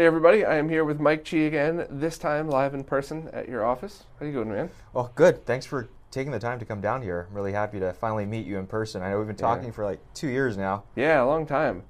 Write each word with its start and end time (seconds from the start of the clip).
Hey 0.00 0.06
everybody, 0.06 0.46
I 0.46 0.56
am 0.56 0.70
here 0.70 0.86
with 0.86 0.98
Mike 0.98 1.26
Chi 1.26 1.36
again, 1.36 1.86
this 1.90 2.16
time 2.16 2.48
live 2.48 2.72
in 2.72 2.84
person 2.84 3.28
at 3.34 3.50
your 3.50 3.66
office. 3.66 4.04
How 4.18 4.24
are 4.24 4.28
you 4.28 4.32
doing, 4.32 4.48
man? 4.48 4.70
Well, 4.94 5.12
good. 5.14 5.44
Thanks 5.44 5.66
for 5.66 5.90
taking 6.10 6.32
the 6.32 6.38
time 6.38 6.58
to 6.58 6.64
come 6.64 6.80
down 6.80 7.02
here. 7.02 7.26
I'm 7.28 7.36
really 7.36 7.52
happy 7.52 7.78
to 7.80 7.92
finally 7.92 8.24
meet 8.24 8.46
you 8.46 8.56
in 8.56 8.66
person. 8.66 9.02
I 9.02 9.10
know 9.10 9.18
we've 9.18 9.26
been 9.26 9.36
talking 9.36 9.66
Yeah. 9.66 9.72
for 9.72 9.84
like 9.84 10.00
two 10.14 10.28
years 10.28 10.56
now. 10.56 10.84
Yeah, 10.96 11.22
a 11.22 11.26
long 11.26 11.44
time. 11.44 11.82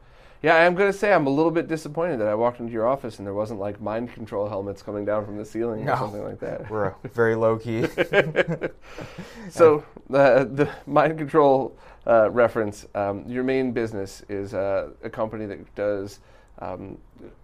Yeah, 0.43 0.57
I'm 0.57 0.75
gonna 0.75 0.93
say 0.93 1.13
I'm 1.13 1.29
a 1.29 1.31
little 1.31 1.53
bit 1.53 1.69
disappointed 1.69 2.19
that 2.19 2.27
I 2.27 2.35
walked 2.35 2.59
into 2.59 2.73
your 2.73 2.89
office 2.89 3.19
and 3.19 3.27
there 3.27 3.33
wasn't 3.33 3.61
like 3.61 3.81
mind 3.81 4.13
control 4.13 4.49
helmets 4.49 4.83
coming 4.83 5.05
down 5.05 5.25
from 5.25 5.37
the 5.37 5.45
ceiling 5.45 5.85
No. 5.85 5.93
or 5.93 5.99
something 5.99 6.25
like 6.25 6.41
that. 6.41 6.69
We're 6.69 6.93
very 7.15 7.37
low 7.37 7.59
key. 7.59 7.87
so 9.51 9.85
uh, 10.13 10.43
the 10.43 10.69
mind 10.85 11.17
control 11.17 11.79
uh, 12.09 12.29
reference. 12.33 12.89
Um, 12.93 13.23
your 13.29 13.45
main 13.45 13.71
business 13.71 14.25
is 14.29 14.53
uh, 14.53 14.89
a 15.05 15.11
company 15.11 15.47
that 15.47 15.77
does. 15.77 16.19
Um, 16.59 16.99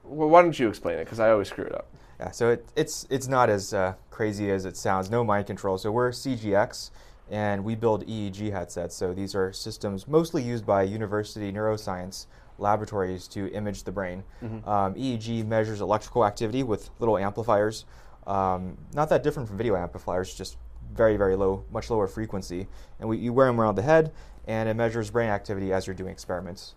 well, 0.08 0.28
why 0.28 0.42
don't 0.42 0.58
you 0.58 0.68
explain 0.68 0.98
it? 0.98 1.04
Because 1.04 1.20
I 1.20 1.30
always 1.30 1.48
screw 1.48 1.64
it 1.64 1.74
up. 1.74 1.86
yeah, 2.20 2.30
so 2.30 2.50
it, 2.50 2.66
it's 2.76 3.06
it's 3.10 3.28
not 3.28 3.50
as 3.50 3.74
uh, 3.74 3.94
crazy 4.10 4.50
as 4.50 4.64
it 4.64 4.76
sounds. 4.76 5.10
No 5.10 5.24
mind 5.24 5.46
control. 5.46 5.78
So 5.78 5.90
we're 5.90 6.10
CGX, 6.10 6.90
and 7.30 7.64
we 7.64 7.74
build 7.74 8.06
EEG 8.06 8.52
headsets. 8.52 8.94
So 8.94 9.12
these 9.12 9.34
are 9.34 9.52
systems 9.52 10.06
mostly 10.08 10.42
used 10.42 10.64
by 10.64 10.82
university 10.82 11.52
neuroscience 11.52 12.26
laboratories 12.58 13.28
to 13.28 13.52
image 13.52 13.82
the 13.84 13.92
brain. 13.92 14.24
Um, 14.42 14.94
EEG 14.94 15.46
measures 15.46 15.80
electrical 15.82 16.24
activity 16.24 16.62
with 16.62 16.88
little 16.98 17.18
amplifiers. 17.18 17.84
Um, 18.26 18.78
not 18.94 19.08
that 19.10 19.22
different 19.22 19.48
from 19.48 19.58
video 19.58 19.76
amplifiers, 19.76 20.34
just 20.34 20.56
very 20.94 21.16
very 21.16 21.36
low, 21.36 21.64
much 21.70 21.90
lower 21.90 22.06
frequency. 22.06 22.66
And 22.98 23.08
we, 23.08 23.18
you 23.18 23.32
wear 23.32 23.46
them 23.46 23.60
around 23.60 23.74
the 23.74 23.82
head, 23.82 24.12
and 24.46 24.68
it 24.68 24.74
measures 24.74 25.10
brain 25.10 25.28
activity 25.28 25.72
as 25.72 25.86
you're 25.86 25.94
doing 25.94 26.10
experiments 26.12 26.74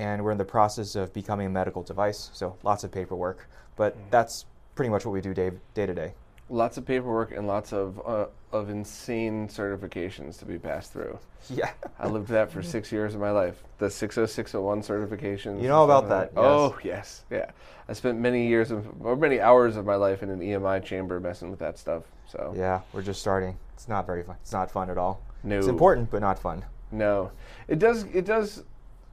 and 0.00 0.24
we're 0.24 0.32
in 0.32 0.38
the 0.38 0.44
process 0.44 0.96
of 0.96 1.12
becoming 1.12 1.46
a 1.46 1.50
medical 1.50 1.82
device, 1.82 2.30
so 2.32 2.56
lots 2.62 2.84
of 2.84 2.90
paperwork. 2.90 3.46
But 3.76 3.94
that's 4.10 4.46
pretty 4.74 4.88
much 4.88 5.04
what 5.04 5.12
we 5.12 5.20
do 5.20 5.34
day, 5.34 5.50
day 5.74 5.84
to 5.84 5.94
day. 5.94 6.14
Lots 6.48 6.78
of 6.78 6.86
paperwork 6.86 7.32
and 7.32 7.46
lots 7.46 7.72
of 7.72 8.00
uh, 8.04 8.26
of 8.50 8.70
insane 8.70 9.46
certifications 9.46 10.38
to 10.38 10.44
be 10.46 10.58
passed 10.58 10.92
through. 10.92 11.18
Yeah. 11.50 11.70
I 11.98 12.08
lived 12.08 12.28
that 12.28 12.50
for 12.50 12.62
six 12.76 12.90
years 12.90 13.14
of 13.14 13.20
my 13.20 13.30
life. 13.30 13.62
The 13.78 13.88
60601 13.90 14.82
certifications. 14.82 15.62
You 15.62 15.68
know 15.68 15.84
about 15.84 16.08
that, 16.08 16.32
Oh, 16.36 16.76
yes. 16.82 17.24
Yeah. 17.30 17.50
I 17.88 17.92
spent 17.92 18.18
many 18.18 18.48
years 18.48 18.70
of, 18.72 18.86
or 19.04 19.14
many 19.16 19.38
hours 19.38 19.76
of 19.76 19.84
my 19.86 19.94
life 19.94 20.22
in 20.24 20.30
an 20.30 20.40
EMI 20.40 20.82
chamber 20.84 21.20
messing 21.20 21.50
with 21.50 21.60
that 21.60 21.78
stuff. 21.78 22.02
So, 22.26 22.52
Yeah, 22.56 22.80
we're 22.92 23.02
just 23.02 23.20
starting. 23.20 23.56
It's 23.74 23.88
not 23.88 24.04
very 24.06 24.22
fun. 24.24 24.36
It's 24.42 24.52
not 24.52 24.70
fun 24.70 24.90
at 24.90 24.98
all. 24.98 25.20
No. 25.44 25.58
It's 25.58 25.68
important, 25.68 26.10
but 26.10 26.20
not 26.20 26.38
fun. 26.38 26.64
no. 26.90 27.30
It 27.68 27.78
does, 27.78 28.02
it 28.12 28.24
does 28.24 28.64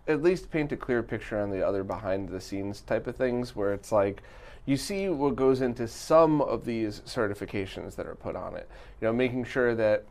at 0.08 0.22
least 0.22 0.52
paint 0.52 0.72
a 0.72 0.78
clear 0.78 1.04
picture 1.04 1.40
on 1.40 1.50
the 1.50 1.66
other 1.66 1.84
behind 1.84 2.30
the 2.30 2.42
scenes 2.42 2.82
type 2.82 3.08
of 3.08 3.16
things 3.16 3.56
where 3.56 3.74
it's 3.74 3.92
like, 3.92 4.24
you 4.66 4.78
see 4.78 5.08
what 5.08 5.36
goes 5.36 5.62
into 5.62 5.88
some 5.88 6.42
of 6.42 6.66
these 6.66 7.02
certifications 7.02 7.96
that 7.96 8.06
are 8.06 8.16
put 8.16 8.36
on 8.36 8.56
it. 8.56 8.70
You 9.02 9.08
know, 9.08 9.14
making 9.14 9.46
sure 9.46 9.74
that, 9.76 10.04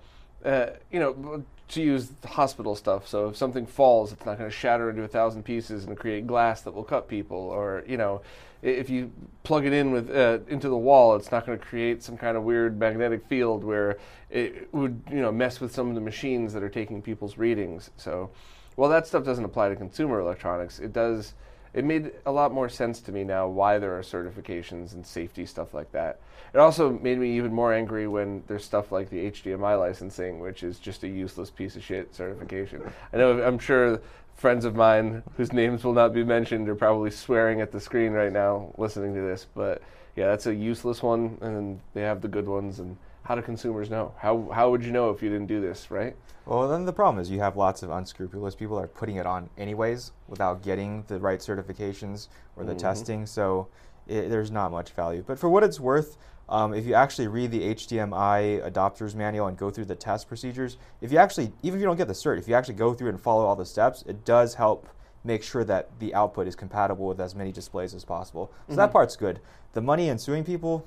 uh, 0.45 0.67
you 0.91 0.99
know, 0.99 1.45
to 1.69 1.83
use 1.83 2.13
hospital 2.25 2.75
stuff. 2.77 3.07
So 3.09 3.29
if 3.29 3.37
something 3.37 3.67
falls, 3.67 4.13
it's 4.13 4.25
not 4.25 4.39
going 4.39 4.49
to 4.51 4.57
shatter 4.57 4.89
into 4.89 5.03
a 5.03 5.09
thousand 5.09 5.43
pieces 5.43 5.85
and 5.85 5.97
create 5.97 6.27
glass 6.27 6.63
that 6.63 6.73
will 6.73 6.85
cut 6.85 7.09
people. 7.09 7.39
Or 7.39 7.85
you 7.87 7.97
know, 7.97 8.23
if 8.63 8.89
you 8.89 9.11
plug 9.43 9.67
it 9.67 9.73
in 9.73 9.91
with 9.91 10.11
uh, 10.11 10.39
into 10.49 10.69
the 10.69 10.77
wall, 10.77 11.17
it's 11.17 11.31
not 11.31 11.45
going 11.45 11.59
to 11.59 11.65
create 11.65 12.03
some 12.03 12.17
kind 12.17 12.37
of 12.37 12.45
weird 12.45 12.79
magnetic 12.79 13.27
field 13.27 13.65
where 13.65 13.99
it 14.31 14.73
would 14.73 15.03
you 15.11 15.21
know 15.21 15.33
mess 15.33 15.61
with 15.61 15.75
some 15.75 15.89
of 15.89 15.95
the 15.95 16.01
machines 16.01 16.53
that 16.53 16.63
are 16.63 16.69
taking 16.69 17.03
people's 17.03 17.37
readings. 17.37 17.91
So, 17.97 18.31
while 18.77 18.91
that 18.91 19.07
stuff 19.07 19.25
doesn't 19.25 19.45
apply 19.45 19.69
to 19.71 19.77
consumer 19.77 20.21
electronics, 20.21 20.79
it 20.79 20.93
does 20.93 21.35
it 21.77 21.85
made 21.85 22.13
a 22.25 22.33
lot 22.33 22.55
more 22.55 22.71
sense 22.71 23.01
to 23.01 23.13
me 23.13 23.23
now 23.23 23.47
why 23.47 23.79
there 23.79 23.99
are 23.99 24.01
certifications 24.01 24.95
and 24.95 25.07
safety 25.07 25.45
stuff 25.45 25.75
like 25.75 25.93
that. 25.93 26.19
It 26.55 26.59
also 26.59 26.91
made 26.91 27.19
me 27.19 27.37
even 27.37 27.53
more 27.53 27.75
angry 27.75 28.09
when 28.09 28.43
there's 28.47 28.65
stuff 28.65 28.91
like 28.91 29.11
the 29.11 29.31
HDMI 29.31 29.79
licensing, 29.79 30.41
which 30.41 30.63
is 30.63 30.79
just 30.79 31.05
a 31.05 31.09
useless 31.09 31.51
piece 31.51 31.77
of 31.77 31.85
shit 31.85 32.15
certification. 32.15 32.81
I 33.13 33.19
know 33.19 33.43
I'm 33.43 33.59
sure 33.59 34.01
friends 34.37 34.65
of 34.65 34.75
mine 34.75 35.23
whose 35.37 35.53
names 35.53 35.85
will 35.85 35.93
not 35.93 36.15
be 36.15 36.25
mentioned 36.25 36.67
are 36.71 36.75
probably 36.75 37.11
swearing 37.11 37.61
at 37.61 37.73
the 37.73 37.81
screen 37.81 38.13
right 38.13 38.33
now 38.33 38.73
listening 38.79 39.15
to 39.15 39.21
this, 39.21 39.47
but 39.55 39.83
yeah, 40.15 40.29
that's 40.29 40.47
a 40.47 40.55
useless 40.55 41.03
one 41.03 41.37
and 41.43 41.81
they 41.93 42.03
have 42.03 42.23
the 42.23 42.29
good 42.29 42.47
ones 42.47 42.79
and 42.79 42.97
how 43.27 43.35
do 43.35 43.43
consumers 43.43 43.91
know? 43.91 44.13
How 44.19 44.49
how 44.53 44.71
would 44.71 44.85
you 44.85 44.93
know 44.93 45.11
if 45.11 45.23
you 45.23 45.29
didn't 45.29 45.49
do 45.49 45.61
this, 45.61 45.91
right? 45.91 46.15
Well, 46.47 46.69
then 46.69 46.85
the 46.85 46.93
problem 46.93 47.21
is 47.21 47.29
you 47.29 47.41
have 47.41 47.57
lots 47.57 47.83
of 47.83 47.91
unscrupulous 47.91 48.55
people 48.55 48.77
that 48.77 48.85
are 48.85 48.89
putting 48.89 49.17
it 49.17 49.27
on 49.27 49.51
anyways 49.59 50.13
without 50.29 50.63
getting 50.63 51.03
the 51.09 51.19
right 51.19 51.41
certifications 51.41 52.29
or 52.55 52.65
the 52.65 52.75
testing. 52.75 53.27
So 53.27 53.67
it, 54.07 54.29
there's 54.29 54.53
not 54.53 54.71
much 54.71 54.93
value. 54.93 55.25
But 55.27 55.41
for 55.41 55.49
what 55.49 55.65
it's 55.65 55.81
worth, 55.81 56.17
um, 56.49 56.73
if 56.73 56.87
you 56.87 56.95
actually 56.95 57.27
read 57.27 57.51
the 57.51 57.75
HDMI 57.75 58.71
adopters 58.71 59.17
manual 59.17 59.49
and 59.49 59.57
go 59.57 59.71
through 59.71 59.87
the 59.87 59.97
test 59.97 60.29
procedures, 60.29 60.77
if 61.01 61.11
you 61.11 61.19
actually, 61.19 61.53
even 61.65 61.79
if 61.79 61.81
you 61.81 61.87
don't 61.87 61.97
get 61.97 62.07
the 62.07 62.15
cert, 62.15 62.39
if 62.39 62.47
you 62.47 62.55
actually 62.55 62.75
go 62.75 62.95
through 62.95 63.09
and 63.09 63.21
follow 63.21 63.45
all 63.45 63.57
the 63.57 63.67
steps, 63.67 64.05
it 64.07 64.25
does 64.25 64.55
help 64.55 64.89
make 65.25 65.43
sure 65.43 65.65
that 65.65 65.91
the 65.99 66.15
output 66.15 66.47
is 66.47 66.55
compatible 66.55 67.09
with 67.09 67.21
as 67.21 67.35
many 67.35 67.51
displays 67.51 67.93
as 67.93 68.05
possible. 68.05 68.53
So 68.69 68.77
that 68.77 68.93
part's 68.93 69.17
good. 69.17 69.41
The 69.73 69.81
money 69.81 70.09
in 70.09 70.19
suing 70.19 70.45
people, 70.45 70.87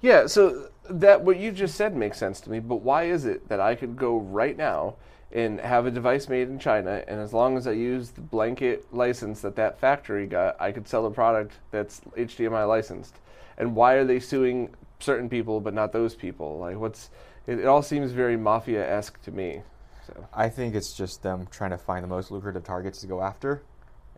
Yeah, 0.00 0.26
so 0.26 0.71
that 0.88 1.22
what 1.22 1.38
you 1.38 1.52
just 1.52 1.74
said 1.74 1.96
makes 1.96 2.18
sense 2.18 2.40
to 2.42 2.50
me, 2.50 2.58
but 2.58 2.76
why 2.76 3.04
is 3.04 3.24
it 3.24 3.48
that 3.48 3.60
I 3.60 3.74
could 3.74 3.96
go 3.96 4.18
right 4.18 4.56
now 4.56 4.96
and 5.32 5.60
have 5.60 5.86
a 5.86 5.90
device 5.90 6.28
made 6.28 6.48
in 6.48 6.58
China 6.58 7.02
and 7.08 7.20
as 7.20 7.32
long 7.32 7.56
as 7.56 7.66
I 7.66 7.72
use 7.72 8.10
the 8.10 8.20
blanket 8.20 8.86
license 8.92 9.40
that 9.40 9.56
that 9.56 9.80
factory 9.80 10.26
got, 10.26 10.60
I 10.60 10.72
could 10.72 10.86
sell 10.86 11.06
a 11.06 11.10
product 11.10 11.54
that's 11.70 12.00
HDMI 12.16 12.68
licensed. 12.68 13.16
And 13.56 13.74
why 13.74 13.94
are 13.94 14.04
they 14.04 14.20
suing 14.20 14.74
certain 15.00 15.28
people 15.28 15.60
but 15.60 15.74
not 15.74 15.92
those 15.92 16.14
people? 16.14 16.58
Like 16.58 16.76
what's 16.76 17.10
it, 17.46 17.60
it 17.60 17.66
all 17.66 17.82
seems 17.82 18.12
very 18.12 18.36
mafia-esque 18.36 19.22
to 19.22 19.30
me. 19.30 19.62
So 20.06 20.26
I 20.34 20.48
think 20.48 20.74
it's 20.74 20.94
just 20.96 21.22
them 21.22 21.46
trying 21.50 21.70
to 21.70 21.78
find 21.78 22.04
the 22.04 22.08
most 22.08 22.30
lucrative 22.30 22.64
targets 22.64 23.00
to 23.00 23.06
go 23.06 23.22
after. 23.22 23.62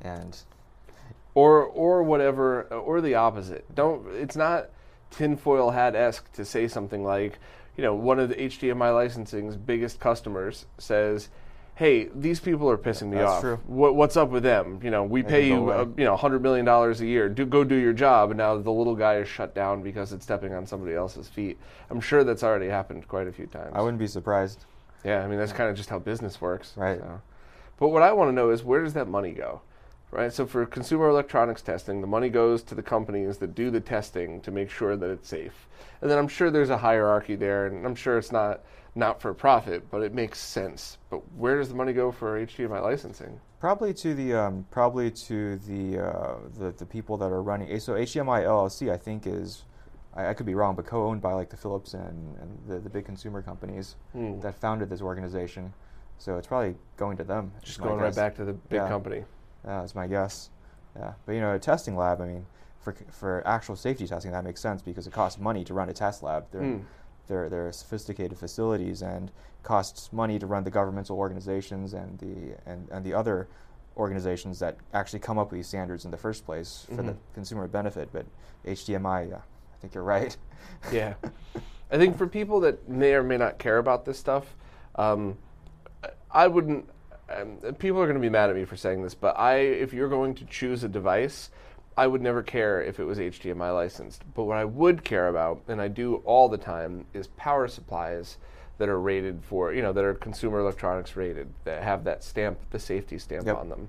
And 0.01 0.37
or 1.35 1.65
or 1.65 2.03
whatever 2.03 2.63
or 2.63 3.01
the 3.01 3.15
opposite 3.15 3.73
don't 3.75 4.07
it's 4.15 4.37
not 4.37 4.69
tinfoil 5.17 5.71
hat 5.71 5.95
esque 5.95 6.31
to 6.33 6.45
say 6.45 6.67
something 6.67 7.05
like 7.05 7.39
you 7.77 7.83
know 7.85 7.95
one 7.95 8.19
of 8.19 8.29
the 8.29 8.35
hdmi 8.35 8.95
licensing's 8.95 9.57
biggest 9.57 10.01
customers 10.01 10.67
says 10.79 11.29
hey 11.77 12.09
these 12.15 12.41
people 12.41 12.69
are 12.71 12.79
pissing 12.79 13.09
me 13.09 13.17
That's 13.17 13.31
off 13.31 13.41
true. 13.41 13.61
what, 13.67 13.95
what's 13.95 14.17
up 14.17 14.31
with 14.31 14.43
them 14.43 14.81
you 14.83 14.91
know 14.91 15.05
we 15.05 15.23
pay 15.23 15.47
you 15.49 15.71
uh, 15.71 15.87
you 15.97 16.05
know 16.05 16.13
100 16.13 16.43
million 16.43 16.65
dollars 16.65 17.01
a 17.01 17.07
year 17.07 17.29
do 17.29 17.45
go 17.47 17.65
do 17.65 17.75
your 17.77 17.93
job 17.93 18.31
and 18.31 18.39
now 18.39 18.57
the 18.59 18.71
little 18.71 18.95
guy 18.97 19.17
is 19.17 19.29
shut 19.29 19.55
down 19.55 19.83
because 19.83 20.13
it's 20.13 20.25
stepping 20.25 20.53
on 20.53 20.67
somebody 20.67 20.95
else's 20.95 21.29
feet 21.29 21.59
i'm 21.91 22.01
sure 22.01 22.23
that's 22.25 22.43
already 22.43 22.69
happened 22.69 23.07
quite 23.09 23.27
a 23.29 23.33
few 23.33 23.47
times 23.47 23.73
I 23.73 23.81
wouldn't 23.83 23.99
be 23.99 24.07
surprised. 24.07 24.65
yeah, 25.05 25.25
I 25.25 25.29
mean 25.29 25.39
that's 25.39 25.53
kind 25.53 25.71
of 25.71 25.77
just 25.77 25.91
how 25.91 25.99
business 25.99 26.41
works. 26.41 26.73
Right. 26.77 26.99
so. 26.99 27.21
But 27.79 27.89
what 27.89 28.03
I 28.03 28.13
want 28.13 28.29
to 28.29 28.33
know 28.33 28.51
is 28.51 28.63
where 28.63 28.83
does 28.83 28.95
that 28.95 29.09
money 29.09 29.33
go? 29.33 29.61
Right. 30.15 30.33
So 30.33 30.47
for 30.47 30.65
consumer 30.65 31.09
electronics 31.09 31.61
testing, 31.61 32.01
the 32.01 32.07
money 32.07 32.29
goes 32.29 32.63
to 32.65 32.77
the 32.77 32.83
companies 32.85 33.39
that 33.39 33.57
do 33.57 33.69
the 33.73 33.81
testing 33.81 34.41
to 34.43 34.53
make 34.53 34.71
sure 34.71 34.97
that 34.97 35.11
it's 35.11 35.29
safe. 35.29 35.67
And 36.01 36.09
then 36.09 36.19
I'm 36.19 36.29
sure 36.29 36.53
there's 36.53 36.71
a 36.71 36.77
hierarchy 36.79 37.35
there, 37.35 37.67
and 37.67 37.85
I'm 37.85 37.97
sure 37.97 38.17
it's 38.17 38.31
not 38.31 38.61
not 38.95 39.21
for 39.21 39.35
profit, 39.35 39.91
but 39.91 40.03
it 40.03 40.15
makes 40.15 40.39
sense. 40.39 40.99
But 41.11 41.19
where 41.37 41.59
does 41.59 41.69
the 41.69 41.75
money 41.75 41.93
go 41.93 42.13
for 42.13 42.39
HDMI 42.47 42.81
licensing? 42.81 43.41
Probably 43.59 43.93
to 43.95 44.15
the 44.15 44.35
um, 44.35 44.65
probably 44.71 45.11
to 45.11 45.57
the, 45.57 45.99
uh, 45.99 46.35
the 46.61 46.71
the 46.71 46.87
people 46.87 47.17
that 47.17 47.33
are 47.33 47.43
running. 47.43 47.81
So 47.81 47.95
HDMI 47.95 48.45
LLC, 48.45 48.93
I 48.93 48.97
think, 48.97 49.27
is 49.27 49.65
I, 50.15 50.29
I 50.29 50.35
could 50.35 50.47
be 50.47 50.55
wrong, 50.55 50.77
but 50.77 50.87
co-owned 50.87 51.23
by 51.23 51.33
like 51.33 51.51
the 51.51 51.57
Philips 51.57 51.95
and, 51.95 52.37
and 52.41 52.59
the, 52.69 52.79
the 52.79 52.91
big 52.91 53.05
consumer 53.05 53.43
companies 53.43 53.97
Hmm. 54.13 54.39
that 54.43 54.55
founded 54.55 54.91
this 54.91 55.01
organization. 55.03 55.73
So 56.19 56.39
it's 56.39 56.47
probably 56.47 56.77
going 56.97 57.17
to 57.17 57.25
them. 57.25 57.51
Just 57.65 57.81
going 57.81 57.99
right 57.99 58.15
back 58.15 58.37
to 58.37 58.45
the 58.45 58.53
big 58.53 58.77
Yeah. 58.83 58.89
company. 58.89 59.25
Yeah, 59.65 59.81
that's 59.81 59.95
my 59.95 60.07
guess. 60.07 60.51
Yeah, 60.97 61.15
but 61.27 61.33
you 61.33 61.41
know, 61.41 61.55
a 61.55 61.59
testing 61.59 61.97
lab. 61.97 62.21
I 62.21 62.27
mean, 62.27 62.47
for, 62.81 62.95
for 63.11 63.43
actual 63.47 63.77
safety 63.77 64.07
testing, 64.07 64.33
that 64.33 64.45
makes 64.45 64.61
sense 64.61 64.83
because 64.83 65.07
it 65.07 65.13
costs 65.13 65.41
money 65.41 65.65
to 65.65 65.75
run 65.75 65.89
a 65.89 65.93
test 65.93 66.23
lab. 66.23 66.45
They're, 66.51 66.63
Hmm. 66.63 66.79
they're, 67.27 67.49
they're 67.49 67.73
sophisticated 67.73 68.39
facilities 68.39 69.03
and 69.03 69.31
costs 69.63 70.13
money 70.13 70.39
to 70.39 70.47
run 70.47 70.65
the 70.65 70.71
governmental 70.71 71.17
organizations 71.17 71.95
and 71.95 72.19
the, 72.19 72.55
and, 72.71 72.89
and 72.91 73.05
the 73.05 73.15
other 73.15 73.49
organizations 73.97 74.59
that 74.59 74.77
actually 74.93 75.21
come 75.21 75.39
up 75.39 75.51
with 75.51 75.59
these 75.61 75.67
standards 75.69 76.05
in 76.05 76.11
the 76.11 76.17
first 76.17 76.45
place 76.45 76.87
for 76.95 77.03
the 77.03 77.13
Mhm. 77.13 77.17
consumer 77.33 77.67
benefit. 77.69 78.11
But 78.13 78.27
HDMI, 78.67 79.31
yeah, 79.31 79.37
I 79.37 79.77
think 79.81 79.95
you're 79.95 80.05
right. 80.05 80.37
Yeah. 80.93 81.15
I 81.91 81.97
think 81.97 82.19
for 82.19 82.27
people 82.27 82.61
that 82.61 82.89
may 82.89 83.15
or 83.15 83.23
may 83.23 83.37
not 83.37 83.59
care 83.59 83.79
about 83.79 84.05
this 84.05 84.19
stuff, 84.19 84.55
um, 84.97 85.39
I 86.31 86.49
wouldn't. 86.49 86.89
Um, 87.29 87.57
people 87.79 88.01
are 88.01 88.07
going 88.07 88.17
to 88.17 88.21
be 88.21 88.29
mad 88.29 88.51
at 88.51 88.57
me 88.57 88.65
for 88.65 88.77
saying 88.77 89.03
this, 89.03 89.15
but 89.15 89.39
I, 89.39 89.57
if 89.57 89.93
you're 89.93 90.09
going 90.09 90.35
to 90.37 90.45
choose 90.45 90.85
a 90.85 90.89
device, 90.89 91.51
I 91.97 92.07
would 92.07 92.21
never 92.21 92.43
care 92.43 92.83
if 92.83 92.99
it 92.99 93.05
was 93.05 93.19
HDMI 93.19 93.75
licensed. 93.75 94.23
But 94.35 94.45
what 94.45 94.59
I 94.59 94.65
would 94.65 95.05
care 95.05 95.29
about, 95.29 95.63
and 95.69 95.81
I 95.81 95.89
do 95.89 96.17
all 96.25 96.49
the 96.49 96.59
time, 96.59 97.07
is 97.15 97.29
power 97.29 97.69
supplies 97.69 98.37
that 98.79 98.89
are 98.89 99.01
rated 99.01 99.43
for, 99.45 99.73
you 99.73 99.83
know, 99.83 99.93
that 99.93 100.05
are 100.05 100.15
consumer 100.15 100.59
electronics 100.59 101.17
rated, 101.17 101.49
that 101.65 101.83
have 101.83 102.05
that 102.05 102.25
stamp, 102.25 102.59
the 102.71 102.79
safety 102.79 103.19
stamp 103.19 103.47
Yep. 103.47 103.57
on 103.57 103.69
them 103.69 103.89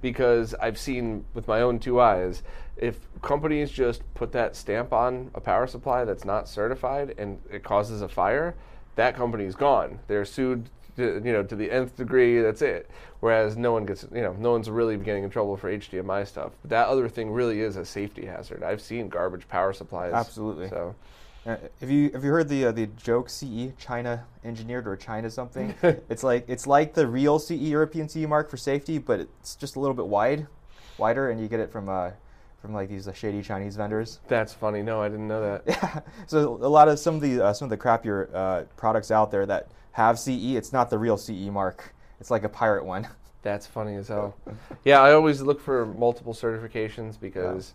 because 0.00 0.54
I've 0.54 0.78
seen 0.78 1.24
with 1.34 1.48
my 1.48 1.60
own 1.60 1.78
two 1.78 2.00
eyes, 2.00 2.42
if 2.76 3.08
companies 3.22 3.70
just 3.70 4.02
put 4.14 4.32
that 4.32 4.54
stamp 4.54 4.92
on 4.92 5.30
a 5.34 5.40
power 5.40 5.66
supply 5.66 6.04
that's 6.04 6.24
not 6.24 6.48
certified 6.48 7.14
and 7.18 7.40
it 7.50 7.64
causes 7.64 8.02
a 8.02 8.08
fire, 8.08 8.54
that 8.96 9.16
company's 9.16 9.54
gone. 9.54 9.98
They're 10.06 10.24
sued, 10.24 10.70
to, 10.98 11.22
you 11.24 11.32
know, 11.32 11.42
to 11.42 11.56
the 11.56 11.70
nth 11.70 11.96
degree. 11.96 12.40
That's 12.40 12.62
it. 12.62 12.90
Whereas 13.20 13.56
no 13.56 13.72
one 13.72 13.84
gets, 13.86 14.04
you 14.14 14.20
know, 14.22 14.32
no 14.38 14.52
one's 14.52 14.68
really 14.70 14.96
getting 14.96 15.24
in 15.24 15.30
trouble 15.30 15.56
for 15.56 15.72
HDMI 15.72 16.26
stuff. 16.26 16.52
But 16.62 16.70
that 16.70 16.88
other 16.88 17.08
thing 17.08 17.30
really 17.30 17.60
is 17.60 17.76
a 17.76 17.84
safety 17.84 18.26
hazard. 18.26 18.62
I've 18.62 18.80
seen 18.80 19.08
garbage 19.08 19.48
power 19.48 19.72
supplies. 19.72 20.12
Absolutely. 20.12 20.68
So 20.68 20.94
Uh, 21.46 21.56
have 21.80 21.88
you 21.90 22.10
have 22.12 22.24
you 22.24 22.30
heard 22.30 22.48
the 22.48 22.66
uh, 22.66 22.72
the 22.72 22.86
joke 22.96 23.30
CE 23.30 23.72
China 23.78 24.24
engineered 24.44 24.86
or 24.86 24.96
China 24.96 25.30
something? 25.30 25.74
it's 25.82 26.22
like 26.22 26.44
it's 26.48 26.66
like 26.66 26.92
the 26.94 27.06
real 27.06 27.38
CE 27.38 27.52
European 27.52 28.08
CE 28.08 28.26
mark 28.26 28.50
for 28.50 28.56
safety, 28.58 28.98
but 28.98 29.20
it's 29.20 29.54
just 29.56 29.76
a 29.76 29.80
little 29.80 29.94
bit 29.94 30.06
wide, 30.06 30.46
wider, 30.98 31.30
and 31.30 31.40
you 31.40 31.48
get 31.48 31.60
it 31.60 31.70
from 31.72 31.88
uh, 31.88 32.10
from 32.60 32.74
like 32.74 32.88
these 32.88 33.08
uh, 33.08 33.12
shady 33.12 33.40
Chinese 33.40 33.76
vendors. 33.76 34.18
that's 34.28 34.52
funny. 34.52 34.82
No, 34.82 35.00
I 35.00 35.08
didn't 35.08 35.28
know 35.28 35.40
that. 35.40 35.62
Yeah. 35.66 36.00
So 36.26 36.58
a 36.60 36.68
lot 36.68 36.88
of 36.88 36.98
some 36.98 37.14
of 37.14 37.20
the 37.22 37.40
uh, 37.40 37.52
some 37.54 37.66
of 37.66 37.70
the 37.70 37.78
crappier 37.78 38.28
uh, 38.34 38.62
products 38.76 39.10
out 39.10 39.30
there 39.30 39.46
that 39.46 39.68
have 39.98 40.16
CE, 40.16 40.54
it's 40.54 40.72
not 40.72 40.90
the 40.90 40.96
real 40.98 41.16
CE 41.16 41.50
mark. 41.50 41.92
It's 42.20 42.30
like 42.30 42.44
a 42.44 42.48
pirate 42.48 42.84
one. 42.84 43.08
That's 43.42 43.66
funny 43.66 43.96
as 43.96 44.06
hell. 44.08 44.36
yeah, 44.84 45.00
I 45.00 45.12
always 45.12 45.42
look 45.42 45.60
for 45.60 45.86
multiple 45.86 46.32
certifications 46.34 47.18
because, 47.18 47.74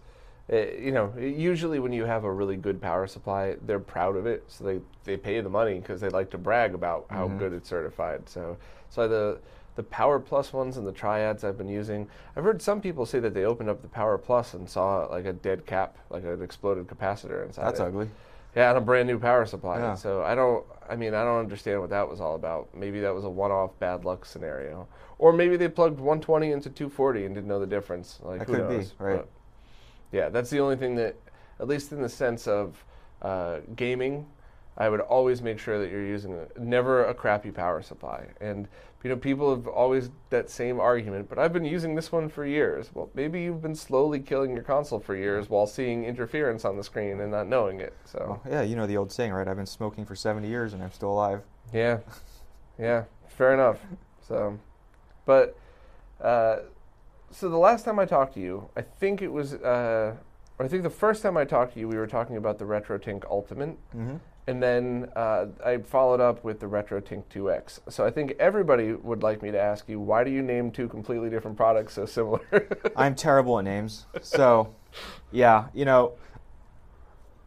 uh, 0.52 0.56
you 0.58 0.92
know, 0.94 1.14
usually 1.20 1.80
when 1.80 1.92
you 1.92 2.06
have 2.06 2.24
a 2.24 2.32
really 2.32 2.56
good 2.56 2.82
power 2.82 3.08
supply, 3.08 3.56
they're 3.66 3.80
proud 3.80 4.16
of 4.16 4.26
it, 4.26 4.44
so 4.48 4.64
they, 4.64 4.80
they 5.04 5.18
pay 5.18 5.42
the 5.42 5.50
money 5.50 5.80
because 5.80 6.00
they 6.00 6.08
like 6.10 6.30
to 6.32 6.38
brag 6.38 6.74
about 6.74 7.06
how 7.10 7.28
Mm-hmm. 7.28 7.40
good 7.40 7.52
it's 7.54 7.68
certified. 7.68 8.28
So, 8.30 8.56
so 8.90 9.08
the 9.08 9.40
the 9.76 9.84
Power 9.84 10.20
Plus 10.20 10.54
ones 10.54 10.78
and 10.78 10.86
the 10.88 10.92
Triads 10.92 11.44
I've 11.44 11.58
been 11.58 11.68
using, 11.68 12.08
I've 12.38 12.44
heard 12.44 12.62
some 12.62 12.80
people 12.80 13.06
say 13.08 13.20
that 13.20 13.34
they 13.34 13.44
opened 13.44 13.70
up 13.70 13.82
the 13.82 13.88
Power 13.88 14.18
Plus 14.20 14.54
and 14.54 14.70
saw 14.70 15.08
like 15.08 15.26
a 15.26 15.34
dead 15.34 15.66
cap, 15.66 15.98
like 16.12 16.24
an 16.24 16.42
exploded 16.44 16.86
capacitor 16.88 17.44
inside. 17.44 17.66
That's 17.66 17.80
it. 17.80 17.84
ugly. 17.88 18.08
Yeah, 18.56 18.70
and 18.70 18.78
a 18.78 18.82
brand 18.82 19.08
new 19.08 19.18
power 19.20 19.46
supply. 19.46 19.80
Yeah. 19.80 19.96
So 19.96 20.22
I 20.24 20.36
don't. 20.36 20.66
I 20.90 20.96
mean, 20.96 21.14
I 21.14 21.24
don't 21.24 21.40
understand 21.40 21.80
what 21.80 21.90
that 21.92 22.08
was 22.08 22.20
all 22.22 22.36
about. 22.36 22.70
Maybe 22.76 23.00
that 23.00 23.14
was 23.14 23.24
a 23.24 23.30
one-off 23.30 23.72
bad 23.80 24.04
luck 24.06 24.26
scenario, 24.26 24.88
or 25.18 25.32
maybe 25.32 25.56
they 25.58 25.70
plugged 25.70 25.98
120 25.98 26.52
into 26.52 26.70
240 26.70 27.26
and 27.26 27.34
didn't 27.34 27.48
know 27.48 27.60
the 27.60 27.66
difference. 27.66 28.20
Like 28.22 28.40
That 28.40 28.48
who 28.48 28.56
could 28.56 28.70
be, 28.70 28.76
knows? 28.78 28.94
right. 29.00 29.18
But, 29.18 29.30
yeah, 30.12 30.30
that's 30.30 30.50
the 30.50 30.60
only 30.60 30.76
thing 30.76 30.96
that, 30.96 31.16
at 31.60 31.68
least 31.68 31.92
in 31.94 32.02
the 32.02 32.10
sense 32.10 32.48
of 32.48 32.84
uh, 33.22 33.60
gaming, 33.76 34.28
I 34.78 34.90
would 34.90 35.02
always 35.02 35.42
make 35.42 35.60
sure 35.60 35.80
that 35.80 35.92
you're 35.92 36.06
using 36.06 36.34
a, 36.34 36.60
never 36.60 37.06
a 37.06 37.14
crappy 37.14 37.52
power 37.52 37.82
supply. 37.82 38.26
And 38.42 38.68
you 39.04 39.10
know, 39.10 39.18
people 39.18 39.54
have 39.54 39.68
always 39.68 40.10
that 40.30 40.50
same 40.50 40.80
argument, 40.80 41.28
but 41.28 41.38
I've 41.38 41.52
been 41.52 41.66
using 41.66 41.94
this 41.94 42.12
one 42.12 42.30
for 42.30 42.46
years. 42.46 42.90
Well, 42.94 43.10
maybe 43.14 43.42
you've 43.42 43.62
been 43.62 43.76
slowly 43.76 44.20
killing 44.22 44.52
your 44.52 44.64
console 44.64 45.00
for 45.00 45.14
years 45.14 45.50
while 45.50 45.68
seeing 45.68 46.06
interference 46.06 46.64
on 46.64 46.78
the 46.78 46.84
screen 46.86 47.20
and 47.20 47.30
not 47.32 47.48
knowing 47.48 47.82
it. 47.82 47.94
So. 48.06 48.40
Well, 48.46 48.54
yeah, 48.54 48.62
you 48.62 48.78
know 48.78 48.88
the 48.88 48.96
old 48.96 49.12
saying, 49.12 49.34
right? 49.34 49.46
I've 49.46 49.58
been 49.58 49.66
smoking 49.66 50.06
for 50.06 50.16
70 50.16 50.48
years 50.48 50.74
and 50.74 50.82
I'm 50.82 50.92
still 50.94 51.12
alive. 51.12 51.42
Yeah, 51.74 52.00
yeah, 52.80 53.04
fair 53.28 53.54
enough. 53.54 53.80
So, 54.26 54.58
but 55.26 55.58
uh, 56.22 56.60
so 57.30 57.50
the 57.50 57.58
last 57.58 57.84
time 57.84 58.00
I 58.00 58.06
talked 58.06 58.36
to 58.36 58.40
you, 58.40 58.70
I 58.78 58.82
think 58.82 59.22
it 59.22 59.32
was, 59.32 59.56
uh, 59.56 60.16
or 60.58 60.66
I 60.66 60.70
think 60.70 60.84
the 60.84 60.90
first 60.90 61.22
time 61.22 61.36
I 61.36 61.44
talked 61.44 61.74
to 61.74 61.80
you, 61.80 61.90
we 61.90 61.98
were 61.98 62.08
talking 62.08 62.38
about 62.38 62.58
the 62.58 62.66
RetroTink 62.66 63.26
Ultimate, 63.30 63.78
Mm-hmm. 63.94 64.16
And 64.48 64.62
then 64.62 65.10
uh, 65.16 65.46
I 65.66 65.78
followed 65.78 66.20
up 66.20 66.44
with 66.44 66.60
the 66.60 66.66
RetroTink 66.66 67.24
2X. 67.34 67.80
So 67.90 68.06
I 68.06 68.12
think 68.12 68.34
everybody 68.40 68.94
would 68.94 69.24
like 69.24 69.42
me 69.42 69.52
to 69.52 69.60
ask 69.60 69.88
you, 69.88 70.00
why 70.00 70.24
do 70.24 70.32
you 70.32 70.42
name 70.42 70.72
two 70.72 70.88
completely 70.90 71.30
different 71.30 71.56
products 71.58 71.94
so 71.94 72.06
similar? 72.06 72.42
I'm 72.96 73.16
terrible 73.16 73.58
at 73.60 73.66
names. 73.66 74.06
So, 74.22 74.76
yeah, 75.32 75.68
you 75.74 75.86
know, 75.86 76.14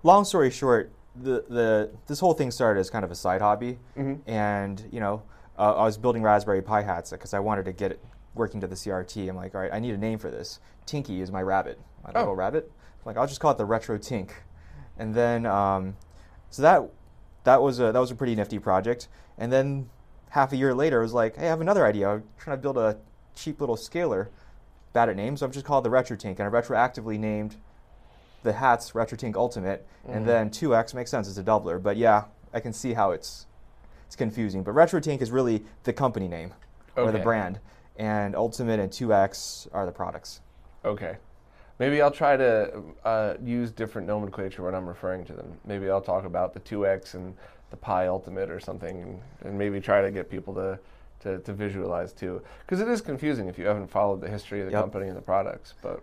long 0.02 0.24
story 0.24 0.50
short, 0.50 0.92
the, 1.14 1.44
the 1.48 1.90
this 2.06 2.20
whole 2.20 2.34
thing 2.34 2.50
started 2.50 2.80
as 2.80 2.90
kind 2.90 3.04
of 3.04 3.10
a 3.10 3.14
side 3.14 3.40
hobby, 3.40 3.78
and 4.26 4.84
you 4.92 5.00
know, 5.00 5.22
uh, 5.58 5.72
I 5.74 5.84
was 5.84 5.96
building 5.96 6.22
Raspberry 6.22 6.60
Pi 6.62 6.82
hats 6.82 7.10
because 7.10 7.32
I 7.32 7.38
wanted 7.38 7.64
to 7.66 7.72
get 7.72 7.90
it 7.92 8.04
working 8.34 8.60
to 8.60 8.66
the 8.66 8.74
CRT. 8.74 9.26
I'm 9.28 9.36
like, 9.36 9.54
all 9.54 9.62
right, 9.62 9.72
I 9.72 9.78
need 9.78 9.94
a 9.94 9.98
name 9.98 10.18
for 10.18 10.30
this. 10.30 10.60
Tinky 10.84 11.22
is 11.22 11.32
my 11.32 11.40
rabbit, 11.42 11.80
my 12.04 12.10
Oh. 12.14 12.18
little 12.20 12.36
rabbit. 12.36 12.70
I'm 12.70 13.02
like, 13.06 13.16
I'll 13.16 13.26
just 13.26 13.40
call 13.40 13.50
it 13.50 13.56
the 13.58 13.64
Retro 13.64 13.96
Tink, 13.98 14.30
and 14.98 15.14
then 15.14 15.46
um, 15.46 15.96
so 16.50 16.62
that 16.62 16.88
that 17.44 17.62
was 17.62 17.80
a 17.80 17.92
that 17.92 17.98
was 17.98 18.10
a 18.10 18.14
pretty 18.14 18.34
nifty 18.34 18.58
project. 18.58 19.08
And 19.38 19.52
then 19.52 19.88
half 20.30 20.52
a 20.52 20.56
year 20.56 20.74
later, 20.74 21.00
I 21.00 21.02
was 21.02 21.12
like, 21.12 21.36
hey, 21.36 21.46
I 21.46 21.48
have 21.48 21.60
another 21.60 21.86
idea. 21.86 22.08
I'm 22.08 22.24
trying 22.38 22.56
to 22.56 22.62
build 22.62 22.78
a 22.78 22.98
cheap 23.34 23.60
little 23.60 23.76
scaler 23.76 24.30
bad 24.92 25.08
at 25.08 25.16
names, 25.16 25.40
so 25.40 25.46
I've 25.46 25.52
just 25.52 25.66
called 25.66 25.84
the 25.84 25.90
RetroTink, 25.90 26.38
and 26.38 26.42
I 26.42 26.48
retroactively 26.48 27.18
named 27.18 27.56
the 28.42 28.54
hats 28.54 28.92
RetroTink 28.92 29.36
Ultimate, 29.36 29.86
and 30.06 30.16
mm-hmm. 30.16 30.26
then 30.26 30.50
2X 30.50 30.94
makes 30.94 31.10
sense, 31.10 31.28
it's 31.28 31.38
a 31.38 31.42
doubler. 31.42 31.82
But 31.82 31.96
yeah, 31.96 32.24
I 32.54 32.60
can 32.60 32.72
see 32.72 32.94
how 32.94 33.10
it's 33.10 33.46
it's 34.06 34.16
confusing. 34.16 34.62
But 34.62 34.74
RetroTink 34.74 35.20
is 35.20 35.30
really 35.30 35.64
the 35.84 35.92
company 35.92 36.28
name 36.28 36.54
or 36.96 37.12
the 37.12 37.18
brand, 37.18 37.60
and 37.96 38.34
Ultimate 38.34 38.80
and 38.80 38.90
2X 38.90 39.68
are 39.72 39.84
the 39.84 39.92
products. 39.92 40.40
Okay. 40.84 41.16
Maybe 41.78 42.00
I'll 42.00 42.10
try 42.10 42.36
to 42.36 42.82
uh, 43.04 43.34
use 43.44 43.70
different 43.70 44.06
nomenclature 44.06 44.62
when 44.62 44.74
I'm 44.74 44.88
referring 44.88 45.24
to 45.26 45.34
them. 45.34 45.52
Maybe 45.66 45.90
I'll 45.90 46.00
talk 46.00 46.24
about 46.24 46.54
the 46.54 46.60
2X 46.60 47.14
and 47.14 47.34
the 47.70 47.76
Pi 47.76 48.06
Ultimate 48.06 48.50
or 48.50 48.60
something, 48.60 49.02
and, 49.02 49.20
and 49.42 49.58
maybe 49.58 49.80
try 49.80 50.00
to 50.00 50.10
get 50.10 50.30
people 50.30 50.54
to, 50.54 50.78
to, 51.20 51.38
to 51.40 51.52
visualize 51.52 52.12
too. 52.12 52.40
Because 52.60 52.80
it 52.80 52.88
is 52.88 53.00
confusing 53.02 53.48
if 53.48 53.58
you 53.58 53.66
haven't 53.66 53.90
followed 53.90 54.20
the 54.20 54.28
history 54.28 54.60
of 54.60 54.66
the 54.66 54.72
Yep. 54.72 54.80
company 54.80 55.08
and 55.08 55.16
the 55.16 55.22
products. 55.22 55.74
But 55.82 56.02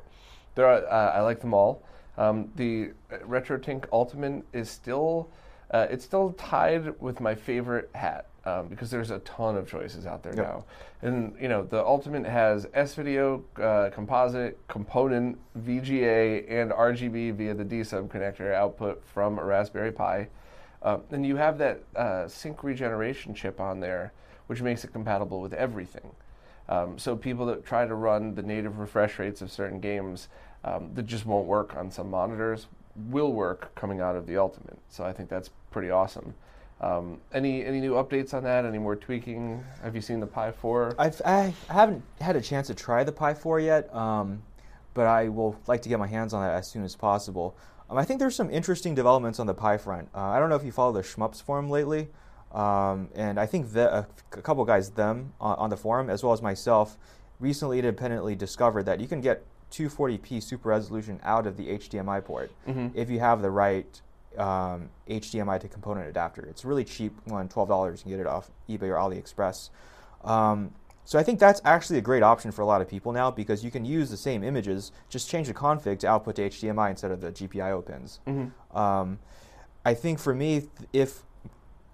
there 0.55 0.67
are, 0.67 0.85
uh, 0.85 1.11
I 1.11 1.21
like 1.21 1.39
them 1.41 1.53
all. 1.53 1.81
Um, 2.17 2.51
the 2.55 2.91
RetroTink 3.11 3.85
Ultimate 3.91 4.43
is 4.53 4.69
still 4.69 5.29
uh, 5.71 5.87
it's 5.89 6.05
still 6.05 6.33
tied 6.33 7.01
with 7.01 7.19
my 7.19 7.33
favorite 7.33 7.89
hat 7.95 8.27
um, 8.45 8.67
because 8.67 8.91
there's 8.91 9.11
a 9.11 9.19
ton 9.19 9.55
of 9.55 9.69
choices 9.69 10.05
out 10.05 10.23
there 10.23 10.35
Yep. 10.35 10.45
now. 10.45 10.65
And 11.01 11.35
you 11.39 11.47
know, 11.47 11.63
the 11.63 11.83
Ultimate 11.83 12.25
has 12.25 12.67
S 12.73 12.95
video, 12.95 13.43
uh, 13.61 13.89
composite, 13.93 14.59
component, 14.67 15.37
VGA, 15.59 16.45
and 16.49 16.71
RGB 16.71 17.33
via 17.35 17.53
the 17.53 17.63
D 17.63 17.83
sub 17.83 18.11
connector 18.11 18.53
output 18.53 19.03
from 19.05 19.39
a 19.39 19.43
Raspberry 19.43 19.91
Pi. 19.91 20.27
Um, 20.81 21.01
and 21.11 21.25
you 21.25 21.37
have 21.37 21.57
that 21.59 21.83
uh, 21.95 22.27
sync 22.27 22.63
regeneration 22.63 23.33
chip 23.33 23.61
on 23.61 23.79
there, 23.79 24.11
which 24.47 24.61
makes 24.61 24.83
it 24.83 24.91
compatible 24.91 25.39
with 25.39 25.53
everything. 25.53 26.11
Um, 26.67 26.97
so 26.97 27.15
people 27.15 27.45
that 27.47 27.65
try 27.65 27.85
to 27.85 27.95
run 27.95 28.35
the 28.35 28.41
native 28.43 28.79
refresh 28.79 29.19
rates 29.19 29.41
of 29.41 29.51
certain 29.51 29.79
games 29.79 30.27
um, 30.63 30.91
that 30.93 31.05
just 31.05 31.25
won't 31.25 31.45
work 31.45 31.75
on 31.75 31.91
some 31.91 32.09
monitors 32.09 32.67
will 32.95 33.33
work 33.33 33.73
coming 33.75 34.01
out 34.01 34.15
of 34.15 34.27
the 34.27 34.37
Ultimate. 34.37 34.77
So 34.89 35.03
I 35.03 35.13
think 35.13 35.29
that's 35.29 35.49
pretty 35.71 35.89
awesome. 35.89 36.35
Um, 36.83 37.21
any 37.33 37.63
any 37.65 37.79
new 37.79 37.93
updates 37.93 38.33
on 38.33 38.43
that? 38.43 38.65
Any 38.65 38.77
more 38.77 38.95
tweaking? 38.95 39.63
Have 39.81 39.95
you 39.95 40.01
seen 40.01 40.19
the 40.19 40.27
Pi 40.27 40.51
4? 40.51 40.95
I've, 40.99 41.21
I 41.25 41.53
haven't 41.69 42.03
had 42.19 42.35
a 42.35 42.41
chance 42.41 42.67
to 42.67 42.75
try 42.75 43.03
the 43.03 43.11
Pi 43.11 43.33
4 43.33 43.59
yet, 43.61 43.93
um, 43.95 44.43
but 44.93 45.07
I 45.07 45.29
will 45.29 45.57
like 45.67 45.81
to 45.83 45.89
get 45.89 45.97
my 45.97 46.07
hands 46.07 46.33
on 46.33 46.43
that 46.43 46.53
as 46.53 46.69
soon 46.69 46.83
as 46.83 46.95
possible. 46.95 47.55
Um, 47.89 47.97
I 47.97 48.03
think 48.03 48.19
there's 48.19 48.35
some 48.35 48.49
interesting 48.49 48.95
developments 48.95 49.39
on 49.39 49.47
the 49.47 49.53
Pi 49.53 49.77
front. 49.77 50.09
Uh, 50.13 50.23
I 50.23 50.39
don't 50.39 50.49
know 50.49 50.55
if 50.55 50.65
you 50.65 50.73
follow 50.73 50.91
the 50.91 51.01
Shmups 51.01 51.41
forum 51.41 51.69
lately, 51.69 52.09
um, 52.51 53.09
and 53.15 53.39
I 53.39 53.45
think 53.45 53.71
the, 53.71 53.93
a, 53.93 54.07
a 54.33 54.41
couple 54.41 54.65
guys, 54.65 54.89
them 54.89 55.33
on, 55.39 55.57
on 55.57 55.69
the 55.69 55.77
forum, 55.77 56.09
as 56.09 56.21
well 56.21 56.33
as 56.33 56.41
myself, 56.41 56.97
recently 57.39 57.79
independently 57.79 58.35
discovered 58.35 58.83
that 58.83 58.99
you 58.99 59.07
can 59.07 59.21
get 59.21 59.43
240p 59.71 60.43
super 60.43 60.69
resolution 60.69 61.19
out 61.23 61.47
of 61.47 61.55
the 61.55 61.65
HDMI 61.65 62.23
port 62.23 62.51
if 62.93 63.09
you 63.09 63.19
have 63.19 63.41
the 63.41 63.49
right 63.49 64.01
um, 64.37 64.89
HDMI 65.09 65.59
to 65.59 65.67
component 65.67 66.07
adapter. 66.07 66.43
It's 66.43 66.65
really 66.65 66.83
cheap, 66.83 67.13
one 67.25 67.49
twelve 67.49 67.69
dollars. 67.69 67.99
You 67.99 68.03
can 68.03 68.11
get 68.11 68.19
it 68.19 68.27
off 68.27 68.51
eBay 68.69 68.83
or 68.83 68.95
AliExpress. 68.95 69.69
Um, 70.23 70.73
so 71.05 71.19
I 71.19 71.23
think 71.23 71.39
that's 71.39 71.59
actually 71.65 71.99
a 71.99 72.01
great 72.01 72.23
option 72.23 72.51
for 72.51 72.61
a 72.61 72.65
lot 72.65 72.81
of 72.81 72.87
people 72.87 73.11
now 73.11 73.29
because 73.29 73.63
you 73.63 73.71
can 73.71 73.83
use 73.83 74.09
the 74.09 74.17
same 74.17 74.41
images, 74.43 74.93
just 75.09 75.29
change 75.29 75.47
the 75.47 75.53
config 75.53 75.99
to 75.99 76.07
output 76.07 76.37
to 76.37 76.49
HDMI 76.49 76.91
instead 76.91 77.11
of 77.11 77.19
the 77.19 77.31
GPIO 77.31 77.85
pins. 77.85 78.19
Um, 78.73 79.19
I 79.85 79.93
think 79.95 80.19
for 80.19 80.33
me, 80.33 80.69
if 80.93 81.23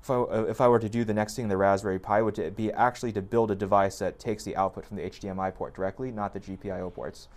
if 0.02 0.10
I, 0.10 0.16
uh, 0.16 0.46
if 0.48 0.62
I 0.62 0.68
were 0.68 0.80
to 0.80 0.88
do 0.88 1.04
the 1.04 1.14
next 1.14 1.36
thing 1.36 1.48
the 1.50 1.58
Raspberry 1.58 2.00
Pi, 2.00 2.22
would 2.22 2.56
be 2.56 2.72
actually 2.72 3.12
to 3.14 3.22
build 3.22 3.52
a 3.52 3.56
device 3.56 4.00
that 4.00 4.18
takes 4.20 4.44
the 4.44 4.56
output 4.56 4.86
from 4.86 4.98
the 4.98 5.04
HDMI 5.04 5.54
port 5.54 5.74
directly, 5.76 6.12
not 6.12 6.34
the 6.34 6.40
GPIO 6.40 6.94
ports, 6.94 7.28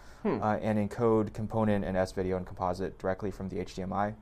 uh, 0.42 0.58
and 0.62 0.78
encode 0.78 1.32
component 1.32 1.84
and 1.84 1.96
S-video 1.96 2.36
and 2.36 2.46
composite 2.46 2.98
directly 2.98 3.30
from 3.32 3.48
the 3.48 3.56
HDMI. 3.56 4.14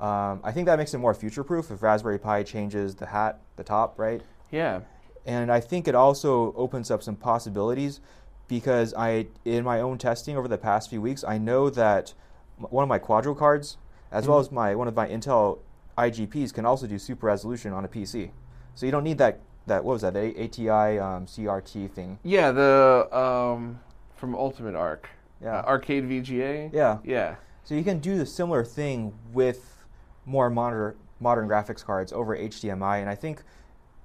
Um, 0.00 0.40
I 0.42 0.50
think 0.50 0.66
that 0.66 0.78
makes 0.78 0.94
it 0.94 0.98
more 0.98 1.12
future-proof 1.12 1.70
if 1.70 1.82
Raspberry 1.82 2.18
Pi 2.18 2.42
changes 2.42 2.94
the 2.94 3.06
hat, 3.06 3.40
the 3.56 3.64
top, 3.64 3.98
right? 3.98 4.22
Yeah. 4.50 4.80
And 5.26 5.52
I 5.52 5.60
think 5.60 5.86
it 5.86 5.94
also 5.94 6.54
opens 6.54 6.90
up 6.90 7.02
some 7.02 7.16
possibilities 7.16 8.00
because 8.48 8.94
I, 8.94 9.26
in 9.44 9.62
my 9.62 9.80
own 9.80 9.98
testing 9.98 10.36
over 10.36 10.48
the 10.48 10.58
past 10.58 10.88
few 10.88 11.02
weeks, 11.02 11.22
I 11.22 11.36
know 11.36 11.68
that 11.70 12.14
one 12.56 12.82
of 12.82 12.88
my 12.88 12.98
Quadro 12.98 13.36
cards, 13.36 13.76
as 14.10 14.26
well 14.26 14.38
as 14.38 14.50
my 14.50 14.74
one 14.74 14.88
of 14.88 14.96
my 14.96 15.06
Intel 15.06 15.58
IGPs, 15.96 16.52
can 16.52 16.64
also 16.64 16.86
do 16.86 16.98
super 16.98 17.26
resolution 17.26 17.72
on 17.72 17.84
a 17.84 17.88
PC. 17.88 18.30
So 18.74 18.86
you 18.86 18.92
don't 18.92 19.04
need 19.04 19.18
that 19.18 19.40
that 19.66 19.84
what 19.84 19.92
was 19.92 20.02
that 20.02 20.14
the 20.14 20.30
ATI 20.42 20.98
um, 20.98 21.26
CRT 21.26 21.90
thing? 21.92 22.18
Yeah, 22.24 22.50
the 22.50 23.08
um, 23.16 23.78
from 24.16 24.32
Ultimarc. 24.34 25.04
Yeah. 25.42 25.60
Uh, 25.60 25.62
arcade 25.62 26.08
VGA. 26.08 26.72
Yeah. 26.72 26.98
Yeah. 27.04 27.36
So 27.64 27.74
you 27.74 27.84
can 27.84 27.98
do 27.98 28.18
the 28.18 28.26
similar 28.26 28.64
thing 28.64 29.12
with 29.32 29.69
more 30.30 30.48
modern 30.48 30.94
modern 31.18 31.48
graphics 31.48 31.84
cards 31.84 32.12
over 32.12 32.36
HDMI, 32.36 33.00
and 33.00 33.10
I 33.10 33.14
think 33.14 33.42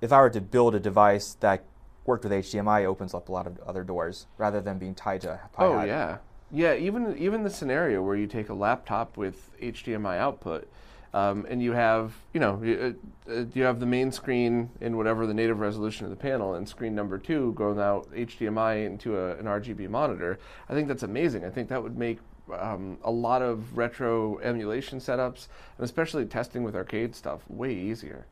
if 0.01 0.11
I 0.11 0.19
were 0.19 0.29
to 0.31 0.41
build 0.41 0.75
a 0.75 0.79
device 0.79 1.37
that 1.39 1.63
worked 2.05 2.23
with 2.23 2.33
HDMI, 2.33 2.83
it 2.83 2.85
opens 2.85 3.13
up 3.13 3.29
a 3.29 3.31
lot 3.31 3.47
of 3.47 3.57
other 3.59 3.83
doors 3.83 4.27
rather 4.37 4.59
than 4.59 4.77
being 4.77 4.95
tied 4.95 5.21
to 5.21 5.33
a 5.33 5.37
Pi 5.53 5.65
Oh 5.65 5.83
yeah, 5.85 6.17
yeah. 6.51 6.73
Even 6.73 7.15
even 7.17 7.43
the 7.43 7.49
scenario 7.49 8.01
where 8.01 8.15
you 8.15 8.27
take 8.27 8.49
a 8.49 8.53
laptop 8.53 9.17
with 9.17 9.51
HDMI 9.61 10.17
output, 10.17 10.67
um, 11.13 11.45
and 11.47 11.61
you 11.61 11.73
have 11.73 12.13
you 12.33 12.39
know 12.39 12.61
you, 12.61 12.95
uh, 13.29 13.31
uh, 13.31 13.45
you 13.53 13.63
have 13.63 13.79
the 13.79 13.85
main 13.85 14.11
screen 14.11 14.69
in 14.81 14.97
whatever 14.97 15.27
the 15.27 15.33
native 15.33 15.59
resolution 15.59 16.05
of 16.05 16.09
the 16.09 16.17
panel, 16.17 16.55
and 16.55 16.67
screen 16.67 16.95
number 16.95 17.17
two 17.19 17.53
going 17.53 17.79
out 17.79 18.11
HDMI 18.11 18.85
into 18.85 19.17
a, 19.17 19.37
an 19.37 19.45
RGB 19.45 19.89
monitor. 19.89 20.39
I 20.67 20.73
think 20.73 20.87
that's 20.87 21.03
amazing. 21.03 21.45
I 21.45 21.51
think 21.51 21.69
that 21.69 21.81
would 21.81 21.97
make 21.97 22.17
um, 22.53 22.97
a 23.03 23.11
lot 23.11 23.41
of 23.41 23.77
retro 23.77 24.39
emulation 24.39 24.99
setups, 24.99 25.47
and 25.77 25.85
especially 25.85 26.25
testing 26.25 26.63
with 26.63 26.75
arcade 26.75 27.15
stuff, 27.15 27.41
way 27.49 27.73
easier. 27.73 28.25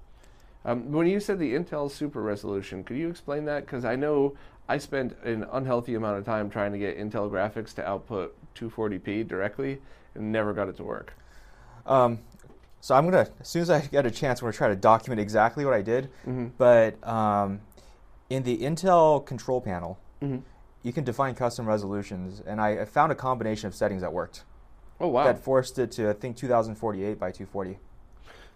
Um, 0.65 0.91
when 0.91 1.08
you 1.08 1.20
said 1.20 1.39
the 1.39 1.53
Intel 1.53 1.91
Super 1.91 2.22
Resolution, 2.22 2.84
could 2.84 2.98
you 2.98 3.10
explain 3.10 3.46
that? 3.46 3.65
Because 3.65 3.84
I 3.84 3.96
know 3.96 4.36
I 4.70 4.77
spent 4.77 5.17
an 5.24 5.46
unhealthy 5.51 5.96
amount 5.96 6.20
of 6.20 6.25
time 6.25 6.50
trying 6.50 6.72
to 6.72 6.77
get 6.77 6.98
Intel 6.98 7.29
graphics 7.29 7.74
to 7.75 7.88
output 7.88 8.36
240p 8.55 9.27
directly 9.27 9.79
and 10.15 10.32
never 10.32 10.53
got 10.53 10.70
it 10.70 10.77
to 10.77 10.84
work. 10.84 11.13
Um, 11.86 12.20
so 12.79 12.96
I'm 12.96 13.05
gonna, 13.05 13.27
as 13.41 13.48
soon 13.48 13.62
as 13.62 13.70
I 13.70 13.82
get 13.82 14.05
a 14.05 14.12
chance, 14.12 14.39
I'm 14.41 14.46
gonna 14.46 14.53
try 14.53 14.67
to 14.70 14.75
document 14.75 15.20
exactly 15.20 15.65
what 15.65 15.74
I 15.74 15.82
did. 15.82 16.10
But 16.58 17.05
um, 17.08 17.60
in 18.29 18.43
the 18.43 18.58
Intel 18.60 19.25
control 19.25 19.60
panel, 19.60 20.00
you 20.83 20.93
can 20.93 21.03
define 21.03 21.33
custom 21.33 21.65
resolutions, 21.65 22.41
and 22.45 22.61
I, 22.61 22.81
I 22.81 22.85
found 22.85 23.11
a 23.11 23.15
combination 23.15 23.67
of 23.67 23.75
settings 23.75 24.01
that 24.01 24.13
worked. 24.13 24.43
Oh 24.99 25.07
wow! 25.07 25.23
That 25.23 25.43
forced 25.43 25.79
it 25.79 25.91
to 25.93 26.09
I 26.09 26.13
think 26.13 26.37
2048 26.37 27.19
by 27.19 27.31
240. 27.31 27.79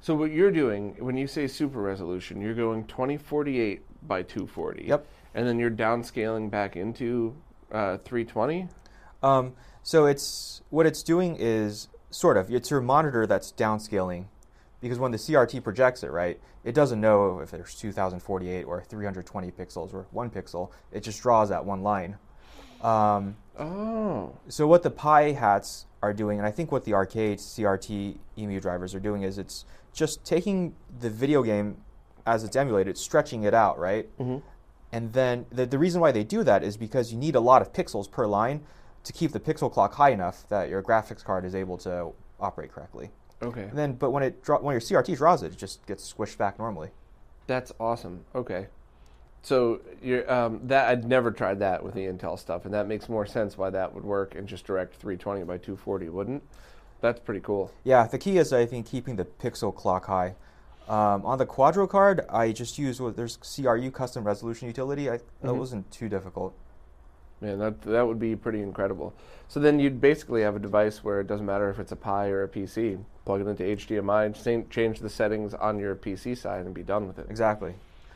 so 0.01 0.13
what 0.13 0.31
you're 0.31 0.51
doing 0.51 0.95
when 0.99 1.17
you 1.17 1.25
say 1.27 1.47
super 1.47 1.81
resolution, 1.81 2.41
you're 2.41 2.53
going 2.53 2.85
2048 2.85 3.81
by 4.07 4.21
240. 4.21 4.85
Yep. 4.85 5.07
And 5.33 5.47
then 5.47 5.59
you're 5.59 5.71
downscaling 5.71 6.49
back 6.49 6.75
into 6.75 7.35
uh, 7.71 7.97
320. 7.97 8.67
Um, 9.23 9.53
so 9.83 10.05
it's 10.05 10.61
what 10.69 10.85
it's 10.85 11.03
doing 11.03 11.37
is 11.39 11.87
sort 12.09 12.37
of 12.37 12.51
it's 12.51 12.71
your 12.71 12.81
monitor 12.81 13.25
that's 13.25 13.51
downscaling, 13.51 14.25
because 14.81 14.99
when 14.99 15.11
the 15.11 15.17
CRT 15.17 15.63
projects 15.63 16.03
it, 16.03 16.11
right, 16.11 16.39
it 16.63 16.73
doesn't 16.73 17.01
know 17.01 17.39
if 17.39 17.51
there's 17.51 17.75
2048 17.75 18.63
or 18.63 18.83
320 18.83 19.51
pixels 19.51 19.93
or 19.93 20.05
one 20.11 20.29
pixel. 20.29 20.71
It 20.91 21.03
just 21.03 21.21
draws 21.21 21.49
that 21.49 21.65
one 21.65 21.81
line. 21.81 22.17
Um, 22.81 23.37
Oh. 23.59 24.35
so 24.49 24.67
what 24.67 24.83
the 24.83 24.91
Pi 24.91 25.31
hats 25.31 25.87
are 26.03 26.13
doing, 26.13 26.37
and 26.37 26.47
I 26.47 26.51
think 26.51 26.71
what 26.71 26.85
the 26.85 26.93
arcade 26.93 27.39
CRT 27.39 28.17
EMU 28.37 28.59
drivers 28.59 28.93
are 28.93 28.99
doing, 28.99 29.23
is 29.23 29.39
it's 29.39 29.65
just 29.93 30.23
taking 30.23 30.75
the 30.99 31.09
video 31.09 31.41
game 31.41 31.77
as 32.27 32.43
it's 32.43 32.55
emulated, 32.55 32.97
stretching 32.97 33.43
it 33.43 33.53
out, 33.53 33.79
right? 33.79 34.07
Mm-hmm. 34.19 34.45
And 34.91 35.13
then 35.13 35.47
the, 35.51 35.65
the 35.65 35.79
reason 35.79 36.01
why 36.01 36.11
they 36.11 36.23
do 36.23 36.43
that 36.43 36.63
is 36.63 36.77
because 36.77 37.11
you 37.11 37.17
need 37.17 37.35
a 37.35 37.39
lot 37.39 37.61
of 37.61 37.73
pixels 37.73 38.09
per 38.09 38.27
line 38.27 38.61
to 39.03 39.13
keep 39.13 39.31
the 39.31 39.39
pixel 39.39 39.71
clock 39.71 39.93
high 39.95 40.11
enough 40.11 40.47
that 40.49 40.69
your 40.69 40.83
graphics 40.83 41.23
card 41.23 41.45
is 41.45 41.55
able 41.55 41.77
to 41.79 42.11
operate 42.39 42.71
correctly. 42.71 43.09
Okay. 43.41 43.63
And 43.63 43.77
then, 43.77 43.93
but 43.93 44.11
when 44.11 44.23
it 44.23 44.43
draw, 44.43 44.59
when 44.59 44.73
your 44.73 44.81
CRT 44.81 45.17
draws 45.17 45.43
it, 45.43 45.53
it 45.53 45.57
just 45.57 45.85
gets 45.85 46.11
squished 46.11 46.37
back 46.37 46.57
normally. 46.57 46.89
That's 47.45 47.71
awesome. 47.79 48.25
Okay. 48.33 48.67
So 49.43 49.79
you're, 50.01 50.29
um, 50.31 50.59
that 50.63 50.89
I'd 50.89 51.05
never 51.05 51.31
tried 51.31 51.59
that 51.59 51.83
with 51.83 51.93
the 51.93 52.01
Intel 52.01 52.37
stuff, 52.37 52.65
and 52.65 52.73
that 52.73 52.87
makes 52.87 53.07
more 53.07 53.25
sense 53.25 53.57
why 53.57 53.69
that 53.69 53.93
would 53.93 54.03
work 54.03 54.35
and 54.35 54.47
just 54.47 54.65
direct 54.65 54.95
320 54.95 55.43
by 55.45 55.57
240, 55.57 56.09
wouldn't? 56.09 56.43
That's 56.99 57.19
pretty 57.19 57.41
cool. 57.41 57.71
Yeah, 57.83 58.07
the 58.07 58.17
key 58.17 58.37
is 58.39 58.51
I 58.51 58.65
think 58.65 58.87
keeping 58.87 59.15
the 59.15 59.25
pixel 59.25 59.73
clock 59.73 60.05
high. 60.05 60.35
Um, 60.89 61.25
on 61.25 61.37
the 61.37 61.45
Quadro 61.45 61.87
card, 61.87 62.25
I 62.29 62.51
just 62.51 62.77
used 62.77 62.99
what 62.99 63.15
there's 63.15 63.37
CRU 63.37 63.91
custom 63.91 64.23
resolution 64.23 64.67
utility. 64.67 65.09
I, 65.09 65.19
That 65.43 65.53
wasn't 65.53 65.89
too 65.91 66.09
difficult. 66.09 66.53
Man, 67.41 67.59
that 67.59 67.81
that 67.83 68.07
would 68.07 68.19
be 68.19 68.35
pretty 68.35 68.61
incredible. 68.61 69.13
So 69.47 69.59
then 69.59 69.79
you'd 69.79 70.01
basically 70.01 70.41
have 70.41 70.55
a 70.55 70.59
device 70.59 71.03
where 71.03 71.19
it 71.21 71.27
doesn't 71.27 71.45
matter 71.45 71.69
if 71.69 71.79
it's 71.79 71.91
a 71.91 71.95
Pi 71.95 72.27
or 72.29 72.43
a 72.43 72.47
PC. 72.47 72.99
Plug 73.25 73.41
it 73.41 73.47
into 73.47 73.63
HDMI, 73.63 74.33
cha- 74.33 74.69
change 74.69 74.99
the 74.99 75.09
settings 75.09 75.53
on 75.53 75.79
your 75.79 75.95
PC 75.95 76.37
side, 76.37 76.65
and 76.65 76.73
be 76.73 76.83
done 76.83 77.07
with 77.07 77.19
it. 77.19 77.27
Exactly. 77.29 77.75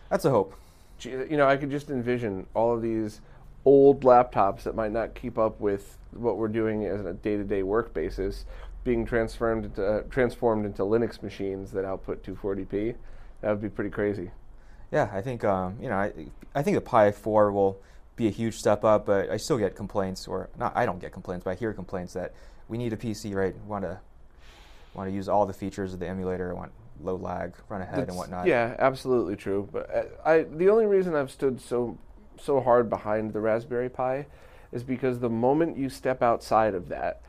That's 0.10 0.26
a 0.26 0.30
hope. 0.30 0.56
You 1.04 1.38
know, 1.38 1.48
I 1.48 1.58
could 1.58 1.72
just 1.72 1.90
envision 1.90 2.48
all 2.54 2.74
of 2.74 2.82
these 2.82 3.22
old 3.66 4.02
laptops 4.02 4.64
that 4.64 4.76
might 4.76 4.92
not 4.92 5.16
keep 5.16 5.38
up 5.38 5.60
with 5.60 5.98
what 6.12 6.38
we're 6.38 6.48
doing 6.48 6.86
as 6.86 7.06
a 7.06 7.14
day-to-day 7.14 7.64
work 7.64 7.94
basis 7.94 8.46
being 8.84 9.06
transformed 9.06 9.66
into, 9.66 9.86
uh, 9.86 10.02
transformed 10.10 10.66
into 10.66 10.82
Linux 10.84 11.22
machines 11.22 11.72
that 11.72 11.86
output 11.86 12.24
240p. 12.24 12.96
That 13.42 13.52
would 13.52 13.62
be 13.62 13.70
pretty 13.70 13.90
crazy. 13.90 14.32
Yeah, 14.92 15.10
I 15.14 15.22
think 15.22 15.44
um, 15.44 15.78
you 15.82 15.90
know 15.90 15.96
I, 15.96 16.12
I 16.54 16.62
think 16.62 16.76
the 16.76 16.82
Pi 16.82 17.12
4 17.12 17.52
will 17.52 17.80
be 18.16 18.28
a 18.28 18.32
huge 18.32 18.58
step 18.58 18.84
up, 18.84 19.06
but 19.06 19.30
I 19.30 19.38
still 19.38 19.58
get 19.58 19.76
complaints, 19.76 20.28
or 20.28 20.50
not. 20.58 20.74
I 20.76 20.86
don't 20.86 21.00
get 21.00 21.12
complaints, 21.12 21.44
but 21.44 21.52
I 21.52 21.56
hear 21.56 21.74
complaints 21.74 22.14
that 22.14 22.34
we 22.68 22.78
need 22.78 22.94
a 22.94 22.98
PC, 22.98 23.34
right? 23.34 23.56
Want 23.66 23.84
to 23.84 24.00
want 24.94 25.10
to 25.10 25.16
use 25.16 25.30
all 25.30 25.46
the 25.46 25.54
features 25.54 25.94
of 25.94 26.00
the 26.00 26.08
emulator, 26.08 26.54
want 26.54 26.72
low 27.02 27.16
lag, 27.16 27.54
run 27.70 27.82
ahead, 27.82 28.08
and 28.08 28.18
whatnot. 28.18 28.46
Yeah, 28.46 28.76
absolutely 28.80 29.36
true. 29.36 29.68
But 29.72 29.90
uh, 29.96 30.04
I, 30.26 30.42
the 30.44 30.70
only 30.70 30.86
reason 30.86 31.16
I've 31.16 31.32
stood 31.32 31.62
so 31.62 31.98
so 32.40 32.60
hard 32.60 32.90
behind 32.90 33.34
the 33.34 33.40
Raspberry 33.40 33.90
Pi 33.90 34.26
is 34.72 34.84
because 34.84 35.20
the 35.20 35.30
moment 35.30 35.78
you 35.78 35.90
step 35.90 36.22
outside 36.22 36.74
of 36.74 36.90
that, 36.90 37.22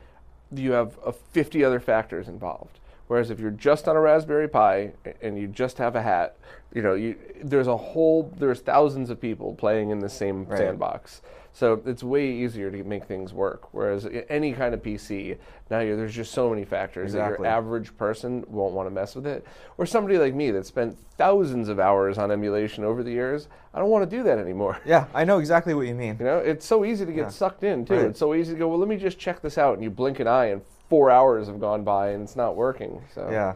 you 0.53 0.71
have 0.71 0.97
uh, 1.05 1.11
50 1.11 1.63
other 1.63 1.79
factors 1.79 2.27
involved. 2.27 2.79
Whereas 3.13 3.29
if 3.29 3.39
you're 3.39 3.51
just 3.51 3.87
on 3.87 3.95
a 3.95 3.99
Raspberry 4.01 4.47
Pi 4.49 4.91
and 5.21 5.37
you 5.37 5.45
just 5.47 5.77
have 5.77 5.95
a 5.95 6.01
hat, 6.01 6.35
you 6.73 6.81
know, 6.81 6.95
you, 6.95 7.15
there's 7.43 7.67
a 7.67 7.77
whole 7.77 8.33
there's 8.39 8.59
thousands 8.61 9.11
of 9.11 9.21
people 9.21 9.53
playing 9.53 9.91
in 9.91 9.99
the 9.99 10.09
same 10.09 10.45
Right. 10.45 10.57
sandbox. 10.57 11.21
So 11.51 11.79
it's 11.85 12.01
way 12.01 12.27
easier 12.27 12.71
to 12.71 12.83
make 12.83 13.03
things 13.05 13.31
work. 13.31 13.71
Whereas 13.71 14.09
any 14.29 14.53
kind 14.53 14.73
of 14.73 14.81
PC, 14.81 15.37
now 15.69 15.81
you're, 15.81 15.95
there's 15.95 16.15
just 16.15 16.31
so 16.31 16.49
many 16.49 16.65
factors 16.65 17.13
that 17.13 17.37
your 17.37 17.45
average 17.45 17.95
person 17.97 18.43
won't 18.47 18.73
want 18.73 18.87
to 18.87 18.91
mess 18.91 19.13
with 19.13 19.27
it. 19.27 19.45
Or 19.77 19.85
somebody 19.85 20.17
like 20.17 20.33
me 20.33 20.49
that 20.49 20.65
spent 20.65 20.97
thousands 21.15 21.69
of 21.69 21.79
hours 21.79 22.17
on 22.17 22.31
emulation 22.31 22.83
over 22.83 23.03
the 23.03 23.11
years, 23.11 23.47
I 23.75 23.79
don't 23.79 23.91
want 23.91 24.09
to 24.09 24.17
do 24.17 24.23
that 24.23 24.39
anymore. 24.39 24.79
Yeah, 24.87 25.05
I 25.13 25.23
know 25.23 25.37
exactly 25.37 25.75
what 25.75 25.85
you 25.85 25.93
mean. 25.93 26.17
You 26.17 26.25
know, 26.25 26.39
it's 26.39 26.65
so 26.65 26.83
easy 26.83 27.05
to 27.05 27.11
get 27.11 27.21
Yeah. 27.25 27.29
sucked 27.29 27.63
in 27.63 27.85
too. 27.85 27.93
Right. 27.93 28.05
It's 28.05 28.17
so 28.19 28.33
easy 28.33 28.53
to 28.53 28.57
go, 28.57 28.67
well, 28.69 28.79
let 28.79 28.87
me 28.89 28.97
just 28.97 29.19
check 29.19 29.43
this 29.43 29.59
out, 29.59 29.75
and 29.75 29.83
you 29.83 29.91
blink 29.91 30.19
an 30.19 30.25
eye, 30.27 30.45
and 30.45 30.63
four 30.93 31.09
hours 31.09 31.47
have 31.47 31.59
gone 31.59 31.83
by, 31.83 32.09
and 32.09 32.21
it's 32.21 32.35
not 32.35 32.55
working. 32.55 33.01
So 33.15 33.27
Yeah, 33.31 33.55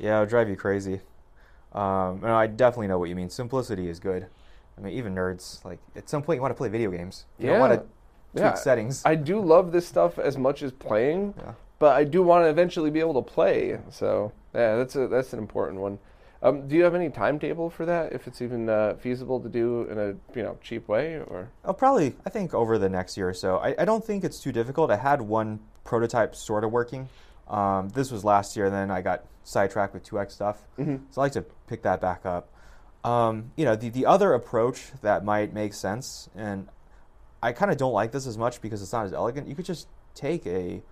yeah, 0.00 0.16
it'll 0.16 0.26
drive 0.26 0.48
you 0.48 0.56
crazy. 0.56 1.00
Um, 1.72 2.18
no, 2.22 2.34
I 2.34 2.48
definitely 2.48 2.88
know 2.88 2.98
what 2.98 3.08
you 3.08 3.14
mean. 3.14 3.30
Simplicity 3.30 3.88
is 3.88 4.00
good. 4.00 4.26
I 4.76 4.80
mean, 4.80 4.92
even 4.92 5.14
nerds 5.14 5.64
like 5.64 5.78
at 5.94 6.08
some 6.08 6.22
point 6.24 6.38
you 6.38 6.42
want 6.42 6.50
to 6.50 6.56
play 6.58 6.68
video 6.68 6.90
games. 6.90 7.26
You 7.38 7.46
don't 7.50 7.60
want 7.60 7.72
Yeah. 7.72 7.76
to 7.76 7.82
tweak 8.32 8.44
Yeah, 8.46 8.54
settings. 8.54 9.00
I 9.04 9.14
do 9.14 9.38
love 9.38 9.70
this 9.70 9.86
stuff 9.86 10.18
as 10.18 10.36
much 10.36 10.60
as 10.64 10.72
playing, 10.72 11.34
Yeah. 11.38 11.52
but 11.78 11.94
I 11.94 12.02
do 12.02 12.20
want 12.24 12.44
to 12.46 12.48
eventually 12.48 12.90
be 12.90 12.98
able 12.98 13.14
to 13.22 13.22
play. 13.22 13.78
So 13.90 14.32
yeah, 14.52 14.74
that's 14.74 14.96
a 14.96 15.06
that's 15.06 15.32
an 15.32 15.38
important 15.38 15.80
one. 15.80 16.00
Um, 16.42 16.66
do 16.66 16.74
you 16.74 16.82
have 16.82 16.96
any 16.96 17.10
timetable 17.10 17.70
for 17.70 17.86
that? 17.86 18.12
If 18.12 18.26
it's 18.26 18.42
even 18.42 18.68
uh, 18.68 18.94
feasible 18.98 19.38
to 19.38 19.48
do 19.48 19.82
in 19.88 19.98
a 20.00 20.08
you 20.36 20.42
know 20.42 20.58
cheap 20.60 20.88
way, 20.88 21.14
or 21.14 21.48
I'll 21.64 21.74
probably, 21.74 22.16
I 22.26 22.30
think, 22.30 22.52
over 22.54 22.76
the 22.76 22.88
next 22.88 23.16
year 23.16 23.28
or 23.28 23.34
so. 23.34 23.58
I, 23.58 23.76
I 23.78 23.84
don't 23.84 24.04
think 24.04 24.24
it's 24.24 24.40
too 24.40 24.50
difficult. 24.50 24.90
I 24.90 24.96
had 24.96 25.22
one 25.22 25.60
prototype 25.84 26.34
sort 26.34 26.64
of 26.64 26.72
working. 26.72 27.08
Um, 27.48 27.88
this 27.90 28.10
was 28.10 28.24
last 28.24 28.56
year, 28.56 28.70
then 28.70 28.90
I 28.90 29.02
got 29.02 29.24
sidetracked 29.44 29.94
with 29.94 30.04
2x 30.04 30.32
stuff. 30.32 30.62
So 31.10 31.20
I 31.20 31.24
like 31.24 31.32
to 31.32 31.42
pick 31.66 31.82
that 31.82 32.00
back 32.00 32.24
up. 32.24 32.48
Um, 33.04 33.50
you 33.56 33.64
know, 33.64 33.74
the, 33.74 33.88
the 33.88 34.06
other 34.06 34.32
approach 34.34 34.92
that 35.02 35.24
might 35.24 35.52
make 35.52 35.74
sense, 35.74 36.28
and 36.36 36.68
I 37.42 37.52
kind 37.52 37.72
of 37.72 37.76
don't 37.76 37.92
like 37.92 38.12
this 38.12 38.26
as 38.26 38.38
much 38.38 38.62
because 38.62 38.80
it's 38.80 38.92
not 38.92 39.04
as 39.06 39.12
elegant. 39.12 39.48
You 39.48 39.56
could 39.56 39.64
just 39.64 39.88
take 40.14 40.46
a 40.46 40.82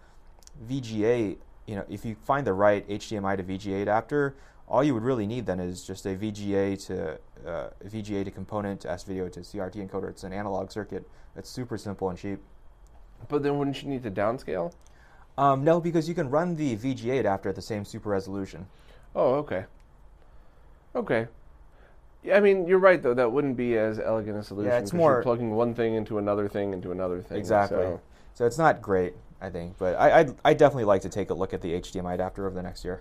VGA, 0.68 1.36
you 1.66 1.76
know, 1.76 1.84
if 1.88 2.04
you 2.04 2.16
find 2.24 2.46
the 2.46 2.52
right 2.52 2.86
HDMI 2.88 3.36
to 3.36 3.42
VGA 3.44 3.82
adapter, 3.82 4.34
all 4.68 4.82
you 4.84 4.94
would 4.94 5.02
really 5.02 5.26
need 5.26 5.46
then 5.46 5.60
is 5.60 5.84
just 5.84 6.06
a 6.06 6.16
VGA 6.16 6.84
to 6.86 7.18
uh, 7.48 7.70
VGA 7.84 8.24
to 8.24 8.30
component 8.30 8.80
to 8.82 8.90
S 8.90 9.04
video 9.04 9.28
to 9.28 9.40
CRT 9.40 9.88
encoder. 9.88 10.08
It's 10.10 10.24
an 10.24 10.32
analog 10.32 10.70
circuit. 10.70 11.08
It's 11.36 11.50
super 11.50 11.78
simple 11.78 12.08
and 12.08 12.18
cheap. 12.18 12.40
But 13.28 13.42
then 13.42 13.58
wouldn't 13.58 13.82
you 13.82 13.88
need 13.88 14.02
to 14.04 14.10
downscale? 14.10 14.72
Um, 15.38 15.64
no, 15.64 15.80
because 15.80 16.08
you 16.08 16.14
can 16.14 16.28
run 16.28 16.56
the 16.56 16.76
VGA 16.76 17.20
adapter 17.20 17.48
at 17.48 17.54
the 17.54 17.62
same 17.62 17.84
super 17.84 18.10
resolution. 18.10 18.66
Oh, 19.14 19.34
okay. 19.36 19.64
Okay. 20.94 21.28
Yeah, 22.22 22.36
I 22.36 22.40
mean, 22.40 22.66
you're 22.66 22.78
right 22.78 23.02
though. 23.02 23.14
That 23.14 23.30
wouldn't 23.32 23.56
be 23.56 23.78
as 23.78 23.98
elegant 23.98 24.36
a 24.36 24.42
solution. 24.42 24.70
Yeah, 24.70 24.78
it's 24.78 24.92
more- 24.92 25.14
you're 25.14 25.22
plugging 25.22 25.52
one 25.52 25.74
thing 25.74 25.94
into 25.94 26.18
another 26.18 26.48
thing 26.48 26.72
into 26.72 26.92
another 26.92 27.20
thing. 27.20 27.38
Exactly. 27.38 27.78
so- 27.78 28.00
So 28.34 28.46
it's 28.46 28.58
not 28.58 28.80
great, 28.80 29.14
I 29.40 29.50
think, 29.50 29.76
but 29.78 29.96
I 29.96 30.20
I'd, 30.20 30.34
I 30.44 30.54
definitely 30.54 30.84
like 30.84 31.02
to 31.02 31.08
take 31.08 31.30
a 31.30 31.34
look 31.34 31.52
at 31.54 31.60
the 31.60 31.72
HDMI 31.74 32.14
adapter 32.14 32.46
over 32.46 32.54
the 32.54 32.62
next 32.62 32.84
year. 32.84 33.00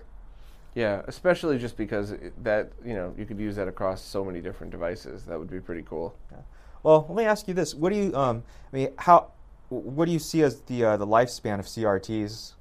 yeah, 0.74 1.02
especially 1.08 1.58
just 1.58 1.76
because 1.76 2.12
it, 2.12 2.32
that 2.44 2.70
you 2.84 2.94
know 2.94 3.12
you 3.18 3.26
could 3.26 3.38
use 3.40 3.56
that 3.56 3.66
across 3.68 4.00
so 4.02 4.24
many 4.24 4.40
different 4.40 4.70
devices. 4.70 5.24
That 5.24 5.38
would 5.38 5.50
be 5.50 5.60
pretty 5.60 5.82
cool. 5.82 6.14
Yeah. 6.30 6.38
Well, 6.82 7.04
let 7.08 7.16
me 7.16 7.24
ask 7.24 7.46
you 7.48 7.54
this: 7.54 7.74
What 7.74 7.92
do 7.92 7.96
you 7.98 8.14
um? 8.14 8.42
I 8.72 8.76
mean, 8.76 8.88
how? 8.96 9.32
What 9.70 10.06
do 10.06 10.12
you 10.12 10.18
see 10.18 10.42
as 10.42 10.60
the 10.62 10.84
uh, 10.84 10.96
the 10.96 11.06
lifespan 11.06 11.58
of 11.58 11.64
CRTs 11.66 12.52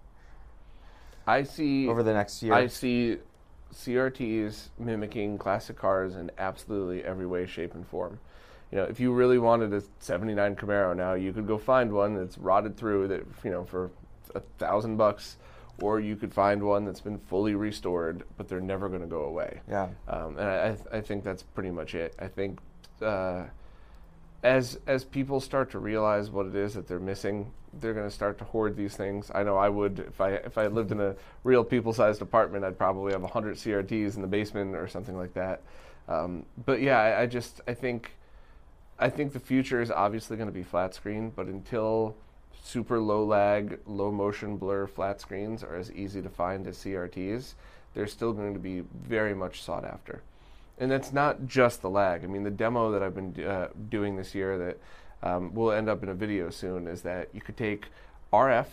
I 1.27 1.43
see 1.43 1.87
over 1.87 2.03
the 2.03 2.13
next 2.13 2.41
year? 2.41 2.53
I 2.53 2.67
see 2.67 3.17
CRTs 3.73 4.69
mimicking 4.79 5.37
classic 5.37 5.75
cars 5.75 6.15
in 6.15 6.31
absolutely 6.37 7.03
every 7.03 7.25
way, 7.25 7.45
shape, 7.45 7.73
and 7.73 7.85
form. 7.87 8.19
You 8.71 8.77
know, 8.77 8.83
if 8.83 8.99
you 8.99 9.11
really 9.11 9.39
wanted 9.39 9.73
a 9.73 9.81
'79 9.99 10.55
Camaro 10.55 10.95
now, 10.95 11.13
you 11.15 11.33
could 11.33 11.47
go 11.47 11.57
find 11.57 11.91
one 11.91 12.15
that's 12.15 12.37
rotted 12.37 12.77
through 12.77 13.07
that 13.09 13.23
you 13.43 13.49
know 13.51 13.63
for 13.65 13.89
a 14.35 14.39
thousand 14.59 14.97
bucks, 14.97 15.37
or 15.81 15.99
you 15.99 16.15
could 16.15 16.31
find 16.31 16.61
one 16.61 16.85
that's 16.85 17.01
been 17.01 17.17
fully 17.17 17.55
restored, 17.55 18.23
but 18.37 18.47
they're 18.47 18.61
never 18.61 18.87
going 18.87 19.01
to 19.01 19.07
go 19.07 19.23
away. 19.23 19.61
Yeah. 19.67 19.87
Um, 20.07 20.37
and 20.37 20.47
I, 20.47 20.77
I- 20.93 20.97
I 20.97 21.01
think 21.01 21.23
that's 21.23 21.41
pretty 21.41 21.71
much 21.71 21.95
it. 21.95 22.13
I 22.19 22.27
think 22.27 22.59
uh, 23.01 23.45
as 24.43 24.79
as 24.87 25.03
people 25.03 25.39
start 25.39 25.71
to 25.71 25.79
realize 25.79 26.29
what 26.29 26.45
it 26.45 26.55
is 26.55 26.73
that 26.73 26.87
they're 26.87 26.99
missing, 26.99 27.51
they're 27.79 27.93
going 27.93 28.07
to 28.07 28.13
start 28.13 28.37
to 28.39 28.43
hoard 28.45 28.75
these 28.75 28.95
things. 28.95 29.31
I 29.33 29.43
know 29.43 29.57
I 29.57 29.69
would 29.69 29.99
if 29.99 30.21
I 30.21 30.31
if 30.31 30.57
I 30.57 30.67
lived 30.67 30.91
in 30.91 31.01
a 31.01 31.15
real 31.43 31.63
people-sized 31.63 32.21
apartment, 32.21 32.63
I'd 32.63 32.77
probably 32.77 33.13
have 33.13 33.23
hundred 33.23 33.57
CRTs 33.57 34.15
in 34.15 34.21
the 34.21 34.27
basement 34.27 34.75
or 34.75 34.87
something 34.87 35.17
like 35.17 35.33
that. 35.33 35.61
Um, 36.07 36.45
but 36.65 36.81
yeah, 36.81 36.99
I, 36.99 37.21
I 37.21 37.25
just 37.25 37.61
I 37.67 37.73
think 37.73 38.11
I 38.97 39.09
think 39.09 39.33
the 39.33 39.39
future 39.39 39.81
is 39.81 39.91
obviously 39.91 40.37
going 40.37 40.49
to 40.49 40.53
be 40.53 40.63
flat 40.63 40.93
screen, 40.93 41.31
but 41.35 41.47
until 41.47 42.15
super 42.63 42.99
low 42.99 43.23
lag, 43.23 43.79
low 43.85 44.11
motion 44.11 44.57
blur 44.57 44.87
flat 44.87 45.21
screens 45.21 45.63
are 45.63 45.75
as 45.75 45.91
easy 45.91 46.21
to 46.21 46.29
find 46.29 46.67
as 46.67 46.77
CRTs, 46.77 47.53
they're 47.93 48.07
still 48.07 48.33
going 48.33 48.53
to 48.53 48.59
be 48.59 48.83
very 49.07 49.33
much 49.33 49.61
sought 49.61 49.85
after. 49.85 50.21
And 50.79 50.89
that's 50.89 51.11
not 51.11 51.45
just 51.45 51.81
the 51.81 51.89
lag. 51.89 52.23
I 52.23 52.27
mean, 52.27 52.43
the 52.43 52.49
demo 52.51 52.91
that 52.91 53.03
I've 53.03 53.15
been 53.15 53.43
uh, 53.45 53.67
doing 53.89 54.15
this 54.15 54.33
year 54.33 54.57
that 54.57 54.77
um, 55.21 55.53
will 55.53 55.71
end 55.71 55.89
up 55.89 56.03
in 56.03 56.09
a 56.09 56.13
video 56.13 56.49
soon 56.49 56.87
is 56.87 57.01
that 57.01 57.27
you 57.33 57.41
could 57.41 57.57
take 57.57 57.87
RF 58.31 58.67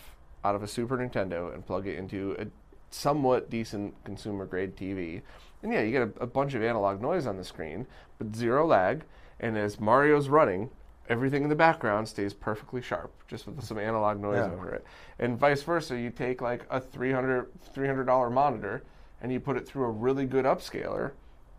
out 0.45 0.55
of 0.55 0.63
a 0.63 0.67
Super 0.67 0.97
Nintendo 0.97 1.53
and 1.53 1.65
plug 1.65 1.85
it 1.87 1.97
into 1.97 2.35
a 2.39 2.45
somewhat 2.89 3.49
decent 3.49 3.93
consumer 4.05 4.45
grade 4.45 4.77
TV. 4.77 5.21
And 5.61 5.73
yeah, 5.73 5.81
you 5.81 5.91
get 5.91 6.03
a, 6.03 6.23
a 6.23 6.27
bunch 6.27 6.53
of 6.53 6.63
analog 6.63 7.01
noise 7.01 7.27
on 7.27 7.35
the 7.35 7.43
screen, 7.43 7.85
but 8.17 8.33
zero 8.35 8.65
lag. 8.65 9.03
And 9.39 9.57
as 9.57 9.79
Mario's 9.79 10.29
running, 10.29 10.69
everything 11.09 11.43
in 11.43 11.49
the 11.49 11.55
background 11.55 12.07
stays 12.07 12.33
perfectly 12.33 12.81
sharp, 12.81 13.11
just 13.27 13.47
with 13.47 13.61
some 13.63 13.77
analog 13.77 14.19
noise 14.21 14.37
Yeah. 14.37 14.53
over 14.53 14.69
it. 14.73 14.85
And 15.19 15.37
vice 15.37 15.63
versa, 15.63 15.99
you 15.99 16.09
take 16.09 16.41
like 16.41 16.65
a 16.69 16.79
300 16.79 17.47
$300 17.75 18.31
monitor 18.31 18.83
and 19.21 19.31
you 19.31 19.39
put 19.41 19.57
it 19.57 19.67
through 19.67 19.85
a 19.85 19.91
really 19.91 20.25
good 20.25 20.45
upscaler, 20.45 21.11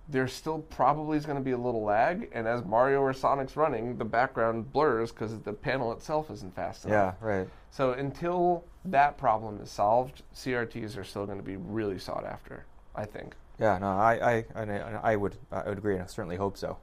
there 0.09 0.27
still 0.27 0.61
probably 0.61 1.19
is 1.19 1.27
going 1.27 1.37
to 1.37 1.45
be 1.45 1.51
a 1.51 1.59
little 1.59 1.83
lag. 1.83 2.31
And 2.33 2.49
as 2.49 2.65
Mario 2.65 3.01
or 3.01 3.13
Sonic's 3.13 3.57
running, 3.57 3.99
the 3.99 4.05
background 4.05 4.73
blurs 4.73 5.13
because 5.13 5.39
the 5.41 5.53
panel 5.53 5.93
itself 5.93 6.31
isn't 6.31 6.55
fast 6.55 6.87
enough. 6.87 7.17
Yeah. 7.21 7.27
Right. 7.27 7.49
So 7.71 7.93
until 7.93 8.65
that 8.87 9.19
problem 9.19 9.61
is 9.61 9.71
solved, 9.71 10.23
CRTs 10.35 10.97
are 10.97 11.05
still 11.05 11.27
going 11.27 11.39
to 11.39 11.45
be 11.45 11.57
really 11.57 11.99
sought 11.99 12.25
after, 12.25 12.65
I 12.95 13.05
think. 13.05 13.35
Yeah. 13.59 13.77
No, 13.79 13.89
I 13.89 14.45
I 14.55 14.63
I, 14.63 15.13
I 15.13 15.17
would 15.17 15.37
I 15.53 15.69
would 15.69 15.79
agree, 15.79 15.95
and 15.95 16.03
I 16.03 16.07
certainly 16.07 16.37
hope 16.37 16.57
so. 16.57 16.79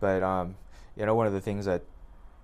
But 0.00 0.22
um, 0.22 0.56
you 0.96 1.04
know, 1.04 1.14
one 1.14 1.26
of 1.26 1.32
the 1.32 1.40
things 1.40 1.66
that 1.66 1.82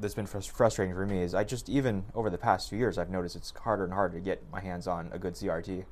that's 0.00 0.14
been 0.14 0.26
frus- 0.26 0.50
frustrating 0.50 0.94
for 0.94 1.06
me 1.06 1.22
is 1.22 1.34
I 1.34 1.44
just 1.44 1.68
even 1.68 2.04
over 2.14 2.28
the 2.28 2.38
past 2.38 2.68
few 2.68 2.78
years 2.78 2.98
I've 2.98 3.10
noticed 3.10 3.34
it's 3.34 3.52
harder 3.56 3.84
and 3.84 3.92
harder 3.92 4.18
to 4.18 4.20
get 4.20 4.42
my 4.52 4.60
hands 4.60 4.86
on 4.86 5.10
a 5.12 5.18
good 5.18 5.34
CRT. 5.34 5.84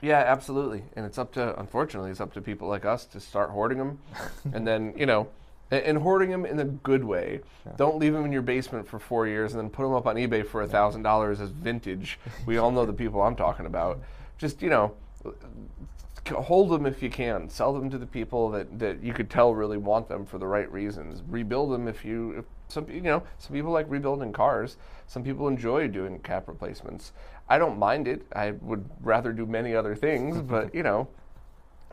Yeah, 0.00 0.18
absolutely. 0.18 0.82
And 0.96 1.04
it's 1.04 1.18
up 1.18 1.32
to, 1.32 1.58
unfortunately, 1.58 2.10
it's 2.10 2.20
up 2.20 2.32
to 2.34 2.40
people 2.40 2.68
like 2.68 2.84
us 2.84 3.04
to 3.06 3.20
start 3.20 3.50
hoarding 3.50 3.78
them, 3.78 3.98
and 4.52 4.66
then 4.66 4.94
you 4.96 5.06
know, 5.06 5.28
and, 5.70 5.82
and 5.84 5.98
hoarding 5.98 6.30
them 6.30 6.46
in 6.46 6.58
a 6.58 6.64
good 6.64 7.04
way. 7.04 7.40
Don't 7.76 7.98
leave 7.98 8.12
them 8.12 8.24
in 8.24 8.32
your 8.32 8.42
basement 8.42 8.88
for 8.88 8.98
four 8.98 9.26
years 9.26 9.52
and 9.52 9.60
then 9.60 9.70
put 9.70 9.82
them 9.82 9.92
up 9.92 10.06
on 10.06 10.16
eBay 10.16 10.46
for 10.46 10.62
a 10.62 10.68
thousand 10.68 11.02
dollars 11.02 11.40
as 11.40 11.50
vintage. 11.50 12.18
We 12.46 12.58
all 12.58 12.70
know 12.70 12.86
the 12.86 12.92
people 13.04 13.20
I'm 13.22 13.36
talking 13.36 13.66
about. 13.66 14.00
Just 14.38 14.62
you 14.62 14.70
know, 14.70 14.94
hold 16.28 16.70
them 16.70 16.86
if 16.86 17.02
you 17.02 17.10
can. 17.10 17.48
Sell 17.48 17.72
them 17.72 17.90
to 17.90 17.98
the 17.98 18.06
people 18.06 18.50
that, 18.50 18.78
that 18.78 19.02
you 19.02 19.12
could 19.12 19.30
tell 19.30 19.54
really 19.54 19.78
want 19.78 20.08
them 20.08 20.24
for 20.24 20.38
the 20.38 20.46
right 20.46 20.70
reasons. 20.72 21.22
Rebuild 21.28 21.72
them 21.72 21.88
if 21.88 22.04
you 22.04 22.32
if 22.38 22.44
some 22.68 22.88
you 22.88 23.00
know 23.00 23.22
some 23.38 23.52
people 23.52 23.70
like 23.70 23.86
rebuilding 23.88 24.32
cars. 24.32 24.76
Some 25.06 25.24
people 25.24 25.48
enjoy 25.48 25.88
doing 25.88 26.20
cap 26.20 26.46
replacements. 26.46 27.12
I 27.50 27.58
don't 27.58 27.78
mind 27.78 28.06
it. 28.08 28.22
I 28.34 28.52
would 28.52 28.88
rather 29.02 29.32
do 29.32 29.44
many 29.44 29.74
other 29.74 29.94
things, 29.96 30.40
but 30.54 30.72
you 30.74 30.82
know, 30.84 31.08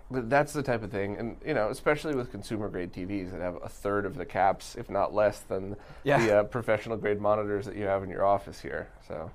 but 0.09 0.29
that's 0.29 0.53
the 0.53 0.63
type 0.63 0.83
of 0.83 0.91
thing, 0.91 1.17
and 1.17 1.35
you 1.45 1.53
know, 1.53 1.67
especially 1.69 2.15
with 2.15 2.31
consumer 2.31 2.69
grade 2.69 2.93
TVs 2.93 3.31
that 3.31 3.41
have 3.41 3.57
a 3.61 3.67
third 3.67 4.05
of 4.05 4.15
the 4.15 4.25
caps, 4.25 4.75
if 4.77 4.89
not 4.89 5.13
less, 5.13 5.39
than 5.39 5.75
Yeah. 6.05 6.19
the 6.25 6.37
uh, 6.39 6.43
professional 6.43 6.95
grade 6.95 7.19
monitors 7.19 7.65
that 7.65 7.75
you 7.75 7.85
have 7.85 8.03
in 8.03 8.09
your 8.09 8.23
office 8.23 8.61
here. 8.61 8.87
So, 9.07 9.31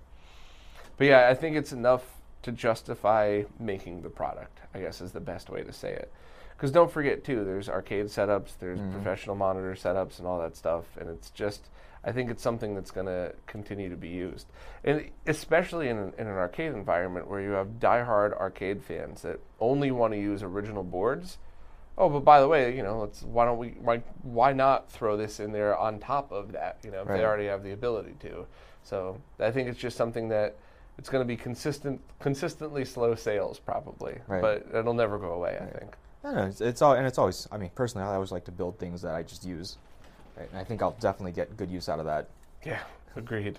but 0.96 1.08
yeah, 1.08 1.28
I 1.28 1.34
think 1.34 1.56
it's 1.56 1.72
enough 1.72 2.04
to 2.42 2.52
justify 2.52 3.42
making 3.58 4.02
the 4.02 4.08
product. 4.08 4.60
I 4.74 4.78
guess 4.80 5.00
is 5.02 5.12
the 5.12 5.20
best 5.20 5.50
way 5.50 5.62
to 5.62 5.72
say 5.72 5.92
it. 5.92 6.10
Because 6.56 6.70
don't 6.70 6.90
forget 6.90 7.24
too, 7.24 7.44
there's 7.44 7.68
arcade 7.68 8.06
setups, 8.06 8.52
there's 8.60 8.80
professional 8.92 9.34
monitor 9.34 9.74
setups, 9.74 10.18
and 10.18 10.26
all 10.28 10.38
that 10.40 10.56
stuff, 10.56 10.84
and 10.98 11.10
it's 11.10 11.30
just. 11.30 11.68
I 12.04 12.10
think 12.12 12.30
it's 12.30 12.42
something 12.42 12.74
that's 12.74 12.90
going 12.90 13.06
to 13.06 13.32
continue 13.46 13.88
to 13.88 13.96
be 13.96 14.08
used, 14.08 14.46
and 14.82 15.08
especially 15.26 15.88
in 15.88 15.98
an, 15.98 16.12
in 16.18 16.26
an 16.26 16.32
arcade 16.34 16.72
environment 16.72 17.28
where 17.28 17.40
you 17.40 17.50
have 17.50 17.78
diehard 17.78 18.36
arcade 18.38 18.82
fans 18.82 19.22
that 19.22 19.38
only 19.60 19.90
want 19.92 20.12
to 20.12 20.18
use 20.18 20.42
original 20.42 20.82
boards. 20.82 21.38
Oh, 21.96 22.08
but 22.08 22.20
by 22.24 22.40
the 22.40 22.48
way, 22.48 22.74
you 22.76 22.82
know, 22.82 22.98
let's 23.00 23.22
why 23.22 23.44
don't 23.44 23.58
we 23.58 23.68
why 23.80 23.98
why 24.22 24.52
not 24.52 24.90
throw 24.90 25.16
this 25.16 25.38
in 25.40 25.52
there 25.52 25.76
on 25.76 25.98
top 26.00 26.32
of 26.32 26.52
that? 26.52 26.78
You 26.82 26.90
know, 26.90 27.02
if 27.02 27.08
Right. 27.08 27.18
they 27.18 27.24
already 27.24 27.46
have 27.46 27.62
the 27.62 27.72
ability 27.72 28.14
to. 28.20 28.46
So 28.82 29.20
I 29.38 29.50
think 29.52 29.68
it's 29.68 29.78
just 29.78 29.96
something 29.96 30.28
that 30.30 30.56
it's 30.98 31.08
going 31.08 31.22
to 31.22 31.28
be 31.28 31.36
consistent, 31.36 32.00
consistently 32.18 32.84
slow 32.84 33.14
sales 33.14 33.58
probably, 33.60 34.18
Right. 34.26 34.40
but 34.42 34.66
it'll 34.74 34.94
never 34.94 35.18
go 35.18 35.32
away. 35.32 35.58
I 35.60 35.78
think. 35.78 35.94
I 36.24 36.28
don't 36.28 36.36
know, 36.36 36.46
it's, 36.46 36.60
it's 36.60 36.82
all 36.82 36.94
and 36.94 37.06
it's 37.06 37.18
always. 37.18 37.46
I 37.52 37.58
mean, 37.58 37.70
personally, 37.74 38.08
I 38.08 38.14
always 38.14 38.32
like 38.32 38.44
to 38.46 38.52
build 38.52 38.78
things 38.78 39.02
that 39.02 39.14
I 39.14 39.22
just 39.22 39.44
use, 39.44 39.76
right? 40.36 40.48
and 40.50 40.58
I 40.58 40.64
think 40.64 40.82
I'll 40.82 40.96
definitely 41.00 41.32
get 41.32 41.56
good 41.56 41.70
use 41.70 41.88
out 41.88 41.98
of 41.98 42.06
that. 42.06 42.28
Yeah, 42.64 42.80
agreed. 43.16 43.58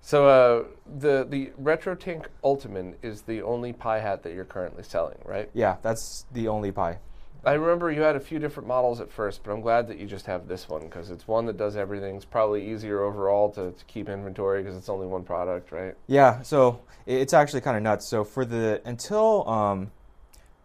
So 0.00 0.28
uh, 0.28 0.64
the 0.98 1.26
the 1.28 1.50
RetroTink 1.60 2.26
Ultimate 2.44 2.98
is 3.02 3.22
the 3.22 3.42
only 3.42 3.72
Pi 3.72 3.98
hat 3.98 4.22
that 4.22 4.32
you're 4.32 4.44
currently 4.44 4.82
selling, 4.82 5.18
right? 5.24 5.50
Yeah, 5.54 5.76
that's 5.82 6.24
the 6.32 6.48
only 6.48 6.72
pie. 6.72 6.98
I 7.44 7.52
remember 7.52 7.90
you 7.90 8.02
had 8.02 8.16
a 8.16 8.20
few 8.20 8.38
different 8.38 8.66
models 8.68 9.00
at 9.00 9.12
first, 9.12 9.42
but 9.44 9.52
I'm 9.52 9.60
glad 9.60 9.86
that 9.88 9.98
you 9.98 10.06
just 10.06 10.26
have 10.26 10.48
this 10.48 10.68
one 10.68 10.82
because 10.82 11.10
it's 11.10 11.28
one 11.28 11.46
that 11.46 11.56
does 11.56 11.76
everything. 11.76 12.16
It's 12.16 12.24
probably 12.24 12.68
easier 12.68 13.02
overall 13.02 13.50
to, 13.52 13.70
to 13.70 13.84
keep 13.84 14.08
inventory 14.08 14.62
because 14.62 14.76
it's 14.76 14.88
only 14.88 15.06
one 15.06 15.22
product, 15.22 15.70
right? 15.70 15.94
Yeah, 16.08 16.42
so 16.42 16.80
it's 17.06 17.32
actually 17.32 17.60
kind 17.60 17.76
of 17.76 17.82
nuts. 17.82 18.08
So 18.08 18.24
for 18.24 18.44
the 18.44 18.82
until 18.84 19.48
um, 19.48 19.92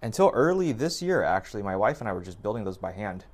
until 0.02 0.32
early 0.34 0.72
this 0.72 1.02
year, 1.02 1.24
actually, 1.24 1.62
my 1.62 1.76
wife 1.76 2.00
and 2.00 2.10
I 2.10 2.14
were 2.14 2.22
just 2.22 2.42
building 2.42 2.64
those 2.64 2.78
by 2.78 2.92
hand. 2.92 3.26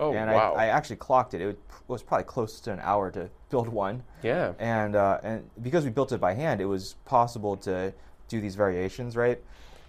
Oh, 0.00 0.12
and 0.12 0.30
wow. 0.30 0.54
I, 0.54 0.64
I 0.64 0.66
actually 0.66 0.96
clocked 0.96 1.34
it. 1.34 1.40
It 1.40 1.58
was 1.86 2.02
probably 2.02 2.24
close 2.24 2.60
to 2.60 2.72
an 2.72 2.80
hour 2.82 3.10
to 3.12 3.30
build 3.50 3.68
one. 3.68 4.02
yeah. 4.22 4.52
And 4.58 4.96
uh, 4.96 5.18
and 5.22 5.48
because 5.62 5.84
we 5.84 5.90
built 5.90 6.12
it 6.12 6.20
by 6.20 6.34
hand, 6.34 6.60
it 6.60 6.66
was 6.66 6.96
possible 7.04 7.56
to 7.58 7.92
do 8.28 8.40
these 8.40 8.54
variations, 8.54 9.16
right? 9.16 9.40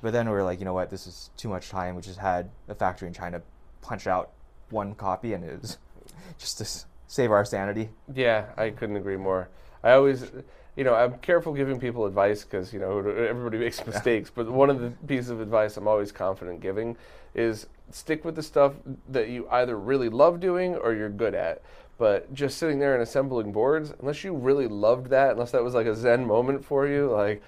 But 0.01 0.13
then 0.13 0.27
we 0.27 0.33
were 0.33 0.43
like, 0.43 0.59
you 0.59 0.65
know 0.65 0.73
what, 0.73 0.89
this 0.89 1.07
is 1.07 1.31
too 1.37 1.49
much 1.49 1.69
time. 1.69 1.95
We 1.95 2.01
just 2.01 2.19
had 2.19 2.49
a 2.67 2.75
factory 2.75 3.07
in 3.07 3.13
China 3.13 3.41
punch 3.81 4.05
out 4.07 4.31
one 4.69 4.93
copy, 4.93 5.33
and 5.33 5.43
it 5.43 5.61
was 5.61 5.77
just 6.37 6.57
to 6.59 6.85
save 7.07 7.31
our 7.31 7.45
sanity. 7.45 7.89
Yeah, 8.13 8.45
I 8.57 8.69
couldn't 8.69 8.97
agree 8.97 9.17
more. 9.17 9.49
I 9.83 9.93
always, 9.93 10.31
you 10.75 10.83
know, 10.83 10.93
I'm 10.93 11.17
careful 11.19 11.53
giving 11.53 11.79
people 11.79 12.05
advice 12.05 12.43
because 12.43 12.73
you 12.73 12.79
know 12.79 12.99
everybody 12.99 13.57
makes 13.65 13.85
mistakes. 13.85 14.31
But 14.33 14.51
one 14.51 14.69
of 14.69 14.79
the 14.79 14.91
pieces 15.07 15.29
of 15.29 15.41
advice 15.41 15.77
I'm 15.77 15.87
always 15.87 16.11
confident 16.11 16.61
giving 16.61 16.97
is 17.33 17.67
stick 17.91 18.25
with 18.25 18.35
the 18.35 18.43
stuff 18.43 18.73
that 19.09 19.29
you 19.29 19.47
either 19.49 19.77
really 19.77 20.09
love 20.09 20.39
doing 20.39 20.75
or 20.75 20.93
you're 20.93 21.09
good 21.09 21.35
at. 21.35 21.61
But 21.97 22.33
just 22.33 22.57
sitting 22.57 22.79
there 22.79 22.93
and 22.93 23.01
assembling 23.01 23.53
boards, 23.53 23.93
unless 23.99 24.23
you 24.23 24.33
really 24.33 24.67
loved 24.67 25.07
that, 25.11 25.31
unless 25.31 25.51
that 25.51 25.63
was 25.63 25.73
like 25.73 25.87
a 25.87 25.95
zen 25.95 26.25
moment 26.25 26.65
for 26.65 26.87
you, 26.87 27.09
like 27.09 27.41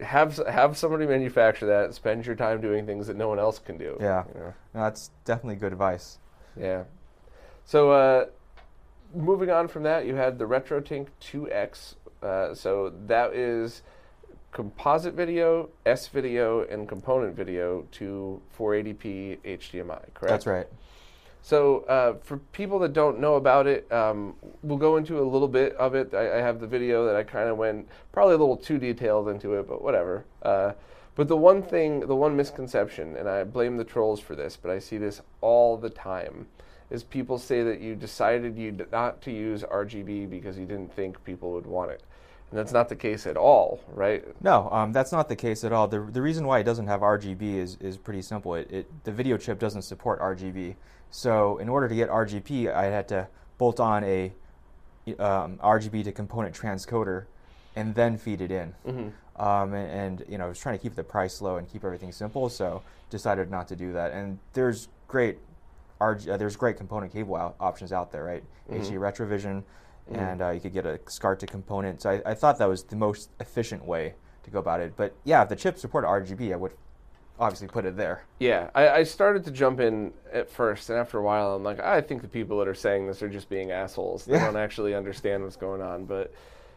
have 0.00 0.36
have 0.48 0.76
somebody 0.76 1.06
manufacture 1.06 1.66
that. 1.66 1.94
Spend 1.94 2.26
your 2.26 2.34
time 2.34 2.60
doing 2.60 2.84
things 2.84 3.06
that 3.06 3.16
no 3.16 3.28
one 3.28 3.38
else 3.38 3.58
can 3.60 3.78
do. 3.78 3.96
Yeah, 4.00 4.24
you 4.34 4.40
know? 4.40 4.54
no, 4.74 4.80
that's 4.82 5.10
definitely 5.24 5.56
good 5.56 5.72
advice. 5.72 6.18
Yeah. 6.58 6.84
So 7.64 7.92
uh, 7.92 8.26
moving 9.14 9.50
on 9.50 9.68
from 9.68 9.84
that, 9.84 10.06
you 10.06 10.16
had 10.16 10.38
the 10.38 10.46
RetroTink 10.46 11.08
2X. 11.20 11.94
Uh, 12.22 12.54
so 12.54 12.92
that 13.06 13.34
is 13.34 13.82
composite 14.52 15.14
video, 15.14 15.70
S 15.86 16.06
video, 16.08 16.64
and 16.68 16.88
component 16.88 17.34
video 17.34 17.86
to 17.92 18.40
480p 18.56 19.38
HDMI. 19.38 20.14
Correct. 20.14 20.28
That's 20.28 20.46
right. 20.46 20.66
So, 21.44 21.80
uh, 21.84 22.14
for 22.22 22.36
people 22.36 22.78
that 22.80 22.92
don't 22.92 23.18
know 23.18 23.34
about 23.34 23.66
it, 23.66 23.90
um, 23.90 24.36
we'll 24.62 24.78
go 24.78 24.96
into 24.96 25.18
a 25.18 25.24
little 25.24 25.48
bit 25.48 25.74
of 25.74 25.96
it. 25.96 26.14
I, 26.14 26.38
I 26.38 26.40
have 26.40 26.60
the 26.60 26.68
video 26.68 27.04
that 27.06 27.16
I 27.16 27.24
kind 27.24 27.48
of 27.48 27.56
went 27.56 27.88
probably 28.12 28.34
a 28.34 28.38
little 28.38 28.56
too 28.56 28.78
detailed 28.78 29.28
into 29.28 29.54
it, 29.54 29.66
but 29.66 29.82
whatever. 29.82 30.24
Uh, 30.42 30.72
but 31.16 31.26
the 31.26 31.36
one 31.36 31.62
thing, 31.62 32.00
the 32.00 32.14
one 32.14 32.36
misconception, 32.36 33.16
and 33.16 33.28
I 33.28 33.42
blame 33.42 33.76
the 33.76 33.84
trolls 33.84 34.20
for 34.20 34.36
this, 34.36 34.56
but 34.56 34.70
I 34.70 34.78
see 34.78 34.98
this 34.98 35.20
all 35.40 35.76
the 35.76 35.90
time, 35.90 36.46
is 36.90 37.02
people 37.02 37.38
say 37.38 37.64
that 37.64 37.80
you 37.80 37.96
decided 37.96 38.56
you 38.56 38.86
not 38.92 39.20
to 39.22 39.32
use 39.32 39.64
RGB 39.64 40.30
because 40.30 40.56
you 40.58 40.64
didn't 40.64 40.94
think 40.94 41.22
people 41.24 41.52
would 41.52 41.66
want 41.66 41.90
it. 41.90 42.02
And 42.52 42.58
that's 42.58 42.72
not 42.72 42.90
the 42.90 42.96
case 42.96 43.26
at 43.26 43.38
all, 43.38 43.80
right? 43.94 44.22
No, 44.42 44.68
um, 44.70 44.92
that's 44.92 45.10
not 45.10 45.26
the 45.30 45.36
case 45.36 45.64
at 45.64 45.72
all. 45.72 45.88
The, 45.88 46.00
the 46.02 46.20
reason 46.20 46.46
why 46.46 46.58
it 46.58 46.64
doesn't 46.64 46.86
have 46.86 47.00
RGB 47.00 47.40
is, 47.56 47.78
is 47.80 47.96
pretty 47.96 48.20
simple. 48.20 48.54
It, 48.56 48.70
it, 48.70 49.04
the 49.04 49.10
video 49.10 49.38
chip 49.38 49.58
doesn't 49.58 49.82
support 49.82 50.20
RGB. 50.20 50.76
So 51.10 51.56
in 51.56 51.70
order 51.70 51.88
to 51.88 51.94
get 51.94 52.10
RGB, 52.10 52.70
I 52.70 52.84
had 52.84 53.08
to 53.08 53.26
bolt 53.56 53.80
on 53.80 54.04
a 54.04 54.32
um, 55.18 55.56
RGB 55.64 56.04
to 56.04 56.12
component 56.12 56.54
transcoder 56.54 57.24
and 57.74 57.94
then 57.94 58.18
feed 58.18 58.42
it 58.42 58.50
in. 58.50 58.74
Mm-hmm. 58.86 59.42
Um, 59.42 59.72
and, 59.72 60.20
and, 60.20 60.24
you 60.28 60.36
know, 60.36 60.44
I 60.44 60.48
was 60.48 60.58
trying 60.58 60.76
to 60.76 60.82
keep 60.82 60.94
the 60.94 61.02
price 61.02 61.40
low 61.40 61.56
and 61.56 61.66
keep 61.66 61.86
everything 61.86 62.12
simple, 62.12 62.50
so 62.50 62.82
decided 63.08 63.50
not 63.50 63.66
to 63.68 63.76
do 63.76 63.94
that. 63.94 64.12
And 64.12 64.38
there's 64.52 64.88
great 65.08 65.38
RG, 66.02 66.28
uh, 66.28 66.36
there's 66.36 66.56
great 66.56 66.76
component 66.76 67.14
cable 67.14 67.36
out, 67.36 67.56
options 67.58 67.92
out 67.92 68.12
there, 68.12 68.24
right? 68.24 68.42
mm 68.42 68.76
hmm 68.76 68.82
HD 68.82 68.92
Retrovision, 68.98 69.62
mm-hmm. 70.12 70.24
and 70.24 70.42
uh, 70.42 70.50
you 70.50 70.60
could 70.60 70.72
get 70.72 70.86
a 70.86 70.98
SCART 71.06 71.40
to 71.40 71.46
component. 71.46 72.02
So 72.02 72.10
I, 72.10 72.30
I, 72.30 72.34
thought 72.34 72.58
that 72.58 72.68
was 72.68 72.84
the 72.84 72.96
most 72.96 73.30
efficient 73.40 73.84
way 73.84 74.14
to 74.44 74.50
go 74.50 74.58
about 74.58 74.80
it. 74.80 74.94
But 74.96 75.14
yeah, 75.24 75.42
if 75.42 75.48
the 75.48 75.56
chip 75.56 75.78
supported 75.78 76.08
RGB, 76.08 76.52
I 76.52 76.56
would 76.56 76.72
obviously 77.38 77.68
put 77.68 77.84
it 77.84 77.96
there. 77.96 78.24
Yeah, 78.38 78.70
I, 78.74 78.88
I, 78.88 79.02
started 79.02 79.44
to 79.44 79.50
jump 79.50 79.80
in 79.80 80.12
at 80.32 80.50
first, 80.50 80.90
and 80.90 80.98
after 80.98 81.18
a 81.18 81.22
while, 81.22 81.54
I'm 81.54 81.64
like, 81.64 81.80
I 81.80 82.00
think 82.00 82.22
the 82.22 82.28
people 82.28 82.58
that 82.58 82.68
are 82.68 82.74
saying 82.74 83.06
this 83.06 83.22
are 83.22 83.28
just 83.28 83.48
being 83.48 83.72
assholes. 83.72 84.24
They 84.24 84.34
yeah. 84.34 84.44
don't 84.44 84.56
actually 84.56 84.94
understand 84.94 85.42
what's 85.42 85.56
going 85.56 85.82
on. 85.82 86.04
But 86.04 86.32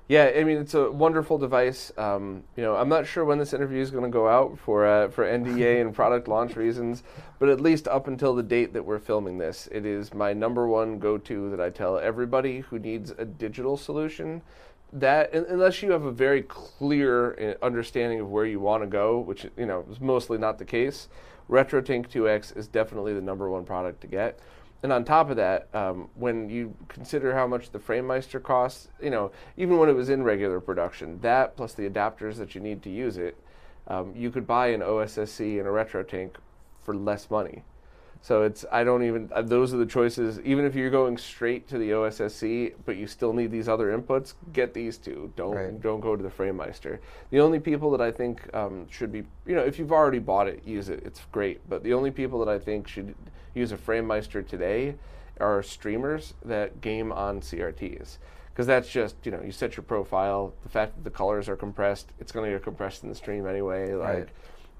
yeah, 0.07 0.31
I 0.35 0.43
mean, 0.43 0.57
it's 0.57 0.75
a 0.75 0.91
wonderful 0.91 1.39
device. 1.39 1.91
Um, 1.97 2.43
you 2.55 2.61
know, 2.61 2.75
I'm 2.75 2.89
not 2.89 3.07
sure 3.07 3.25
when 3.25 3.39
this 3.39 3.53
interview 3.53 3.81
is 3.81 3.89
going 3.89 4.03
to 4.03 4.09
go 4.09 4.27
out 4.27 4.59
for 4.59 4.85
uh, 4.85 5.09
for 5.09 5.25
NDA 5.25 5.81
and 5.81 5.95
product 6.01 6.27
launch 6.27 6.55
reasons, 6.55 7.01
but 7.39 7.49
at 7.49 7.59
least 7.59 7.87
up 7.87 8.07
until 8.07 8.35
the 8.35 8.43
date 8.43 8.73
that 8.73 8.85
we're 8.85 8.99
filming 8.99 9.39
this, 9.39 9.67
it 9.71 9.83
is 9.83 10.13
my 10.13 10.31
number 10.31 10.67
one 10.67 10.99
go-to 10.99 11.49
that 11.49 11.59
I 11.59 11.71
tell 11.71 11.97
everybody 11.97 12.59
who 12.59 12.77
needs 12.77 13.11
a 13.17 13.25
digital 13.25 13.77
solution 13.77 14.43
that 14.93 15.33
unless 15.33 15.81
you 15.81 15.91
have 15.91 16.05
a 16.05 16.11
very 16.11 16.43
clear 16.43 17.57
uh, 17.61 17.65
understanding 17.65 18.19
of 18.19 18.29
where 18.29 18.45
you 18.45 18.59
want 18.59 18.83
to 18.83 18.87
go, 18.87 19.19
which 19.19 19.47
you 19.57 19.65
know 19.65 19.83
is 19.89 19.99
mostly 19.99 20.37
not 20.37 20.59
the 20.59 20.65
case, 20.65 21.07
RetroTink 21.49 22.09
2X 22.09 22.55
is 22.55 22.67
definitely 22.67 23.15
the 23.15 23.21
number 23.21 23.49
one 23.49 23.65
product 23.65 24.01
to 24.01 24.07
get. 24.07 24.39
And 24.85 24.93
on 24.93 25.03
top 25.03 25.31
of 25.31 25.37
that, 25.37 25.67
um, 25.73 26.09
when 26.13 26.47
you 26.47 26.75
consider 26.89 27.33
how 27.33 27.47
much 27.47 27.71
the 27.71 27.79
FrameMeister 27.79 28.43
costs, 28.43 28.89
you 29.01 29.09
know, 29.09 29.31
even 29.57 29.79
when 29.79 29.89
it 29.89 29.93
was 29.93 30.11
in 30.11 30.21
regular 30.21 30.59
production, 30.59 31.19
that 31.21 31.57
plus 31.57 31.73
the 31.73 31.89
adapters 31.89 32.35
that 32.35 32.53
you 32.53 32.61
need 32.61 32.83
to 32.83 32.91
use 32.91 33.17
it, 33.17 33.35
um, 33.87 34.13
you 34.15 34.29
could 34.29 34.45
buy 34.45 34.67
an 34.67 34.81
OSSC 34.81 35.57
and 35.57 35.67
a 35.67 35.71
RetroTink 35.71 36.35
for 36.83 36.95
less 36.95 37.31
money. 37.31 37.63
So 38.21 38.43
it's 38.43 38.63
I 38.71 38.83
don't 38.83 39.01
even 39.03 39.31
uh, 39.33 39.41
those 39.41 39.73
are 39.73 39.77
the 39.77 39.87
choices. 39.87 40.39
Even 40.41 40.65
if 40.65 40.75
you're 40.75 40.91
going 40.91 41.17
straight 41.17 41.67
to 41.69 41.79
the 41.79 41.89
OSSC, 41.89 42.75
but 42.85 42.95
you 42.95 43.07
still 43.07 43.33
need 43.33 43.49
these 43.49 43.67
other 43.67 43.97
inputs, 43.97 44.35
get 44.53 44.75
these 44.75 44.99
two. 44.99 45.33
Don't 45.35 45.55
right. 45.55 45.81
don't 45.81 45.99
go 45.99 46.15
to 46.15 46.21
the 46.21 46.29
FrameMeister. 46.29 46.99
The 47.31 47.39
only 47.39 47.59
people 47.59 47.89
that 47.89 48.01
I 48.01 48.11
think 48.11 48.53
um, 48.55 48.87
should 48.91 49.11
be 49.11 49.23
you 49.47 49.55
know 49.55 49.63
if 49.63 49.79
you've 49.79 49.91
already 49.91 50.19
bought 50.19 50.47
it, 50.47 50.63
use 50.63 50.89
it. 50.89 51.01
It's 51.03 51.21
great. 51.31 51.67
But 51.67 51.83
the 51.83 51.93
only 51.93 52.11
people 52.11 52.37
that 52.45 52.49
I 52.49 52.59
think 52.59 52.87
should 52.87 53.15
use 53.55 53.71
a 53.71 53.77
FrameMeister 53.77 54.47
today 54.47 54.95
are 55.39 55.61
streamers 55.63 56.33
that 56.43 56.79
game 56.81 57.11
on 57.11 57.41
CRTs 57.41 58.17
because 58.49 58.67
that's 58.67 58.87
just 58.89 59.15
you 59.23 59.31
know 59.31 59.41
you 59.41 59.51
set 59.51 59.75
your 59.75 59.83
profile. 59.83 60.53
The 60.63 60.69
fact 60.69 60.95
that 60.95 61.03
the 61.03 61.09
colors 61.09 61.49
are 61.49 61.55
compressed, 61.55 62.11
it's 62.19 62.31
going 62.31 62.49
to 62.49 62.55
get 62.55 62.63
compressed 62.63 63.03
in 63.03 63.09
the 63.09 63.15
stream 63.15 63.47
anyway. 63.47 63.93
Like. 63.93 64.07
Right 64.07 64.29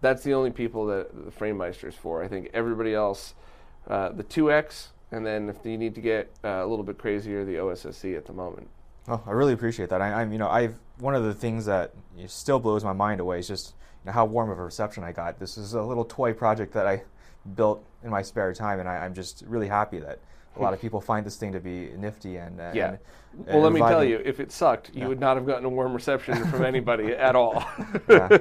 that's 0.02 0.24
the 0.24 0.34
only 0.34 0.52
people 0.52 0.86
that 0.88 1.26
the 1.26 1.32
FrameMeister 1.32 1.88
is 1.88 1.96
for. 1.96 2.24
I 2.24 2.28
think 2.28 2.52
everybody 2.54 2.94
else, 2.94 3.34
uh, 3.88 4.10
the 4.10 4.24
2X, 4.24 4.90
and 5.12 5.26
then 5.26 5.50
if 5.50 5.58
you 5.66 5.78
need 5.78 5.96
to 5.96 6.02
get 6.02 6.32
uh, 6.44 6.64
a 6.64 6.68
little 6.68 6.84
bit 6.84 6.98
crazier, 6.98 7.44
the 7.44 7.56
OSSC 7.56 8.16
at 8.16 8.26
the 8.26 8.34
moment. 8.34 8.70
Oh, 9.08 9.22
I 9.26 9.32
really 9.32 9.54
appreciate 9.54 9.90
that. 9.90 10.02
I, 10.02 10.22
am 10.22 10.32
you 10.32 10.38
know, 10.38 10.50
I've 10.50 10.76
one 11.00 11.16
of 11.16 11.24
the 11.24 11.34
things 11.34 11.66
that 11.66 11.94
still 12.28 12.60
blows 12.60 12.84
my 12.84 12.94
mind 12.94 13.20
away 13.20 13.40
is 13.40 13.48
just 13.48 13.74
you 14.04 14.08
know, 14.08 14.12
how 14.14 14.26
warm 14.26 14.50
of 14.50 14.60
a 14.60 14.64
reception 14.64 15.04
I 15.04 15.12
got. 15.12 15.40
This 15.40 15.58
is 15.58 15.74
a 15.74 15.82
little 15.82 16.06
toy 16.06 16.34
project 16.34 16.74
that 16.74 16.88
I 16.88 17.04
built 17.56 17.86
in 18.04 18.10
my 18.10 18.22
spare 18.22 18.54
time, 18.54 18.80
and 18.80 18.90
I, 18.90 19.06
am 19.06 19.14
just 19.14 19.44
really 19.48 19.68
happy 19.68 20.00
that 20.00 20.20
a 20.56 20.62
lot 20.62 20.74
of 20.74 20.82
people 20.82 21.02
find 21.02 21.26
this 21.26 21.36
thing 21.36 21.52
to 21.52 21.60
be 21.60 21.90
nifty 21.98 22.38
and, 22.38 22.60
uh, 22.60 22.72
yeah. 22.74 22.90
And, 22.90 23.00
well, 23.48 23.62
let 23.62 23.74
me 23.74 23.82
tell 23.82 24.04
you, 24.04 24.22
if 24.24 24.40
it 24.40 24.52
sucked, 24.52 24.92
you 24.94 25.02
yeah. 25.02 25.08
would 25.08 25.20
not 25.20 25.36
have 25.36 25.46
gotten 25.46 25.66
a 25.66 25.70
warm 25.70 25.94
reception 25.94 26.46
from 26.46 26.64
anybody 26.66 27.12
at 27.12 27.36
all. 27.36 27.66
yeah. 28.10 28.38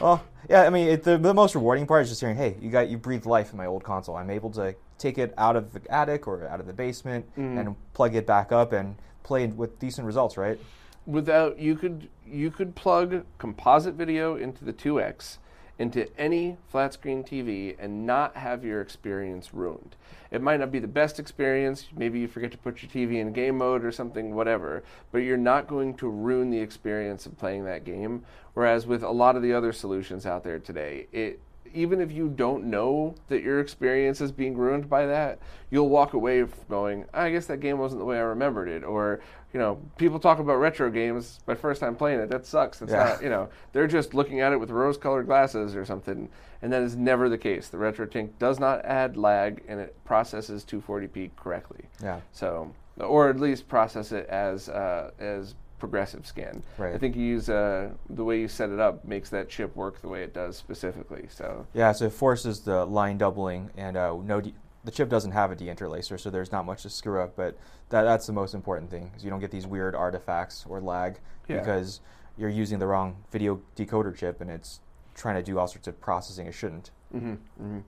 Well, 0.00 0.24
yeah. 0.48 0.62
I 0.62 0.70
mean, 0.70 0.86
it, 0.86 1.02
the, 1.02 1.18
the 1.18 1.34
most 1.34 1.56
rewarding 1.56 1.88
part 1.88 2.04
is 2.04 2.08
just 2.08 2.20
hearing, 2.20 2.36
"Hey, 2.36 2.56
you 2.60 2.70
got 2.70 2.88
you 2.88 2.98
breathed 2.98 3.26
life 3.26 3.50
in 3.50 3.56
my 3.56 3.66
old 3.66 3.82
console. 3.82 4.16
I'm 4.16 4.30
able 4.30 4.50
to 4.50 4.76
take 4.96 5.18
it 5.18 5.34
out 5.36 5.56
of 5.56 5.72
the 5.72 5.80
attic 5.92 6.28
or 6.28 6.46
out 6.46 6.60
of 6.60 6.66
the 6.66 6.72
basement 6.72 7.26
mm. 7.36 7.58
and 7.58 7.74
plug 7.94 8.14
it 8.14 8.28
back 8.28 8.52
up 8.52 8.72
and 8.72 8.94
play 9.24 9.44
with 9.48 9.76
decent 9.80 10.06
results." 10.06 10.36
Right? 10.36 10.60
Without 11.04 11.58
you 11.58 11.74
could 11.74 12.08
you 12.24 12.52
could 12.52 12.76
plug 12.76 13.24
composite 13.38 13.94
video 13.94 14.36
into 14.36 14.64
the 14.64 14.72
2x 14.72 15.38
into 15.78 16.08
any 16.18 16.56
flat 16.68 16.92
screen 16.92 17.22
TV 17.22 17.76
and 17.78 18.06
not 18.06 18.36
have 18.36 18.64
your 18.64 18.80
experience 18.80 19.54
ruined. 19.54 19.94
It 20.30 20.42
might 20.42 20.60
not 20.60 20.72
be 20.72 20.78
the 20.78 20.88
best 20.88 21.18
experience, 21.18 21.86
maybe 21.96 22.18
you 22.18 22.28
forget 22.28 22.50
to 22.52 22.58
put 22.58 22.82
your 22.82 22.90
TV 22.90 23.20
in 23.20 23.32
game 23.32 23.58
mode 23.58 23.84
or 23.84 23.92
something, 23.92 24.34
whatever, 24.34 24.82
but 25.12 25.18
you're 25.18 25.36
not 25.36 25.68
going 25.68 25.94
to 25.94 26.08
ruin 26.08 26.50
the 26.50 26.60
experience 26.60 27.24
of 27.24 27.38
playing 27.38 27.64
that 27.64 27.84
game. 27.84 28.24
Whereas 28.54 28.86
with 28.86 29.02
a 29.02 29.10
lot 29.10 29.36
of 29.36 29.42
the 29.42 29.54
other 29.54 29.72
solutions 29.72 30.26
out 30.26 30.44
there 30.44 30.58
today, 30.58 31.06
it 31.12 31.40
even 31.74 32.00
if 32.00 32.12
you 32.12 32.28
don't 32.28 32.64
know 32.64 33.14
that 33.28 33.42
your 33.42 33.60
experience 33.60 34.20
is 34.20 34.32
being 34.32 34.56
ruined 34.56 34.88
by 34.88 35.06
that, 35.06 35.38
you'll 35.70 35.88
walk 35.88 36.14
away 36.14 36.44
going, 36.68 37.04
I 37.12 37.30
guess 37.30 37.46
that 37.46 37.60
game 37.60 37.78
wasn't 37.78 38.00
the 38.00 38.04
way 38.04 38.16
I 38.16 38.22
remembered 38.22 38.68
it. 38.68 38.84
Or, 38.84 39.20
you 39.52 39.60
know, 39.60 39.80
people 39.96 40.18
talk 40.18 40.38
about 40.38 40.56
retro 40.56 40.90
games. 40.90 41.40
My 41.46 41.54
first 41.54 41.80
time 41.80 41.96
playing 41.96 42.20
it, 42.20 42.30
that 42.30 42.46
sucks. 42.46 42.82
It's 42.82 42.92
yeah. 42.92 43.04
not, 43.04 43.22
you 43.22 43.28
know, 43.28 43.48
they're 43.72 43.86
just 43.86 44.14
looking 44.14 44.40
at 44.40 44.52
it 44.52 44.60
with 44.60 44.70
rose-colored 44.70 45.26
glasses 45.26 45.74
or 45.74 45.84
something, 45.84 46.28
and 46.62 46.72
that 46.72 46.82
is 46.82 46.96
never 46.96 47.28
the 47.28 47.38
case. 47.38 47.68
The 47.68 47.78
retro 47.78 48.06
RetroTink 48.06 48.30
does 48.38 48.58
not 48.58 48.84
add 48.84 49.16
lag, 49.16 49.62
and 49.68 49.80
it 49.80 49.96
processes 50.04 50.64
240p 50.64 51.30
correctly. 51.36 51.84
Yeah. 52.02 52.20
So, 52.32 52.72
or 52.98 53.28
at 53.28 53.38
least 53.38 53.68
process 53.68 54.12
it 54.12 54.26
as 54.28 54.68
uh, 54.68 55.10
as 55.18 55.54
progressive 55.78 56.26
scan. 56.26 56.62
Right. 56.76 56.94
I 56.94 56.98
think 56.98 57.16
you 57.16 57.22
use 57.22 57.48
uh, 57.48 57.90
the 58.10 58.24
way 58.24 58.40
you 58.40 58.48
set 58.48 58.70
it 58.70 58.80
up 58.80 59.04
makes 59.04 59.30
that 59.30 59.48
chip 59.48 59.74
work 59.76 60.00
the 60.00 60.08
way 60.08 60.22
it 60.22 60.34
does 60.34 60.56
specifically. 60.56 61.26
So 61.30 61.66
yeah, 61.74 61.92
so 61.92 62.06
it 62.06 62.12
forces 62.12 62.60
the 62.60 62.84
line 62.84 63.18
doubling, 63.18 63.70
and 63.76 63.96
uh, 63.96 64.16
no, 64.24 64.40
de- 64.40 64.54
the 64.84 64.90
chip 64.90 65.08
doesn't 65.08 65.32
have 65.32 65.50
a 65.50 65.56
deinterlacer, 65.56 66.18
so 66.18 66.30
there's 66.30 66.52
not 66.52 66.64
much 66.64 66.82
to 66.82 66.90
screw 66.90 67.20
up. 67.20 67.36
But 67.36 67.56
that, 67.90 68.02
that's 68.02 68.26
the 68.26 68.32
most 68.32 68.54
important 68.54 68.90
thing, 68.90 69.10
is 69.16 69.24
you 69.24 69.30
don't 69.30 69.40
get 69.40 69.50
these 69.50 69.66
weird 69.66 69.94
artifacts 69.94 70.64
or 70.68 70.80
lag 70.80 71.18
yeah. 71.48 71.58
because 71.58 72.00
you're 72.36 72.48
using 72.48 72.78
the 72.78 72.86
wrong 72.86 73.16
video 73.30 73.60
decoder 73.76 74.16
chip, 74.16 74.40
and 74.40 74.50
it's 74.50 74.80
trying 75.14 75.34
to 75.34 75.42
do 75.42 75.58
all 75.58 75.66
sorts 75.66 75.88
of 75.88 76.00
processing 76.00 76.46
it 76.46 76.54
shouldn't. 76.54 76.90
Mm-hmm. 77.14 77.32
Mm-hmm. 77.32 77.78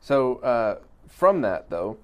So 0.00 0.36
uh, 0.36 0.78
from 1.08 1.40
that 1.42 1.70
though 1.70 1.96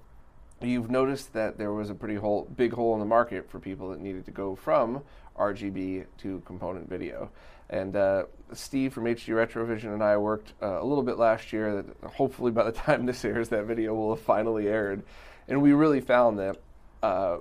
you've 0.60 0.90
noticed 0.90 1.32
that 1.34 1.58
there 1.58 1.72
was 1.72 1.90
a 1.90 1.94
pretty 1.94 2.16
hole, 2.16 2.48
big 2.56 2.72
hole 2.72 2.94
in 2.94 3.00
the 3.00 3.06
market 3.06 3.50
for 3.50 3.58
people 3.58 3.90
that 3.90 4.00
needed 4.00 4.24
to 4.24 4.30
go 4.30 4.56
from 4.56 5.02
RGB 5.38 6.06
to 6.18 6.42
component 6.44 6.88
video. 6.88 7.30
And 7.70 7.94
uh, 7.94 8.24
Steve 8.52 8.92
from 8.94 9.04
HD 9.04 9.28
Retrovision 9.28 9.92
and 9.92 10.02
I 10.02 10.16
worked 10.16 10.54
uh, 10.62 10.82
a 10.82 10.84
little 10.84 11.04
bit 11.04 11.18
last 11.18 11.52
year. 11.52 11.82
That 11.82 12.10
hopefully 12.12 12.50
by 12.50 12.64
the 12.64 12.72
time 12.72 13.06
this 13.06 13.24
airs, 13.24 13.50
that 13.50 13.64
video 13.64 13.94
will 13.94 14.14
have 14.14 14.24
finally 14.24 14.68
aired. 14.68 15.02
And 15.46 15.62
we 15.62 15.72
really 15.72 16.00
found 16.00 16.38
that 16.38 16.56
uh, 17.02 17.38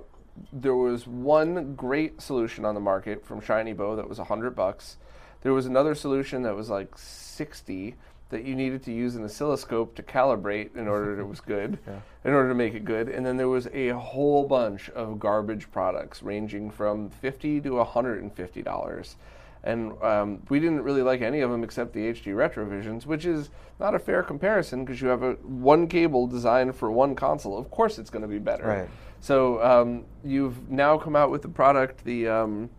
there 0.52 0.74
was 0.74 1.06
one 1.06 1.74
great 1.74 2.20
solution 2.20 2.64
on 2.64 2.74
the 2.74 2.80
market 2.80 3.26
from 3.26 3.40
Shinybow 3.40 3.96
that 3.96 4.08
was 4.08 4.18
100 4.18 4.54
bucks. 4.54 4.96
There 5.42 5.52
was 5.52 5.66
another 5.66 5.94
solution 5.94 6.42
that 6.42 6.54
was 6.54 6.68
like 6.68 6.96
60 6.96 7.96
that 8.30 8.44
you 8.44 8.54
needed 8.54 8.82
to 8.84 8.92
use 8.92 9.16
an 9.16 9.24
oscilloscope 9.24 9.94
to 9.96 10.02
calibrate 10.02 10.76
in 10.76 10.86
order 10.86 11.18
it 11.18 11.24
was 11.24 11.40
good, 11.40 11.78
yeah. 11.86 12.00
in 12.24 12.34
order 12.34 12.48
to 12.48 12.54
make 12.54 12.74
it 12.74 12.84
good. 12.84 13.08
And 13.08 13.24
then 13.24 13.36
there 13.36 13.48
was 13.48 13.68
a 13.72 13.88
whole 13.90 14.46
bunch 14.46 14.90
of 14.90 15.18
garbage 15.18 15.70
products 15.70 16.22
ranging 16.22 16.70
from 16.70 17.10
50 17.10 17.60
to 17.62 17.70
150 17.76 18.62
dollars. 18.62 19.16
And 19.64 20.00
um, 20.02 20.42
we 20.48 20.60
didn't 20.60 20.82
really 20.82 21.02
like 21.02 21.20
any 21.20 21.40
of 21.40 21.50
them 21.50 21.64
except 21.64 21.92
the 21.92 22.12
HD 22.12 22.32
Retrovisions, 22.32 23.06
which 23.06 23.24
is 23.24 23.50
not 23.80 23.94
a 23.94 23.98
fair 23.98 24.22
comparison 24.22 24.84
because 24.84 25.00
you 25.02 25.08
have 25.08 25.22
a 25.22 25.32
one 25.42 25.88
cable 25.88 26.26
designed 26.26 26.76
for 26.76 26.90
one 26.92 27.14
console. 27.14 27.58
Of 27.58 27.70
course, 27.70 27.98
it's 27.98 28.08
going 28.08 28.22
to 28.22 28.28
be 28.28 28.38
better. 28.38 28.66
Right. 28.66 28.88
So 29.20 29.62
um, 29.62 30.04
you've 30.24 30.70
now 30.70 30.96
come 30.96 31.16
out 31.16 31.30
with 31.30 31.42
the 31.42 31.48
product, 31.48 32.04
the 32.04 32.28
um, 32.28 32.70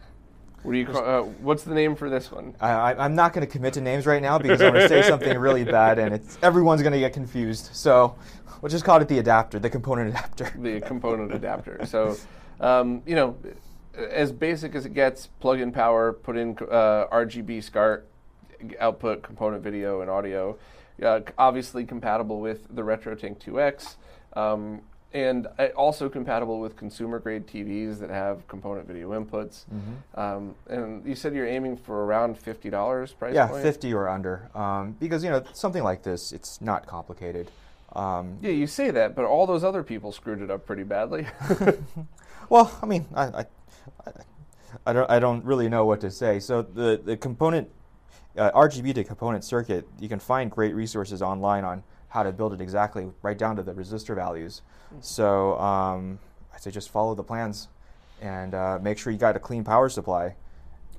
what 0.64 0.72
do 0.74 0.78
you 0.78 0.86
call, 0.86 1.04
uh, 1.04 1.22
what's 1.22 1.64
the 1.64 1.74
name 1.74 1.96
for 1.96 2.10
this 2.10 2.32
one? 2.32 2.56
I, 2.60 3.06
am 3.06 3.16
not 3.16 3.34
going 3.34 3.46
to 3.46 3.52
commit 3.52 3.74
to 3.76 3.82
names 3.82 4.06
right 4.06 4.22
now 4.22 4.38
because 4.38 4.62
I'm 4.62 4.74
going 4.74 4.88
to 4.88 4.90
say 4.90 5.08
something 5.08 5.38
really 5.38 5.64
bad, 5.64 6.00
and 6.00 6.14
it's 6.14 6.38
everyone's 6.42 6.82
going 6.82 6.94
to 6.94 7.00
get 7.00 7.14
confused. 7.14 7.70
So 7.74 8.16
we'll 8.62 8.70
just 8.70 8.84
call 8.84 9.02
it 9.02 9.08
the 9.08 9.20
adapter, 9.20 9.60
the 9.60 9.70
component 9.70 10.10
adapter. 10.10 10.52
The 10.60 10.82
component 10.82 11.34
adapter. 11.34 11.86
So 11.86 12.18
um, 12.60 13.02
you 13.06 13.16
know, 13.16 13.38
as 13.94 14.32
basic 14.32 14.76
as 14.76 14.86
it 14.86 14.94
gets, 14.94 15.28
plug 15.28 15.60
in 15.60 15.72
power, 15.72 16.14
put 16.14 16.38
in 16.38 16.58
uh, 16.70 17.08
RGB 17.12 17.64
SCART, 17.64 18.08
output 18.80 19.24
component 19.24 19.64
video 19.64 20.02
and 20.02 20.10
audio. 20.10 20.58
Uh, 21.02 21.22
obviously 21.38 21.86
compatible 21.86 22.42
with 22.42 22.76
the 22.76 22.82
RetroTink 22.82 23.40
2X. 23.40 23.96
Um, 24.38 24.82
and 25.14 25.48
also 25.76 26.08
compatible 26.08 26.60
with 26.60 26.76
consumer 26.76 27.20
grade 27.20 27.48
TVs 27.48 28.00
that 28.00 28.10
have 28.10 28.48
component 28.48 28.88
video 28.88 29.10
inputs. 29.20 29.66
Mm-hmm. 29.66 30.20
Um, 30.20 30.56
and 30.68 31.06
you 31.06 31.16
said 31.16 31.34
you're 31.34 31.48
aiming 31.48 31.78
for 31.78 32.06
around 32.06 32.38
fifty 32.38 32.70
dollars 32.70 33.14
price 33.14 33.34
yeah, 33.34 33.48
point? 33.48 33.64
fifty 33.64 33.94
or 33.94 34.08
under, 34.08 34.50
um, 34.56 34.96
because 35.00 35.24
you 35.24 35.30
know 35.30 35.44
something 35.54 35.84
like 35.84 36.04
this, 36.04 36.32
it's 36.32 36.62
not 36.62 36.86
complicated. 36.86 37.50
Um, 37.94 38.38
yeah, 38.42 38.52
you 38.52 38.68
say 38.68 38.92
that, 38.92 39.16
but 39.16 39.26
all 39.26 39.48
those 39.48 39.64
other 39.64 39.84
people 39.84 40.12
screwed 40.12 40.42
it 40.42 40.52
up 40.52 40.66
pretty 40.66 40.84
badly. 40.84 41.26
well, 42.50 42.78
I 42.84 42.86
mean, 42.86 43.08
I, 43.16 43.24
I, 43.26 43.46
I, 44.86 44.94
don't, 44.94 45.10
I 45.10 45.20
don't 45.20 45.44
really 45.44 45.70
know 45.70 45.86
what 45.86 46.00
to 46.02 46.12
say. 46.12 46.40
So 46.40 46.62
the 46.62 47.02
the 47.04 47.18
component 47.18 47.70
uh, 48.38 48.52
RGB 48.52 48.94
to 48.96 49.04
component 49.04 49.44
circuit, 49.44 49.88
you 50.00 50.08
can 50.08 50.20
find 50.20 50.52
great 50.52 50.76
resources 50.76 51.22
online 51.22 51.64
on 51.64 51.84
how 52.10 52.24
to 52.24 52.32
build 52.32 52.54
it 52.54 52.62
exactly, 52.62 53.10
right 53.22 53.38
down 53.38 53.56
to 53.56 53.64
the 53.64 53.74
resistor 53.74 54.16
values. 54.16 54.62
So 55.00 55.58
um, 55.60 56.20
I 56.54 56.58
say 56.58 56.72
just 56.72 56.90
follow 56.90 57.16
the 57.16 57.24
plans 57.24 57.68
and 58.22 58.54
uh, 58.54 58.80
make 58.82 58.98
sure 58.98 59.14
you 59.14 59.20
got 59.20 59.36
a 59.36 59.40
clean 59.40 59.64
power 59.64 59.90
supply. 59.90 60.36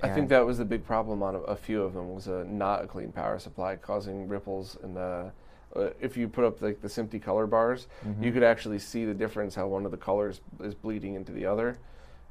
I 0.03 0.09
think 0.09 0.29
that 0.29 0.43
was 0.43 0.57
the 0.57 0.65
big 0.65 0.83
problem 0.83 1.21
on 1.21 1.35
a, 1.35 1.39
a 1.41 1.55
few 1.55 1.83
of 1.83 1.93
them 1.93 2.15
was 2.15 2.27
a, 2.27 2.43
not 2.45 2.83
a 2.83 2.87
clean 2.87 3.11
power 3.11 3.37
supply, 3.37 3.75
causing 3.75 4.27
ripples 4.27 4.77
in 4.83 4.95
the. 4.95 5.31
Uh, 5.75 5.89
if 6.01 6.17
you 6.17 6.27
put 6.27 6.43
up 6.43 6.61
like 6.61 6.81
the 6.81 6.87
SMPTE 6.87 7.21
color 7.21 7.45
bars, 7.47 7.87
mm-hmm. 8.03 8.21
you 8.23 8.31
could 8.31 8.43
actually 8.43 8.79
see 8.79 9.05
the 9.05 9.13
difference 9.13 9.55
how 9.55 9.67
one 9.67 9.85
of 9.85 9.91
the 9.91 9.97
colors 9.97 10.41
is 10.61 10.73
bleeding 10.73 11.13
into 11.15 11.31
the 11.31 11.45
other. 11.45 11.77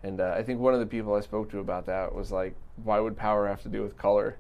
And 0.03 0.21
uh, 0.21 0.35
I 0.37 0.43
think 0.43 0.61
one 0.61 0.75
of 0.75 0.81
the 0.81 0.87
people 0.87 1.15
I 1.15 1.21
spoke 1.21 1.51
to 1.53 1.59
about 1.61 1.87
that 1.87 2.13
was 2.13 2.33
like, 2.33 2.57
"Why 2.83 2.99
would 2.99 3.17
power 3.17 3.47
have 3.47 3.63
to 3.63 3.69
do 3.69 3.83
with 3.83 3.97
color?" 3.97 4.37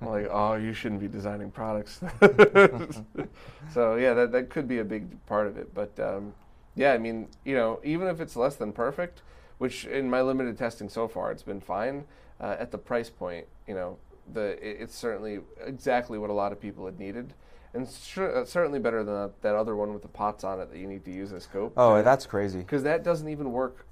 I'm 0.00 0.08
like, 0.08 0.28
"Oh, 0.30 0.54
you 0.54 0.72
shouldn't 0.72 1.00
be 1.00 1.08
designing 1.08 1.50
products." 1.50 2.00
so 3.72 3.96
yeah, 3.96 4.14
that 4.14 4.32
that 4.32 4.50
could 4.50 4.68
be 4.68 4.78
a 4.78 4.84
big 4.84 5.24
part 5.26 5.46
of 5.46 5.56
it. 5.56 5.74
But 5.74 5.98
um, 6.00 6.32
yeah, 6.74 6.92
I 6.92 6.98
mean, 6.98 7.28
you 7.44 7.54
know, 7.54 7.80
even 7.84 8.08
if 8.08 8.20
it's 8.20 8.36
less 8.36 8.56
than 8.56 8.72
perfect, 8.72 9.22
which 9.58 9.84
in 9.84 10.08
my 10.08 10.22
limited 10.22 10.56
testing 10.56 10.88
so 10.88 11.08
far, 11.08 11.30
it's 11.30 11.42
been 11.42 11.60
fine. 11.60 12.04
Uh, 12.40 12.56
at 12.58 12.70
the 12.70 12.78
price 12.78 13.10
point, 13.10 13.46
you 13.66 13.74
know, 13.74 13.98
the 14.32 14.52
it, 14.66 14.78
it's 14.80 14.94
certainly 14.94 15.40
exactly 15.64 16.18
what 16.18 16.30
a 16.30 16.32
lot 16.32 16.52
of 16.52 16.60
people 16.60 16.86
had 16.86 16.98
needed, 16.98 17.34
and 17.74 17.86
uh, 17.86 18.44
certainly 18.44 18.78
better 18.78 19.02
than 19.02 19.14
that, 19.14 19.42
that, 19.42 19.54
other 19.54 19.74
one 19.76 19.92
with 19.92 20.02
the 20.02 20.08
pots 20.08 20.44
on 20.44 20.60
it 20.60 20.70
that 20.70 20.78
you 20.78 20.86
need 20.86 21.04
to 21.04 21.12
use 21.12 21.32
a 21.32 21.40
scope. 21.40 21.72
Oh, 21.76 22.02
that's 22.02 22.26
crazy. 22.26 22.58
Because 22.58 22.82
that 22.84 23.02
doesn't 23.02 23.28
even 23.28 23.52
work. 23.52 23.86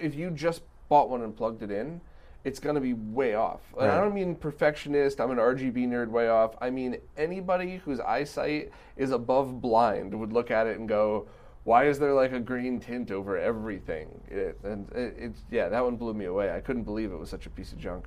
If 0.00 0.14
you 0.14 0.30
just 0.30 0.62
bought 0.88 1.10
one 1.10 1.22
and 1.22 1.36
plugged 1.36 1.62
it 1.62 1.70
in, 1.70 2.00
it's 2.44 2.60
going 2.60 2.74
to 2.74 2.80
be 2.80 2.94
way 2.94 3.34
off. 3.34 3.60
Right. 3.76 3.90
I 3.90 4.00
don't 4.00 4.14
mean 4.14 4.34
perfectionist, 4.34 5.20
I'm 5.20 5.30
an 5.30 5.38
RGB 5.38 5.88
nerd 5.88 6.08
way 6.08 6.28
off. 6.28 6.54
I 6.60 6.70
mean 6.70 6.98
anybody 7.16 7.78
whose 7.84 8.00
eyesight 8.00 8.70
is 8.96 9.10
above 9.10 9.60
blind 9.60 10.18
would 10.18 10.32
look 10.32 10.50
at 10.50 10.66
it 10.66 10.78
and 10.78 10.88
go, 10.88 11.26
why 11.64 11.84
is 11.84 11.98
there 11.98 12.14
like 12.14 12.32
a 12.32 12.40
green 12.40 12.80
tint 12.80 13.10
over 13.10 13.36
everything? 13.36 14.08
It, 14.28 14.58
and 14.64 14.90
it, 14.92 15.14
it's 15.18 15.40
yeah, 15.50 15.68
that 15.68 15.84
one 15.84 15.96
blew 15.96 16.14
me 16.14 16.24
away. 16.24 16.54
I 16.54 16.60
couldn't 16.60 16.84
believe 16.84 17.12
it 17.12 17.18
was 17.18 17.28
such 17.28 17.44
a 17.44 17.50
piece 17.50 17.72
of 17.72 17.78
junk. 17.78 18.06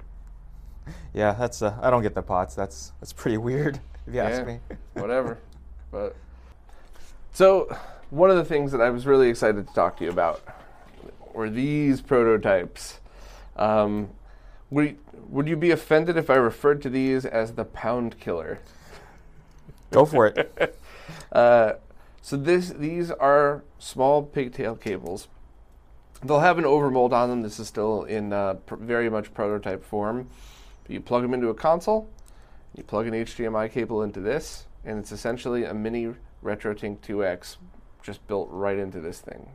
Yeah, 1.13 1.33
that's 1.33 1.61
uh, 1.61 1.77
I 1.79 1.91
don't 1.91 2.01
get 2.01 2.15
the 2.15 2.23
pots. 2.23 2.55
That's 2.55 2.93
that's 2.99 3.13
pretty 3.13 3.37
weird 3.37 3.75
if 4.07 4.15
you 4.15 4.19
yeah, 4.19 4.29
ask 4.29 4.47
me. 4.47 4.59
whatever, 4.93 5.37
but 5.91 6.15
so 7.31 7.75
one 8.09 8.29
of 8.29 8.35
the 8.35 8.45
things 8.45 8.71
that 8.71 8.81
I 8.81 8.89
was 8.89 9.05
really 9.05 9.29
excited 9.29 9.67
to 9.67 9.73
talk 9.73 9.97
to 9.97 10.05
you 10.05 10.09
about 10.09 10.41
were 11.33 11.49
these 11.49 12.01
prototypes. 12.01 12.99
Um, 13.55 14.09
would 14.71 14.97
would 15.29 15.47
you 15.47 15.55
be 15.55 15.71
offended 15.71 16.17
if 16.17 16.29
I 16.29 16.35
referred 16.35 16.81
to 16.81 16.89
these 16.89 17.25
as 17.25 17.53
the 17.53 17.65
pound 17.65 18.19
killer? 18.19 18.59
Go 19.91 20.05
for 20.05 20.27
it. 20.27 20.77
uh, 21.31 21.73
so 22.21 22.37
this 22.37 22.69
these 22.69 23.11
are 23.11 23.63
small 23.77 24.23
pigtail 24.23 24.75
cables. 24.75 25.27
They'll 26.23 26.39
have 26.39 26.57
an 26.57 26.63
overmold 26.63 27.11
on 27.11 27.29
them. 27.29 27.41
This 27.41 27.59
is 27.59 27.67
still 27.67 28.03
in 28.03 28.31
uh, 28.31 28.53
pr- 28.53 28.75
very 28.75 29.09
much 29.09 29.33
prototype 29.33 29.83
form. 29.83 30.29
But 30.83 30.91
you 30.91 31.01
plug 31.01 31.23
them 31.23 31.33
into 31.33 31.49
a 31.49 31.53
console. 31.53 32.09
You 32.75 32.83
plug 32.83 33.07
an 33.07 33.13
HDMI 33.13 33.71
cable 33.71 34.03
into 34.03 34.21
this, 34.21 34.65
and 34.85 34.97
it's 34.97 35.11
essentially 35.11 35.65
a 35.65 35.73
mini 35.73 36.13
RetroTink 36.43 36.99
2X 36.99 37.57
just 38.01 38.25
built 38.27 38.49
right 38.51 38.77
into 38.77 38.99
this 38.99 39.19
thing. 39.19 39.49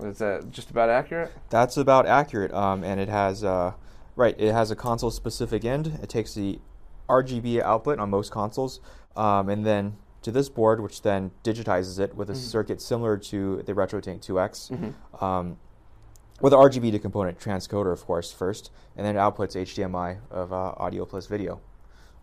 Is 0.00 0.18
that 0.18 0.50
just 0.50 0.70
about 0.70 0.90
accurate? 0.90 1.32
That's 1.48 1.76
about 1.76 2.06
accurate. 2.06 2.52
Um, 2.52 2.84
and 2.84 3.00
it 3.00 3.08
has 3.08 3.42
uh, 3.42 3.72
right. 4.18 4.34
It 4.38 4.52
has 4.52 4.70
a 4.70 4.76
console-specific 4.76 5.64
end. 5.64 5.98
It 6.02 6.08
takes 6.08 6.34
the 6.34 6.58
RGB 7.08 7.62
output 7.62 7.98
on 7.98 8.10
most 8.10 8.32
consoles, 8.32 8.80
um, 9.16 9.48
and 9.48 9.64
then 9.64 9.96
to 10.22 10.32
this 10.32 10.48
board, 10.48 10.80
which 10.80 11.02
then 11.02 11.30
digitizes 11.44 11.98
it 11.98 12.14
with 12.14 12.28
a 12.28 12.32
mm-hmm. 12.32 12.42
circuit 12.42 12.82
similar 12.82 13.16
to 13.16 13.62
the 13.62 13.72
RetroTink 13.72 14.20
2X. 14.20 14.70
Mm-hmm. 14.72 15.24
Um, 15.24 15.56
with 16.40 16.52
an 16.52 16.58
RGB 16.58 16.92
to 16.92 16.98
component 16.98 17.38
transcoder, 17.38 17.92
of 17.92 18.04
course, 18.04 18.32
first, 18.32 18.70
and 18.96 19.06
then 19.06 19.16
it 19.16 19.18
outputs 19.18 19.56
HDMI 19.56 20.18
of 20.30 20.52
uh, 20.52 20.74
audio 20.76 21.04
plus 21.04 21.26
video. 21.26 21.60